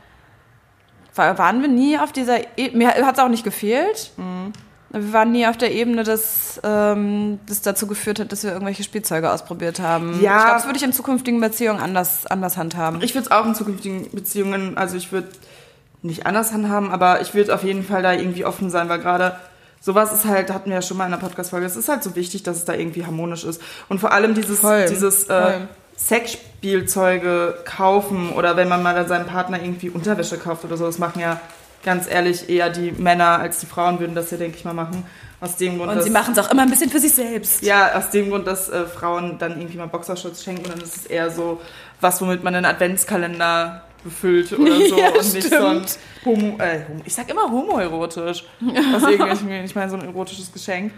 War, 1.15 1.37
waren 1.37 1.61
wir 1.61 1.69
nie 1.69 1.97
auf 1.97 2.11
dieser 2.11 2.39
e 2.57 2.71
Mir 2.73 2.89
hat 2.89 3.15
es 3.17 3.23
auch 3.23 3.29
nicht 3.29 3.45
gefehlt. 3.45 4.11
Mhm. 4.17 4.51
Wir 4.91 5.13
waren 5.13 5.31
nie 5.31 5.45
auf 5.45 5.57
der 5.57 5.71
Ebene, 5.71 6.03
dass 6.03 6.59
ähm, 6.63 7.39
das 7.45 7.61
dazu 7.61 7.85
geführt 7.85 8.19
hat, 8.19 8.31
dass 8.31 8.43
wir 8.43 8.51
irgendwelche 8.51 8.83
Spielzeuge 8.83 9.31
ausprobiert 9.31 9.79
haben. 9.79 10.19
Ja. 10.21 10.37
Ich 10.37 10.43
glaube, 10.43 10.57
das 10.57 10.65
würde 10.65 10.77
ich 10.77 10.83
in 10.83 10.93
zukünftigen 10.93 11.39
Beziehungen 11.39 11.79
anders, 11.79 12.25
anders 12.25 12.57
handhaben. 12.57 13.01
Ich 13.03 13.13
würde 13.13 13.25
es 13.25 13.31
auch 13.31 13.45
in 13.45 13.53
zukünftigen 13.53 14.09
Beziehungen, 14.11 14.77
also 14.77 14.97
ich 14.97 15.11
würde 15.11 15.29
nicht 16.01 16.25
anders 16.25 16.53
handhaben, 16.53 16.91
aber 16.91 17.21
ich 17.21 17.33
würde 17.33 17.53
auf 17.53 17.63
jeden 17.63 17.83
Fall 17.83 18.01
da 18.01 18.13
irgendwie 18.13 18.45
offen 18.45 18.69
sein, 18.69 18.89
weil 18.89 18.99
gerade 18.99 19.35
sowas 19.79 20.11
ist 20.11 20.25
halt, 20.25 20.51
hatten 20.51 20.69
wir 20.69 20.77
ja 20.77 20.81
schon 20.81 20.97
mal 20.97 21.05
in 21.05 21.11
der 21.11 21.19
Podcast-Folge, 21.19 21.65
es 21.65 21.75
ist 21.75 21.89
halt 21.89 22.03
so 22.03 22.15
wichtig, 22.15 22.43
dass 22.43 22.57
es 22.57 22.65
da 22.65 22.73
irgendwie 22.73 23.05
harmonisch 23.05 23.43
ist. 23.43 23.61
Und 23.89 23.99
vor 23.99 24.11
allem 24.11 24.33
dieses, 24.33 24.59
Voll, 24.59 24.87
dieses 24.87 25.25
äh. 25.25 25.59
Sexspielzeuge 25.97 27.59
kaufen 27.65 28.31
oder 28.31 28.55
wenn 28.55 28.69
man 28.69 28.81
mal 28.81 29.05
seinem 29.07 29.27
Partner 29.27 29.61
irgendwie 29.61 29.89
Unterwäsche 29.89 30.37
kauft 30.37 30.63
oder 30.63 30.77
so, 30.77 30.85
das 30.85 30.97
machen 30.97 31.19
ja 31.19 31.41
ganz 31.83 32.07
ehrlich 32.09 32.49
eher 32.49 32.69
die 32.69 32.91
Männer 32.91 33.39
als 33.39 33.59
die 33.59 33.65
Frauen 33.65 33.99
würden 33.99 34.15
das 34.15 34.31
ja, 34.31 34.37
denke 34.37 34.57
ich 34.57 34.65
mal, 34.65 34.73
machen. 34.73 35.05
Aus 35.41 35.55
dem 35.55 35.77
Grund, 35.77 35.89
Und 35.89 35.95
dass- 35.97 36.03
sie 36.05 36.11
machen 36.11 36.33
es 36.33 36.39
auch 36.39 36.51
immer 36.51 36.63
ein 36.63 36.69
bisschen 36.69 36.89
für 36.89 36.99
sich 36.99 37.13
selbst. 37.13 37.63
ja, 37.63 37.93
aus 37.95 38.09
dem 38.09 38.29
Grund, 38.29 38.45
dass 38.45 38.67
äh, 38.67 38.85
Frauen 38.85 39.37
dann 39.39 39.57
irgendwie 39.57 39.77
mal 39.77 39.87
Boxershorts 39.87 40.43
schenken 40.43 40.65
und 40.65 40.73
dann 40.73 40.81
ist 40.81 40.97
es 40.97 41.05
eher 41.05 41.31
so 41.31 41.61
was, 42.01 42.19
womit 42.21 42.43
man 42.43 42.53
einen 42.55 42.65
Adventskalender 42.65 43.83
befüllt 44.03 44.51
oder 44.51 44.75
so 44.89 44.97
Ja, 44.99 45.07
und 45.09 45.33
nicht 45.33 45.49
so 45.49 45.55
ein 45.65 45.87
stimmt. 45.87 45.99
Homo, 46.25 46.57
äh, 46.61 46.81
ich 47.05 47.13
sag 47.15 47.29
immer 47.29 47.43
homoerotisch. 47.49 48.43
Was 48.59 49.03
irgendwie, 49.09 49.59
ich 49.59 49.75
meine 49.75 49.89
so 49.89 49.95
ein 49.97 50.03
erotisches 50.05 50.51
Geschenk. 50.51 50.91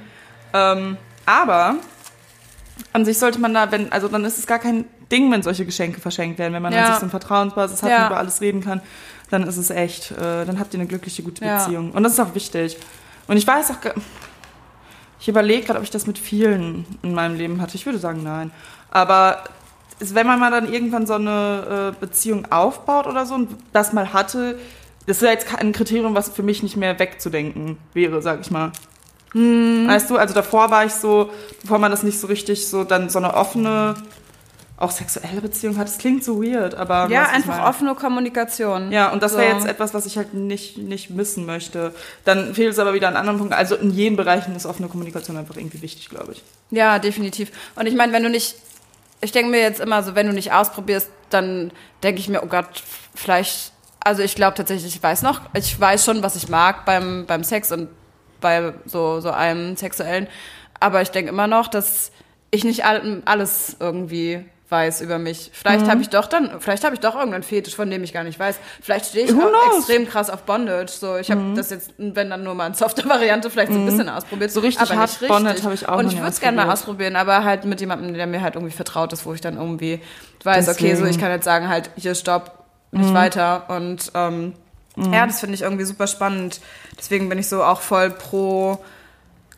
Ähm, 0.54 0.98
aber 1.28 1.76
an 2.94 3.06
sich 3.06 3.20
sollte 3.20 3.40
man 3.40 3.54
da, 3.54 3.72
wenn, 3.72 3.92
also 3.92 4.08
dann 4.08 4.26
ist 4.26 4.38
es 4.40 4.48
gar 4.48 4.60
kein 4.60 4.86
Ding, 5.12 5.32
wenn 5.32 5.44
solche 5.44 5.66
Geschenke 5.66 6.02
verschenkt 6.02 6.40
werden. 6.40 6.54
Wenn 6.54 6.62
man 6.64 6.74
Ja. 6.74 6.80
an 6.82 6.86
sich 6.88 6.96
so 6.96 7.02
eine 7.02 7.12
Vertrauensbasis 7.12 7.84
hat 7.84 7.90
Ja. 7.92 8.02
und 8.02 8.08
über 8.08 8.18
alles 8.18 8.42
reden 8.42 8.62
kann, 8.64 8.82
dann 9.32 9.44
ist 9.44 9.58
es 9.58 9.70
echt, 9.70 10.12
äh, 10.12 10.46
dann 10.46 10.60
habt 10.60 10.74
ihr 10.74 10.80
eine 10.80 10.88
glückliche, 10.88 11.24
gute 11.24 11.44
Ja. 11.44 11.58
Beziehung. 11.58 11.92
Und 11.92 12.04
das 12.04 12.14
ist 12.14 12.20
auch 12.20 12.36
wichtig. 12.36 12.78
Und 13.28 13.38
ich 13.38 13.48
weiß 13.48 13.72
auch, 13.72 13.78
ich 15.20 15.28
überlege 15.28 15.66
gerade, 15.66 15.80
ob 15.80 15.84
ich 15.84 15.92
das 15.92 16.06
mit 16.06 16.20
vielen 16.20 16.86
in 17.02 17.14
meinem 17.14 17.36
Leben 17.36 17.62
hatte. 17.62 17.76
Ich 17.76 17.86
würde 17.86 17.98
sagen, 18.00 18.24
nein. 18.24 18.52
Aber 18.90 19.44
wenn 20.00 20.28
man 20.28 20.40
mal 20.40 20.52
dann 20.52 20.72
irgendwann 20.72 21.06
so 21.06 21.14
eine 21.14 21.94
äh, 21.94 22.00
Beziehung 22.00 22.52
aufbaut 22.52 23.08
oder 23.08 23.26
so 23.26 23.36
und 23.36 23.50
das 23.72 23.94
mal 23.94 24.14
hatte, 24.14 24.60
das 25.08 25.18
ist 25.18 25.24
ja 25.24 25.30
jetzt 25.30 25.48
kein 25.48 25.72
Kriterium, 25.72 26.16
was 26.16 26.30
für 26.30 26.44
mich 26.44 26.64
nicht 26.64 26.76
mehr 26.76 26.98
wegzudenken 27.00 27.78
wäre, 27.94 28.22
sag 28.22 28.42
ich 28.42 28.52
mal. 28.52 28.72
Hm. 29.34 29.88
Weißt 29.88 30.10
du, 30.10 30.18
also 30.18 30.34
davor 30.34 30.72
war 30.72 30.86
ich 30.86 30.94
so, 30.94 31.30
bevor 31.62 31.80
man 31.80 31.92
das 31.92 32.04
nicht 32.04 32.20
so 32.20 32.28
richtig 32.28 32.68
so, 32.68 32.84
dann 32.84 33.10
so 33.10 33.20
eine 33.20 33.34
offene, 33.34 33.96
auch 34.82 34.92
sexuelle 34.92 35.42
Beziehung 35.42 35.78
hat. 35.78 35.88
Das 35.88 35.98
klingt 35.98 36.24
so 36.24 36.42
weird, 36.44 36.76
aber. 36.76 37.08
Ja, 37.10 37.30
einfach 37.30 37.68
offene 37.68 37.96
Kommunikation. 37.96 38.92
Ja, 38.92 39.12
und 39.12 39.22
das 39.24 39.34
So. 39.34 39.38
wäre 39.38 39.54
jetzt 39.56 39.68
etwas, 39.68 39.94
was 39.94 40.06
ich 40.06 40.18
halt 40.18 40.34
nicht, 40.34 40.78
nicht 40.78 41.10
missen 41.10 41.46
möchte. 41.46 41.94
Dann 42.26 42.54
fehlt 42.56 42.72
es 42.74 42.80
aber 42.80 42.94
wieder 42.94 43.08
an 43.08 43.16
anderen 43.16 43.38
Punkten. 43.38 43.54
Also 43.54 43.76
in 43.76 43.92
jeden 43.92 44.16
Bereichen 44.16 44.56
ist 44.56 44.66
offene 44.66 44.88
Kommunikation 44.88 45.38
einfach 45.38 45.56
irgendwie 45.56 45.82
wichtig, 45.82 46.10
glaube 46.10 46.34
ich. 46.34 46.44
Ja, 46.72 47.00
definitiv. 47.00 47.52
Und 47.76 47.86
ich 47.86 47.96
meine, 47.96 48.12
wenn 48.14 48.24
du 48.24 48.30
nicht, 48.30 48.56
ich 49.22 49.32
denke 49.32 49.52
mir 49.52 49.62
jetzt 49.62 49.80
immer 49.80 50.04
so, 50.04 50.16
wenn 50.16 50.28
du 50.28 50.34
nicht 50.34 50.52
ausprobierst, 50.52 51.10
dann 51.30 51.72
denke 52.04 52.20
ich 52.20 52.28
mir, 52.30 52.44
oh 52.44 52.48
Gott, 52.48 52.68
vielleicht, 53.16 53.72
also 54.04 54.22
ich 54.24 54.36
glaube 54.36 54.56
tatsächlich, 54.58 54.96
ich 54.96 55.04
weiß 55.04 55.22
noch, 55.22 55.42
ich 55.54 55.80
weiß 55.80 56.04
schon, 56.04 56.24
was 56.24 56.36
ich 56.36 56.50
mag 56.50 56.86
beim, 56.86 57.26
beim 57.28 57.44
Sex 57.44 57.72
und 57.72 57.88
bei 58.42 58.74
so, 58.86 59.22
so 59.22 59.30
einem 59.30 59.78
sexuellen, 59.78 60.28
aber 60.80 61.02
ich 61.04 61.10
denke 61.12 61.30
immer 61.30 61.46
noch, 61.48 61.68
dass 61.68 62.12
ich 62.50 62.64
nicht 62.64 62.84
all, 62.86 63.22
alles 63.26 63.78
irgendwie 63.80 64.44
weiß 64.72 65.02
über 65.02 65.20
mich. 65.20 65.52
Vielleicht 65.54 65.86
Mhm. 65.86 65.90
habe 65.92 66.02
ich 66.02 66.10
doch 66.10 66.28
dann, 66.28 66.62
vielleicht 66.62 66.84
habe 66.86 66.96
ich 66.96 67.02
doch 67.02 67.14
irgendeinen 67.16 67.44
Fetisch, 67.44 67.76
von 67.76 67.90
dem 67.92 68.04
ich 68.04 68.14
gar 68.14 68.24
nicht 68.24 68.40
weiß. 68.40 68.56
Vielleicht 68.82 69.08
stehe 69.08 69.26
ich 69.26 69.32
auch? 69.32 69.36
Mhm. 69.36 69.78
extrem 69.78 70.08
krass 70.08 70.30
auf 70.30 70.44
Bondage. 70.44 70.92
So, 70.94 71.18
ich 71.18 71.30
habe 71.30 71.54
das 71.56 71.70
jetzt, 71.72 71.92
wenn 71.98 72.30
dann 72.30 72.44
nur 72.44 72.56
mal 72.56 72.68
in 72.68 72.74
softer 72.74 73.04
Variante, 73.10 73.50
vielleicht 73.50 73.74
so 73.74 73.78
ein 73.78 73.86
bisschen 73.86 74.08
ausprobiert. 74.10 74.52
So 74.52 74.62
richtig 74.62 74.82
aber 74.90 75.00
hart 75.00 75.22
nicht 75.22 75.28
Bondage 75.28 75.64
habe 75.64 75.74
ich 75.74 75.88
auch 75.90 75.98
Und 75.98 76.08
ich 76.08 76.18
würde 76.18 76.30
es 76.30 76.40
gerne 76.40 76.58
mal 76.66 76.72
ausprobieren, 76.72 77.16
aber 77.18 77.44
halt 77.44 77.66
mit 77.66 77.80
jemandem, 77.82 78.14
der 78.14 78.28
mir 78.28 78.42
halt 78.42 78.56
irgendwie 78.56 78.74
vertraut 78.74 79.12
ist, 79.14 79.26
wo 79.26 79.34
ich 79.34 79.42
dann 79.42 79.58
irgendwie 79.58 80.02
weiß, 80.44 80.70
okay, 80.70 80.76
so 80.76 80.78
Deswegen. 80.88 81.04
Mhm. 81.04 81.10
ich 81.12 81.20
kann 81.20 81.32
jetzt 81.32 81.46
sagen, 81.46 81.68
halt, 81.68 81.90
hier 81.98 82.16
stopp, 82.16 82.64
nicht 82.92 83.14
weiter. 83.14 83.66
Und 83.70 84.12
ähm, 84.16 84.54
ja, 84.98 85.26
das 85.28 85.40
finde 85.42 85.56
ich 85.56 85.62
irgendwie 85.62 85.84
super 85.86 86.08
spannend. 86.08 86.62
Deswegen 86.98 87.28
bin 87.30 87.38
ich 87.40 87.48
so 87.48 87.64
auch 87.64 87.82
voll 87.82 88.10
pro 88.10 88.80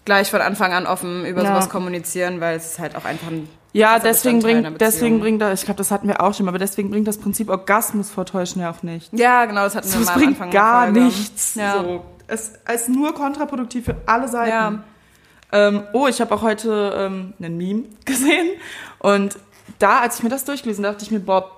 gleich 0.05 0.29
von 0.31 0.41
Anfang 0.41 0.73
an 0.73 0.85
offen 0.85 1.25
über 1.25 1.43
Ja. 1.43 1.49
sowas 1.49 1.69
kommunizieren, 1.69 2.41
weil 2.41 2.57
es 2.57 2.77
halt 2.79 2.95
auch 2.95 3.05
einfach 3.05 3.27
ein 3.27 3.47
Ja, 3.73 3.97
deswegen 3.99 4.39
bringt, 4.39 4.79
deswegen 4.79 5.19
bringt 5.19 5.41
das, 5.41 5.59
ich 5.61 5.65
glaube, 5.65 5.79
das 5.79 5.89
hatten 5.91 6.07
wir 6.07 6.21
auch 6.21 6.33
schon, 6.33 6.47
aber 6.47 6.59
deswegen 6.59 6.91
bringt 6.91 7.07
das 7.07 7.17
Prinzip 7.17 7.49
Orgasmus 7.49 8.11
vortäuschen 8.11 8.61
ja 8.61 8.69
auch 8.69 8.83
nicht. 8.83 9.11
Ja, 9.17 9.45
genau, 9.45 9.63
das 9.63 9.75
hatten 9.75 9.91
wir 9.91 9.97
Das 9.99 10.05
mal 10.05 10.13
am 10.13 10.19
bringt 10.19 10.31
Anfang 10.33 10.51
der 10.51 10.61
gar 10.61 10.83
Folge. 10.85 10.99
nichts. 11.01 11.55
Ja. 11.55 11.81
So. 11.81 12.05
Es 12.27 12.53
es 12.65 12.81
ist 12.83 12.89
nur 12.89 13.13
kontraproduktiv 13.13 13.85
für 13.85 13.95
alle 14.05 14.27
Seiten. 14.27 14.49
Ja. 14.49 14.83
Ähm, 15.51 15.83
oh, 15.93 16.07
ich 16.07 16.21
habe 16.21 16.33
auch 16.33 16.41
heute 16.43 16.93
ähm, 16.97 17.33
einen 17.39 17.57
Meme 17.57 17.83
gesehen 18.05 18.47
und 18.99 19.37
da, 19.79 19.99
als 19.99 20.17
ich 20.17 20.23
mir 20.23 20.29
das 20.29 20.45
durchgelesen 20.45 20.83
dachte 20.83 21.03
ich 21.03 21.11
mir, 21.11 21.19
boah, 21.19 21.49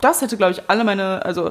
das 0.00 0.22
hätte, 0.22 0.36
glaube 0.36 0.52
ich, 0.52 0.62
alle 0.70 0.84
meine, 0.84 1.24
also 1.24 1.50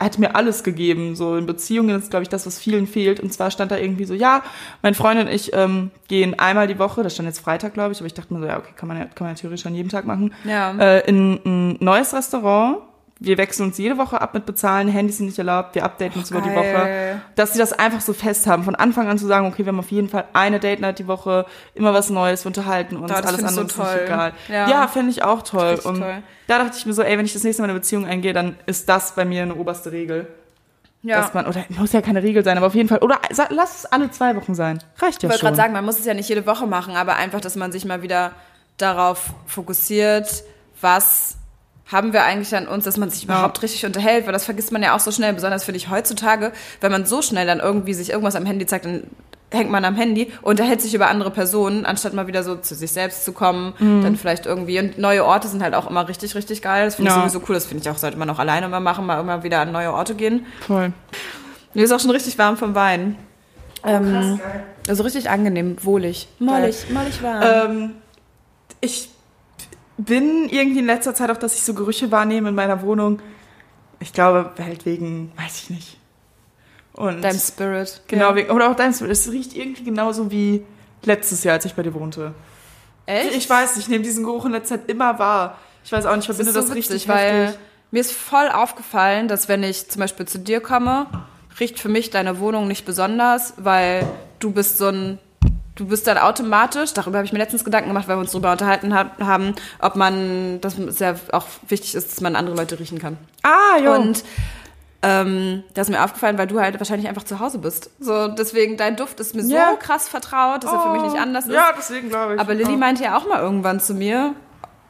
hätte 0.00 0.20
mir 0.20 0.34
alles 0.34 0.62
gegeben. 0.64 1.14
So 1.16 1.36
in 1.36 1.46
Beziehungen 1.46 1.98
ist, 1.98 2.10
glaube 2.10 2.22
ich, 2.22 2.28
das, 2.28 2.46
was 2.46 2.58
vielen 2.58 2.86
fehlt. 2.86 3.20
Und 3.20 3.32
zwar 3.32 3.50
stand 3.50 3.70
da 3.70 3.76
irgendwie 3.76 4.04
so, 4.04 4.14
ja, 4.14 4.42
mein 4.82 4.94
Freund 4.94 5.20
und 5.20 5.28
ich 5.28 5.52
ähm, 5.54 5.90
gehen 6.08 6.38
einmal 6.38 6.66
die 6.66 6.78
Woche, 6.78 7.02
das 7.02 7.14
stand 7.14 7.26
jetzt 7.28 7.40
Freitag, 7.40 7.74
glaube 7.74 7.92
ich, 7.92 7.98
aber 7.98 8.06
ich 8.06 8.14
dachte 8.14 8.32
mir 8.32 8.40
so, 8.40 8.46
ja, 8.46 8.58
okay, 8.58 8.72
kann 8.76 8.88
man 8.88 8.96
ja, 8.98 9.04
kann 9.04 9.26
man 9.26 9.34
ja 9.34 9.40
theoretisch 9.40 9.66
an 9.66 9.74
jedem 9.74 9.90
Tag 9.90 10.04
machen, 10.06 10.32
Ja. 10.44 10.72
äh, 10.78 11.08
in 11.08 11.40
ein 11.44 11.76
neues 11.80 12.14
Restaurant. 12.14 12.78
Wir 13.20 13.38
wechseln 13.38 13.68
uns 13.68 13.78
jede 13.78 13.96
Woche 13.96 14.20
ab 14.20 14.34
mit 14.34 14.44
Bezahlen, 14.44 14.88
Handys 14.88 15.18
sind 15.18 15.26
nicht 15.26 15.38
erlaubt, 15.38 15.76
wir 15.76 15.84
updaten 15.84 16.20
uns 16.20 16.30
über 16.32 16.40
die 16.40 16.50
Woche 16.50 16.72
geil. 16.72 17.20
dass 17.36 17.52
sie 17.52 17.60
das 17.60 17.72
einfach 17.72 18.00
so 18.00 18.12
fest 18.12 18.46
haben, 18.48 18.64
von 18.64 18.74
Anfang 18.74 19.08
an 19.08 19.18
zu 19.18 19.26
sagen, 19.26 19.46
okay, 19.46 19.64
wir 19.64 19.68
haben 19.68 19.78
auf 19.78 19.92
jeden 19.92 20.08
Fall 20.08 20.24
eine 20.32 20.58
Date 20.58 20.80
Night 20.80 20.98
die 20.98 21.06
Woche, 21.06 21.46
immer 21.74 21.94
was 21.94 22.10
Neues, 22.10 22.44
wir 22.44 22.48
unterhalten 22.48 22.96
uns, 22.96 23.12
das 23.12 23.24
alles 23.24 23.44
andere 23.44 23.68
so 23.70 23.82
ist 23.82 23.96
egal. 24.04 24.32
Ja. 24.48 24.68
Ja, 24.68 24.88
fände 24.88 25.10
ich 25.10 25.22
auch 25.22 25.42
toll. 25.42 25.78
Und 25.84 26.00
toll. 26.00 26.22
da 26.48 26.58
dachte 26.58 26.76
ich 26.76 26.86
mir 26.86 26.92
so, 26.92 27.02
ey, 27.02 27.16
wenn 27.16 27.24
ich 27.24 27.32
das 27.32 27.44
nächste 27.44 27.62
Mal 27.62 27.70
eine 27.70 27.78
Beziehung 27.78 28.04
eingehe, 28.04 28.32
dann 28.32 28.56
ist 28.66 28.88
das 28.88 29.14
bei 29.14 29.24
mir 29.24 29.42
eine 29.42 29.54
oberste 29.54 29.92
Regel. 29.92 30.26
Ja. 31.02 31.20
Dass 31.20 31.34
man, 31.34 31.46
oder 31.46 31.64
muss 31.68 31.92
ja 31.92 32.00
keine 32.00 32.22
Regel 32.22 32.42
sein, 32.42 32.56
aber 32.56 32.66
auf 32.66 32.74
jeden 32.74 32.88
Fall, 32.88 32.98
oder 32.98 33.20
lass 33.50 33.78
es 33.78 33.86
alle 33.86 34.10
zwei 34.10 34.34
Wochen 34.36 34.54
sein. 34.54 34.82
Reicht 34.98 35.22
ja 35.22 35.28
Ich 35.28 35.30
wollte 35.30 35.38
schon. 35.38 35.46
gerade 35.48 35.56
sagen, 35.56 35.72
man 35.72 35.84
muss 35.84 35.98
es 35.98 36.06
ja 36.06 36.14
nicht 36.14 36.28
jede 36.28 36.46
Woche 36.46 36.66
machen, 36.66 36.96
aber 36.96 37.16
einfach, 37.16 37.40
dass 37.40 37.56
man 37.56 37.70
sich 37.70 37.84
mal 37.84 38.02
wieder 38.02 38.32
darauf 38.78 39.34
fokussiert, 39.46 40.44
was 40.80 41.36
haben 41.86 42.12
wir 42.12 42.24
eigentlich 42.24 42.54
an 42.56 42.66
uns, 42.66 42.84
dass 42.84 42.96
man 42.96 43.10
sich 43.10 43.24
überhaupt 43.24 43.62
richtig 43.62 43.84
unterhält, 43.84 44.26
weil 44.26 44.32
das 44.32 44.44
vergisst 44.44 44.72
man 44.72 44.82
ja 44.82 44.94
auch 44.96 45.00
so 45.00 45.10
schnell, 45.12 45.32
besonders 45.34 45.64
finde 45.64 45.76
ich 45.76 45.90
heutzutage, 45.90 46.52
wenn 46.80 46.90
man 46.90 47.04
so 47.04 47.20
schnell 47.22 47.46
dann 47.46 47.60
irgendwie 47.60 47.92
sich 47.94 48.10
irgendwas 48.10 48.36
am 48.36 48.46
Handy 48.46 48.64
zeigt, 48.66 48.86
dann 48.86 49.02
hängt 49.50 49.70
man 49.70 49.84
am 49.84 49.94
Handy 49.94 50.32
und 50.42 50.52
unterhält 50.52 50.80
sich 50.80 50.94
über 50.94 51.08
andere 51.08 51.30
Personen, 51.30 51.84
anstatt 51.86 52.12
mal 52.14 52.26
wieder 52.26 52.42
so 52.42 52.56
zu 52.56 52.74
sich 52.74 52.90
selbst 52.90 53.24
zu 53.24 53.32
kommen, 53.32 53.74
dann 54.02 54.16
vielleicht 54.16 54.46
irgendwie, 54.46 54.78
und 54.80 54.98
neue 54.98 55.24
Orte 55.24 55.46
sind 55.46 55.62
halt 55.62 55.74
auch 55.74 55.88
immer 55.88 56.08
richtig, 56.08 56.34
richtig 56.34 56.60
geil, 56.62 56.86
das 56.86 56.96
finde 56.96 57.10
ich 57.10 57.16
Ja. 57.16 57.22
sowieso 57.22 57.40
cool, 57.48 57.54
das 57.54 57.66
finde 57.66 57.82
ich 57.82 57.90
auch, 57.90 57.98
sollte 57.98 58.16
man 58.16 58.28
auch 58.30 58.38
alleine 58.40 58.66
mal 58.68 58.80
machen, 58.80 59.06
mal 59.06 59.20
immer 59.20 59.42
wieder 59.44 59.60
an 59.60 59.70
neue 59.70 59.92
Orte 59.92 60.14
gehen. 60.14 60.46
Voll. 60.66 60.92
Mir 61.74 61.84
ist 61.84 61.92
auch 61.92 62.00
schon 62.00 62.10
richtig 62.10 62.36
warm 62.38 62.56
vom 62.56 62.74
Wein. 62.74 63.16
Ähm, 63.84 64.40
also 64.88 65.02
richtig 65.02 65.28
angenehm, 65.30 65.76
wohlig. 65.82 66.28
Mollig, 66.38 66.86
mollig 66.90 67.22
warm. 67.22 67.42
Ähm, 67.44 67.90
ich 68.80 69.10
bin 69.96 70.48
irgendwie 70.48 70.80
in 70.80 70.86
letzter 70.86 71.14
Zeit 71.14 71.30
auch, 71.30 71.36
dass 71.36 71.54
ich 71.54 71.62
so 71.62 71.74
Gerüche 71.74 72.10
wahrnehme 72.10 72.48
in 72.48 72.54
meiner 72.54 72.82
Wohnung. 72.82 73.20
Ich 74.00 74.12
glaube, 74.12 74.50
halt 74.58 74.86
wegen, 74.86 75.32
weiß 75.36 75.62
ich 75.62 75.70
nicht. 75.70 75.98
Und 76.94 77.22
Deinem 77.22 77.38
Spirit. 77.38 78.02
Genau, 78.06 78.30
Ja. 78.30 78.34
wegen, 78.34 78.50
oder 78.50 78.70
auch 78.70 78.76
dein 78.76 78.90
Es 78.90 79.30
riecht 79.30 79.56
irgendwie 79.56 79.84
genauso 79.84 80.30
wie 80.30 80.64
letztes 81.02 81.44
Jahr, 81.44 81.54
als 81.54 81.64
ich 81.64 81.74
bei 81.74 81.82
dir 81.82 81.94
wohnte. 81.94 82.34
Echt? 83.06 83.36
Ich 83.36 83.50
weiß 83.50 83.76
ich 83.76 83.88
nehme 83.88 84.02
diesen 84.04 84.24
Geruch 84.24 84.44
in 84.46 84.52
letzter 84.52 84.78
Zeit 84.80 84.88
immer 84.90 85.18
wahr. 85.18 85.58
Ich 85.84 85.92
weiß 85.92 86.06
auch 86.06 86.16
nicht, 86.16 86.24
ich 86.24 86.28
das 86.28 86.36
verbinde 86.36 86.58
das, 86.58 86.68
so 86.68 86.72
richtig 86.72 86.94
witzig, 86.94 87.08
weil 87.08 87.46
heftig. 87.46 87.60
Mir 87.90 88.00
ist 88.00 88.12
voll 88.12 88.48
aufgefallen, 88.48 89.28
dass 89.28 89.48
wenn 89.48 89.62
ich 89.62 89.88
zum 89.88 90.00
Beispiel 90.00 90.26
zu 90.26 90.38
dir 90.38 90.60
komme, 90.60 91.06
riecht 91.60 91.78
für 91.78 91.88
mich 91.88 92.10
deine 92.10 92.40
Wohnung 92.40 92.66
nicht 92.66 92.84
besonders, 92.84 93.54
weil 93.56 94.04
du 94.40 94.50
bist 94.50 94.78
so 94.78 94.86
ein, 94.88 95.18
du 95.76 95.86
bist 95.86 96.06
dann 96.06 96.18
automatisch, 96.18 96.92
darüber 96.94 97.18
habe 97.18 97.26
ich 97.26 97.32
mir 97.32 97.38
letztens 97.38 97.64
Gedanken 97.64 97.88
gemacht, 97.88 98.06
weil 98.08 98.16
wir 98.16 98.20
uns 98.20 98.30
darüber 98.32 98.52
unterhalten 98.52 98.94
haben, 98.94 99.54
ob 99.80 99.96
man, 99.96 100.60
dass 100.60 100.78
es 100.78 100.98
ja 101.00 101.14
auch 101.32 101.46
wichtig 101.68 101.94
ist, 101.94 102.12
dass 102.12 102.20
man 102.20 102.36
andere 102.36 102.56
Leute 102.56 102.78
riechen 102.78 102.98
kann. 102.98 103.16
Ah, 103.42 103.78
jo. 103.82 103.92
Und 103.94 104.22
ähm, 105.02 105.62
das 105.74 105.88
ist 105.88 105.94
mir 105.94 106.02
aufgefallen, 106.02 106.38
weil 106.38 106.46
du 106.46 106.58
halt 106.60 106.78
wahrscheinlich 106.80 107.08
einfach 107.08 107.24
zu 107.24 107.38
Hause 107.40 107.58
bist. 107.58 107.90
So, 108.00 108.28
deswegen, 108.28 108.76
dein 108.78 108.96
Duft 108.96 109.20
ist 109.20 109.34
mir 109.34 109.42
Ja. 109.42 109.70
so 109.72 109.76
krass 109.76 110.08
vertraut, 110.08 110.64
dass 110.64 110.72
er 110.72 110.80
für 110.80 110.88
mich 110.92 111.02
nicht 111.02 111.18
anders 111.18 111.46
ist. 111.46 111.52
Ja, 111.52 111.72
deswegen 111.76 112.08
glaube 112.08 112.34
ich. 112.34 112.40
Aber 112.40 112.54
Lilly 112.54 112.74
auch. 112.74 112.78
meinte 112.78 113.04
ja 113.04 113.16
auch 113.18 113.26
mal 113.28 113.40
irgendwann 113.40 113.80
zu 113.80 113.92
mir, 113.94 114.34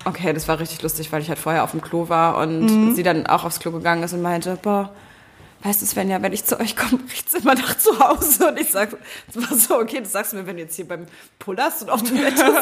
okay, 0.04 0.32
das 0.32 0.46
war 0.46 0.60
richtig 0.60 0.82
lustig, 0.82 1.10
weil 1.12 1.20
ich 1.22 1.28
halt 1.30 1.38
vorher 1.40 1.64
auf 1.64 1.72
dem 1.72 1.80
Klo 1.80 2.08
war 2.08 2.36
und 2.36 2.60
Mhm. 2.66 2.94
sie 2.94 3.02
dann 3.02 3.26
auch 3.26 3.42
aufs 3.44 3.58
Klo 3.58 3.72
gegangen 3.72 4.02
ist 4.04 4.12
und 4.12 4.22
meinte, 4.22 4.56
boah, 4.62 4.90
weißt 5.64 5.82
du, 5.82 5.86
Svenja, 5.86 6.20
wenn 6.22 6.32
ich 6.32 6.44
zu 6.44 6.60
euch 6.60 6.76
komme, 6.76 7.00
riecht's 7.10 7.34
immer 7.34 7.54
nach 7.54 7.76
zu 7.76 7.98
Hause. 7.98 8.48
Und 8.48 8.60
ich 8.60 8.70
sag, 8.70 8.90
das 9.32 9.50
war 9.50 9.56
so, 9.56 9.78
okay, 9.78 10.00
das 10.00 10.12
sagst 10.12 10.32
du 10.32 10.36
mir, 10.36 10.46
wenn 10.46 10.56
du 10.56 10.62
jetzt 10.62 10.76
hier 10.76 10.86
beim 10.86 11.06
Pullerst 11.38 11.82
und 11.82 11.90
auf 11.90 12.02
Toilette 12.02 12.36
sitzt. 12.36 12.52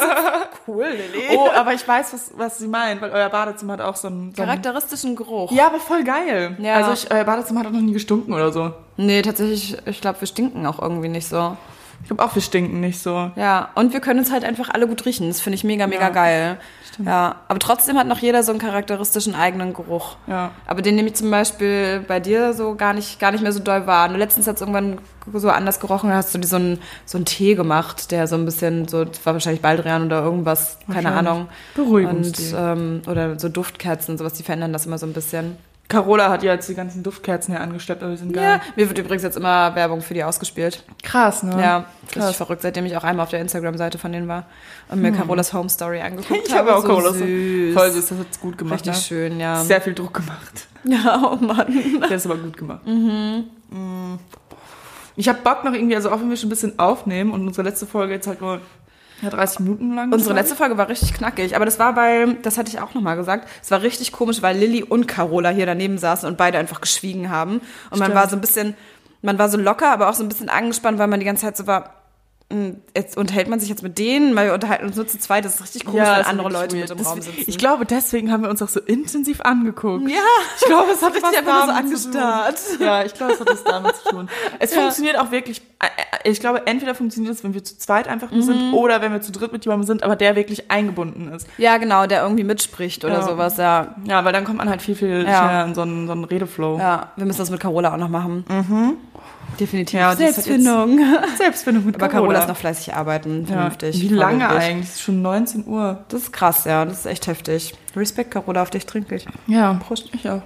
Cool, 0.65 0.85
Lilly. 0.85 1.35
Oh, 1.35 1.49
aber 1.53 1.73
ich 1.73 1.85
weiß, 1.85 2.13
was, 2.13 2.31
was 2.37 2.57
sie 2.57 2.69
meint, 2.69 3.01
weil 3.01 3.11
euer 3.11 3.27
Badezimmer 3.27 3.73
hat 3.73 3.81
auch 3.81 3.97
so 3.97 4.07
einen. 4.07 4.33
So 4.33 4.41
einen 4.41 4.49
Charakteristischen 4.61 5.17
Geruch. 5.17 5.51
ja, 5.51 5.67
aber 5.67 5.81
voll 5.81 6.05
geil. 6.05 6.55
Ja. 6.61 6.75
Also 6.75 6.93
ich, 6.93 7.11
euer 7.11 7.25
Badezimmer 7.25 7.59
hat 7.59 7.67
auch 7.67 7.71
noch 7.71 7.81
nie 7.81 7.91
gestunken 7.91 8.33
oder 8.33 8.53
so. 8.53 8.71
Nee, 8.95 9.21
tatsächlich, 9.21 9.77
ich 9.85 9.99
glaube, 9.99 10.21
wir 10.21 10.27
stinken 10.27 10.65
auch 10.65 10.81
irgendwie 10.81 11.09
nicht 11.09 11.27
so. 11.27 11.57
Ich 12.03 12.09
glaube 12.09 12.23
auch, 12.23 12.35
wir 12.35 12.41
stinken 12.41 12.81
nicht 12.81 12.99
so. 12.99 13.31
Ja, 13.37 13.69
und 13.75 13.93
wir 13.93 14.01
können 14.01 14.19
uns 14.19 14.31
halt 14.31 14.43
einfach 14.43 14.69
alle 14.69 14.87
gut 14.87 15.05
riechen. 15.05 15.29
Das 15.29 15.39
finde 15.39 15.55
ich 15.55 15.63
mega, 15.63 15.87
mega 15.87 16.03
Ja, 16.03 16.09
geil. 16.09 16.57
Ja, 17.03 17.37
aber 17.47 17.59
trotzdem 17.59 17.97
hat 17.97 18.07
noch 18.07 18.19
jeder 18.19 18.43
so 18.43 18.51
einen 18.51 18.59
charakteristischen 18.59 19.35
eigenen 19.35 19.73
Geruch. 19.73 20.17
Ja. 20.27 20.51
Aber 20.67 20.81
den 20.81 20.95
nehme 20.95 21.07
ich 21.07 21.15
zum 21.15 21.31
Beispiel 21.31 22.03
bei 22.07 22.19
dir 22.19 22.53
so 22.53 22.75
gar 22.75 22.93
nicht, 22.93 23.19
gar 23.19 23.31
nicht 23.31 23.41
mehr 23.41 23.51
so 23.51 23.59
doll 23.59 23.87
wahr. 23.87 24.09
Nur 24.09 24.17
letztens 24.17 24.47
hat 24.47 24.55
es 24.55 24.61
irgendwann 24.61 24.99
so 25.33 25.49
anders 25.49 25.79
gerochen, 25.79 26.09
da 26.09 26.17
hast 26.17 26.35
du 26.35 26.37
dir 26.37 26.47
so 26.47 26.57
einen, 26.57 26.79
so 27.05 27.17
einen 27.17 27.25
Tee 27.25 27.55
gemacht, 27.55 28.11
der 28.11 28.27
so 28.27 28.35
ein 28.35 28.45
bisschen, 28.45 28.87
so, 28.87 29.05
das 29.05 29.25
war 29.25 29.33
wahrscheinlich 29.33 29.61
Baldrian 29.61 30.05
oder 30.05 30.21
irgendwas, 30.21 30.77
keine. 30.91 31.13
Ahnung. 31.13 31.47
Beruhigungstee. 31.75 32.53
Und, 32.53 32.59
ähm, 32.59 33.01
oder 33.07 33.39
so 33.39 33.49
Duftkerzen 33.49 34.11
und 34.11 34.17
sowas, 34.17 34.33
die 34.33 34.43
verändern 34.43 34.73
das 34.73 34.85
immer 34.85 34.97
so 34.97 35.05
ein 35.05 35.13
bisschen. 35.13 35.57
Carola 35.89 36.29
hat 36.29 36.41
ja 36.43 36.53
jetzt 36.53 36.67
die 36.69 36.75
ganzen 36.75 37.03
Duftkerzen 37.03 37.53
hier 37.53 37.61
angeschleppt, 37.61 38.01
aber 38.01 38.11
die 38.13 38.17
sind 38.17 38.35
Ja, 38.35 38.57
geil. 38.57 38.61
mir 38.75 38.87
wird 38.89 38.97
übrigens 38.97 39.21
jetzt 39.23 39.37
immer 39.37 39.75
Werbung 39.75 40.01
für 40.01 40.13
die 40.13 40.23
ausgespielt. 40.23 40.83
Krass, 41.03 41.43
ne? 41.43 41.51
Ja, 41.61 41.85
krass. 42.07 42.15
richtig 42.23 42.37
verrückt, 42.37 42.61
seitdem 42.63 42.85
ich 42.85 42.97
auch 42.97 43.03
einmal 43.03 43.23
auf 43.25 43.29
der 43.29 43.41
Instagram-Seite 43.41 43.97
von 43.97 44.11
denen 44.11 44.27
war 44.27 44.45
und 44.89 45.01
mir 45.01 45.11
Carolas 45.11 45.53
Home 45.53 45.69
Story 45.69 45.99
angeguckt 46.01 46.29
Hm. 46.29 46.45
Ich 46.47 46.53
habe 46.55 46.73
auch 46.75 46.81
so 46.81 46.87
Carola. 46.87 47.11
süß. 47.13 47.73
Voll 47.75 47.91
süß, 47.91 48.07
das 48.07 48.17
hat's 48.19 48.39
gut 48.39 48.57
gemacht. 48.57 48.79
Richtig 48.79 48.93
ne? 48.95 48.99
schön, 49.01 49.39
ja. 49.39 49.63
Sehr 49.63 49.81
viel 49.81 49.93
Druck 49.93 50.13
gemacht. 50.15 50.67
Ja, 50.85 51.31
oh 51.31 51.37
Mann. 51.37 51.67
Der 52.09 52.11
ist 52.17 52.25
aber 52.25 52.35
gut 52.35 52.57
gemacht. 52.57 52.85
Mhm. 52.85 53.45
Ich 55.15 55.29
habe 55.29 55.39
Bock 55.43 55.63
noch 55.63 55.71
irgendwie, 55.73 55.95
also 55.95 56.09
auch 56.11 56.19
wenn 56.19 56.29
wir 56.29 56.35
schon 56.35 56.47
ein 56.47 56.49
bisschen 56.49 56.77
aufnehmen 56.79 57.31
und 57.31 57.47
unsere 57.47 57.65
letzte 57.67 57.85
Folge 57.85 58.13
jetzt 58.13 58.27
halt 58.27 58.41
nur 58.41 58.59
ja, 59.23 59.29
30 59.29 59.61
Minuten 59.61 59.95
lang. 59.95 60.11
Unsere 60.11 60.33
letzte 60.33 60.55
Folge 60.55 60.77
war 60.77 60.89
richtig 60.89 61.13
knackig, 61.13 61.55
aber 61.55 61.65
das 61.65 61.79
war 61.79 61.95
weil, 61.95 62.35
das 62.35 62.57
hatte 62.57 62.69
ich 62.69 62.79
auch 62.79 62.93
nochmal 62.93 63.15
gesagt, 63.15 63.47
es 63.61 63.71
war 63.71 63.81
richtig 63.81 64.11
komisch, 64.11 64.41
weil 64.41 64.57
Lilly 64.57 64.83
und 64.83 65.07
Carola 65.07 65.49
hier 65.49 65.65
daneben 65.65 65.97
saßen 65.97 66.27
und 66.27 66.37
beide 66.37 66.57
einfach 66.57 66.81
geschwiegen 66.81 67.29
haben. 67.29 67.55
Und 67.89 67.99
man 67.99 68.07
Stimmt. 68.07 68.15
war 68.15 68.29
so 68.29 68.35
ein 68.35 68.41
bisschen, 68.41 68.75
man 69.21 69.39
war 69.39 69.49
so 69.49 69.57
locker, 69.57 69.91
aber 69.91 70.09
auch 70.09 70.13
so 70.13 70.23
ein 70.23 70.29
bisschen 70.29 70.49
angespannt, 70.49 70.99
weil 70.99 71.07
man 71.07 71.19
die 71.19 71.25
ganze 71.25 71.45
Zeit 71.45 71.57
so 71.57 71.65
war, 71.65 72.02
jetzt 72.95 73.17
unterhält 73.17 73.47
man 73.47 73.59
sich 73.59 73.69
jetzt 73.69 73.83
mit 73.83 73.97
denen, 73.97 74.35
weil 74.35 74.47
wir 74.47 74.53
unterhalten 74.53 74.85
uns 74.85 74.95
nur 74.95 75.07
zu 75.07 75.17
zweit, 75.19 75.45
das 75.45 75.55
ist 75.55 75.61
richtig 75.63 75.85
komisch, 75.85 75.99
Ja, 76.07 76.17
wenn 76.19 76.25
andere 76.25 76.49
Leute 76.49 76.75
mit 76.75 76.89
im 76.89 76.99
Raum 76.99 77.21
sitzen. 77.21 77.43
Ich 77.47 77.57
glaube, 77.57 77.85
deswegen 77.85 78.31
haben 78.31 78.43
wir 78.43 78.49
uns 78.49 78.61
auch 78.61 78.69
so 78.69 78.79
intensiv 78.79 79.41
angeguckt. 79.41 80.09
ja, 80.09 80.17
Ich 80.59 80.65
glaube, 80.65 80.91
es 80.91 81.01
hat 81.01 81.13
Richtig 81.15 81.37
einfach 81.37 81.65
so 81.65 81.71
angestarrt. 81.71 82.59
Ja, 82.79 83.03
ich 83.03 83.13
glaube, 83.13 83.33
es 83.33 83.39
hat 83.39 83.49
was 83.49 83.63
damit 83.63 83.95
zu 83.95 84.09
tun. 84.09 84.29
Es 84.59 84.73
Ja. 84.73 84.81
funktioniert 84.81 85.17
auch 85.19 85.31
wirklich, 85.31 85.61
äh, 85.79 86.29
ich 86.29 86.39
glaube, 86.39 86.65
entweder 86.67 86.95
funktioniert 86.95 87.33
es, 87.33 87.43
wenn 87.43 87.53
wir 87.53 87.63
zu 87.63 87.77
zweit 87.77 88.07
einfach 88.07 88.31
nur 88.31 88.39
Mhm. 88.41 88.45
sind 88.45 88.73
oder 88.73 89.01
wenn 89.01 89.11
wir 89.11 89.21
zu 89.21 89.31
dritt 89.31 89.51
mit 89.51 89.65
jemandem 89.65 89.87
sind, 89.87 90.03
aber 90.03 90.15
der 90.15 90.35
wirklich 90.35 90.69
eingebunden 90.71 91.31
ist. 91.33 91.47
ja, 91.57 91.77
genau, 91.77 92.05
der 92.07 92.23
irgendwie 92.23 92.43
mitspricht 92.43 93.03
oder 93.05 93.15
Ja. 93.15 93.21
sowas, 93.23 93.57
ja. 93.57 93.95
Ja, 94.05 94.23
weil 94.25 94.33
dann 94.33 94.43
kommt 94.45 94.57
man 94.57 94.69
halt 94.69 94.81
viel, 94.81 94.95
viel 94.95 95.21
schneller 95.23 95.65
in 95.65 95.75
so 95.75 95.81
einen, 95.81 96.07
so 96.07 96.13
einen 96.13 96.23
Redeflow. 96.23 96.77
Ja, 96.79 97.11
wir 97.15 97.25
müssen 97.25 97.39
das 97.39 97.49
mit 97.49 97.59
Carola 97.59 97.93
auch 97.93 97.97
noch 97.97 98.09
machen. 98.09 98.45
Definitiv. 99.59 99.99
Ja, 99.99 100.15
Selbstfindung. 100.15 100.99
Selbstfindung 101.37 101.85
mit 101.85 101.95
Aber 101.95 102.07
Carola. 102.07 102.21
Carola 102.27 102.39
ist 102.41 102.47
noch 102.49 102.57
fleißig 102.57 102.93
arbeiten, 102.93 103.41
ja. 103.41 103.53
vernünftig. 103.53 104.01
Wie 104.01 104.07
lange 104.09 104.39
vorbildlich. 104.39 104.69
eigentlich? 104.69 104.87
Es 104.89 104.95
ist 104.95 105.01
schon 105.01 105.21
19 105.21 105.67
Uhr. 105.67 106.03
Das 106.09 106.21
ist 106.23 106.33
krass, 106.33 106.65
ja. 106.65 106.85
Das 106.85 106.99
ist 106.99 107.05
echt 107.05 107.27
heftig. 107.27 107.73
Respekt, 107.95 108.31
Carola, 108.31 108.61
auf 108.61 108.69
dich 108.69 108.85
trinke 108.85 109.15
ich. 109.15 109.25
Ja, 109.47 109.73
Prost. 109.75 110.09
Ich 110.13 110.29
auch. 110.29 110.41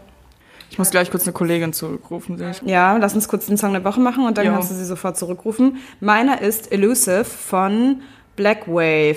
Ich 0.69 0.77
muss 0.77 0.91
gleich 0.91 1.09
kurz 1.09 1.23
eine 1.23 1.31
Kollegin 1.33 1.71
zurückrufen. 1.73 2.37
sehe 2.37 2.51
ich. 2.51 2.61
Ja, 2.63 2.97
lass 2.97 3.15
uns 3.15 3.27
kurz 3.29 3.45
den 3.45 3.57
Song 3.57 3.71
der 3.73 3.83
Woche 3.85 3.99
machen 4.01 4.25
und 4.25 4.37
dann 4.37 4.45
Jo. 4.45 4.53
kannst 4.53 4.69
du 4.71 4.75
sie 4.75 4.85
sofort 4.85 5.17
zurückrufen. 5.17 5.77
Meiner 6.01 6.41
ist 6.41 6.71
Elusive 6.71 7.23
von 7.23 8.01
Black 8.35 8.67
Wave. 8.67 9.15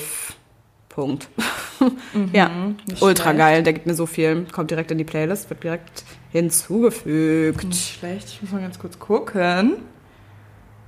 Punkt. 0.89 1.29
ja, 2.33 2.51
nicht 2.87 3.01
ultra 3.03 3.25
schlecht. 3.31 3.39
geil. 3.39 3.63
Der 3.63 3.73
gibt 3.73 3.87
mir 3.87 3.95
so 3.95 4.07
viel. 4.07 4.47
Kommt 4.53 4.71
direkt 4.71 4.91
in 4.91 4.99
die 4.99 5.05
Playlist, 5.05 5.49
wird 5.51 5.63
direkt 5.63 6.05
hinzugefügt. 6.31 7.65
Nicht 7.65 7.99
schlecht. 7.99 8.29
Ich 8.29 8.43
muss 8.43 8.53
mal 8.53 8.61
ganz 8.61 8.79
kurz 8.79 8.99
gucken. 8.99 9.77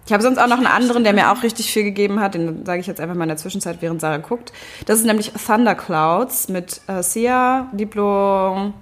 Ich 0.05 0.13
habe 0.13 0.23
sonst 0.23 0.39
auch 0.39 0.49
noch 0.49 0.57
einen 0.57 0.67
anderen, 0.67 1.05
der 1.05 1.13
mir 1.13 1.31
auch 1.31 1.43
richtig 1.43 1.73
viel 1.73 1.85
gegeben 1.85 2.21
hat. 2.21 2.35
Den 2.35 2.67
sage 2.67 2.81
ich 2.81 2.87
jetzt 2.87 3.01
einfach 3.01 3.15
mal 3.15 3.25
in 3.25 3.29
der 3.29 3.37
Zwischenzeit, 3.37 3.79
während 3.81 4.01
Sarah 4.01 4.17
guckt. 4.17 4.53
Das 4.87 4.99
ist 4.99 5.07
nämlich 5.07 5.33
Thunderclouds 5.33 6.49
mit 6.49 6.81
äh, 6.89 7.03
Sia, 7.03 7.69
Diplo 7.73 8.73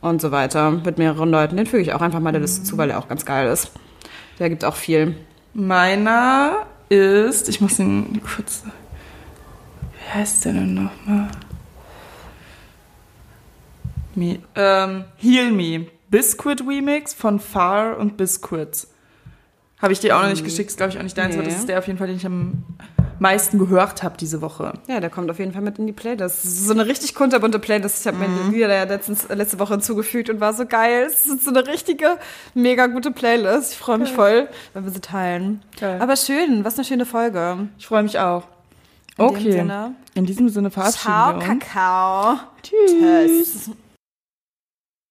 und 0.00 0.20
so 0.20 0.30
weiter. 0.30 0.70
Mit 0.70 0.98
mehreren 0.98 1.30
Leuten. 1.30 1.56
Den 1.56 1.66
füge 1.66 1.82
ich 1.82 1.92
auch 1.92 2.00
einfach 2.00 2.20
mal 2.20 2.32
der 2.32 2.40
Liste 2.40 2.62
zu, 2.62 2.78
weil 2.78 2.88
der 2.88 2.98
auch 2.98 3.08
ganz 3.08 3.24
geil 3.24 3.48
ist. 3.48 3.72
Der 4.38 4.50
gibt 4.50 4.64
auch 4.64 4.76
viel. 4.76 5.16
Meiner 5.52 6.66
ist, 6.88 7.48
ich 7.48 7.60
muss 7.60 7.78
ihn 7.78 8.20
kurz. 8.22 8.62
Wie 9.92 10.18
heißt 10.18 10.44
der 10.44 10.52
denn 10.52 10.74
nochmal? 10.74 11.28
Me, 14.16 14.38
ähm, 14.54 15.04
Heal 15.16 15.50
Me. 15.52 15.86
Biscuit 16.10 16.60
Remix 16.66 17.14
von 17.14 17.40
Far 17.40 17.96
und 17.98 18.16
Biscuits. 18.16 18.88
Habe 19.80 19.92
ich 19.92 20.00
dir 20.00 20.16
auch 20.16 20.22
noch 20.22 20.28
nicht 20.28 20.44
geschickt, 20.44 20.70
ist 20.70 20.76
glaube 20.76 20.92
ich 20.92 20.98
auch 20.98 21.02
nicht 21.02 21.16
deins, 21.16 21.34
aber 21.34 21.42
Nee. 21.44 21.50
das 21.50 21.60
ist 21.60 21.68
der 21.68 21.78
auf 21.78 21.86
jeden 21.86 21.98
Fall, 21.98 22.06
den 22.06 22.16
ich 22.16 22.26
am 22.26 22.64
meisten 23.18 23.58
gehört 23.58 24.02
habe 24.02 24.16
diese 24.18 24.42
Woche. 24.42 24.74
Ja, 24.88 25.00
der 25.00 25.08
kommt 25.08 25.30
auf 25.30 25.38
jeden 25.38 25.52
Fall 25.52 25.62
mit 25.62 25.78
in 25.78 25.86
die 25.86 25.92
Playlist. 25.92 26.20
Das 26.20 26.44
ist 26.44 26.66
so 26.66 26.72
eine 26.72 26.86
richtig 26.86 27.14
kunterbunte 27.14 27.58
Playlist. 27.58 28.00
Ich 28.00 28.06
habe 28.06 28.18
mir 28.18 28.28
die 28.28 28.54
Lieder 28.54 28.74
ja 28.74 28.84
letztens, 28.84 29.28
letzte 29.28 29.58
Woche 29.58 29.74
hinzugefügt 29.74 30.28
und 30.28 30.40
war 30.40 30.52
so 30.52 30.66
geil. 30.66 31.06
Es 31.06 31.26
ist 31.26 31.44
so 31.44 31.50
eine 31.50 31.66
richtige, 31.66 32.18
mega 32.54 32.86
gute 32.88 33.10
Playlist. 33.10 33.72
Ich 33.72 33.78
freue 33.78 33.98
mich 33.98 34.12
voll, 34.12 34.48
wenn 34.74 34.84
wir 34.84 34.92
sie 34.92 35.00
teilen. 35.00 35.62
Geil. 35.80 36.00
Aber 36.00 36.16
schön, 36.16 36.64
was 36.64 36.76
eine 36.76 36.84
schöne 36.84 37.06
Folge. 37.06 37.68
Ich 37.78 37.86
freue 37.86 38.02
mich 38.02 38.18
auch. 38.18 38.44
In 39.18 39.24
okay. 39.24 39.42
dem 39.44 39.52
Sinne. 39.52 39.94
In 40.14 40.26
diesem 40.26 40.48
Sinne 40.48 40.70
verabschieden 40.70 41.00
Ciao, 41.02 41.40
wir 41.40 41.48
uns. 41.50 41.60
Kakao. 41.64 42.38
Tschüss. 42.62 42.90
Tschüss. 42.90 43.70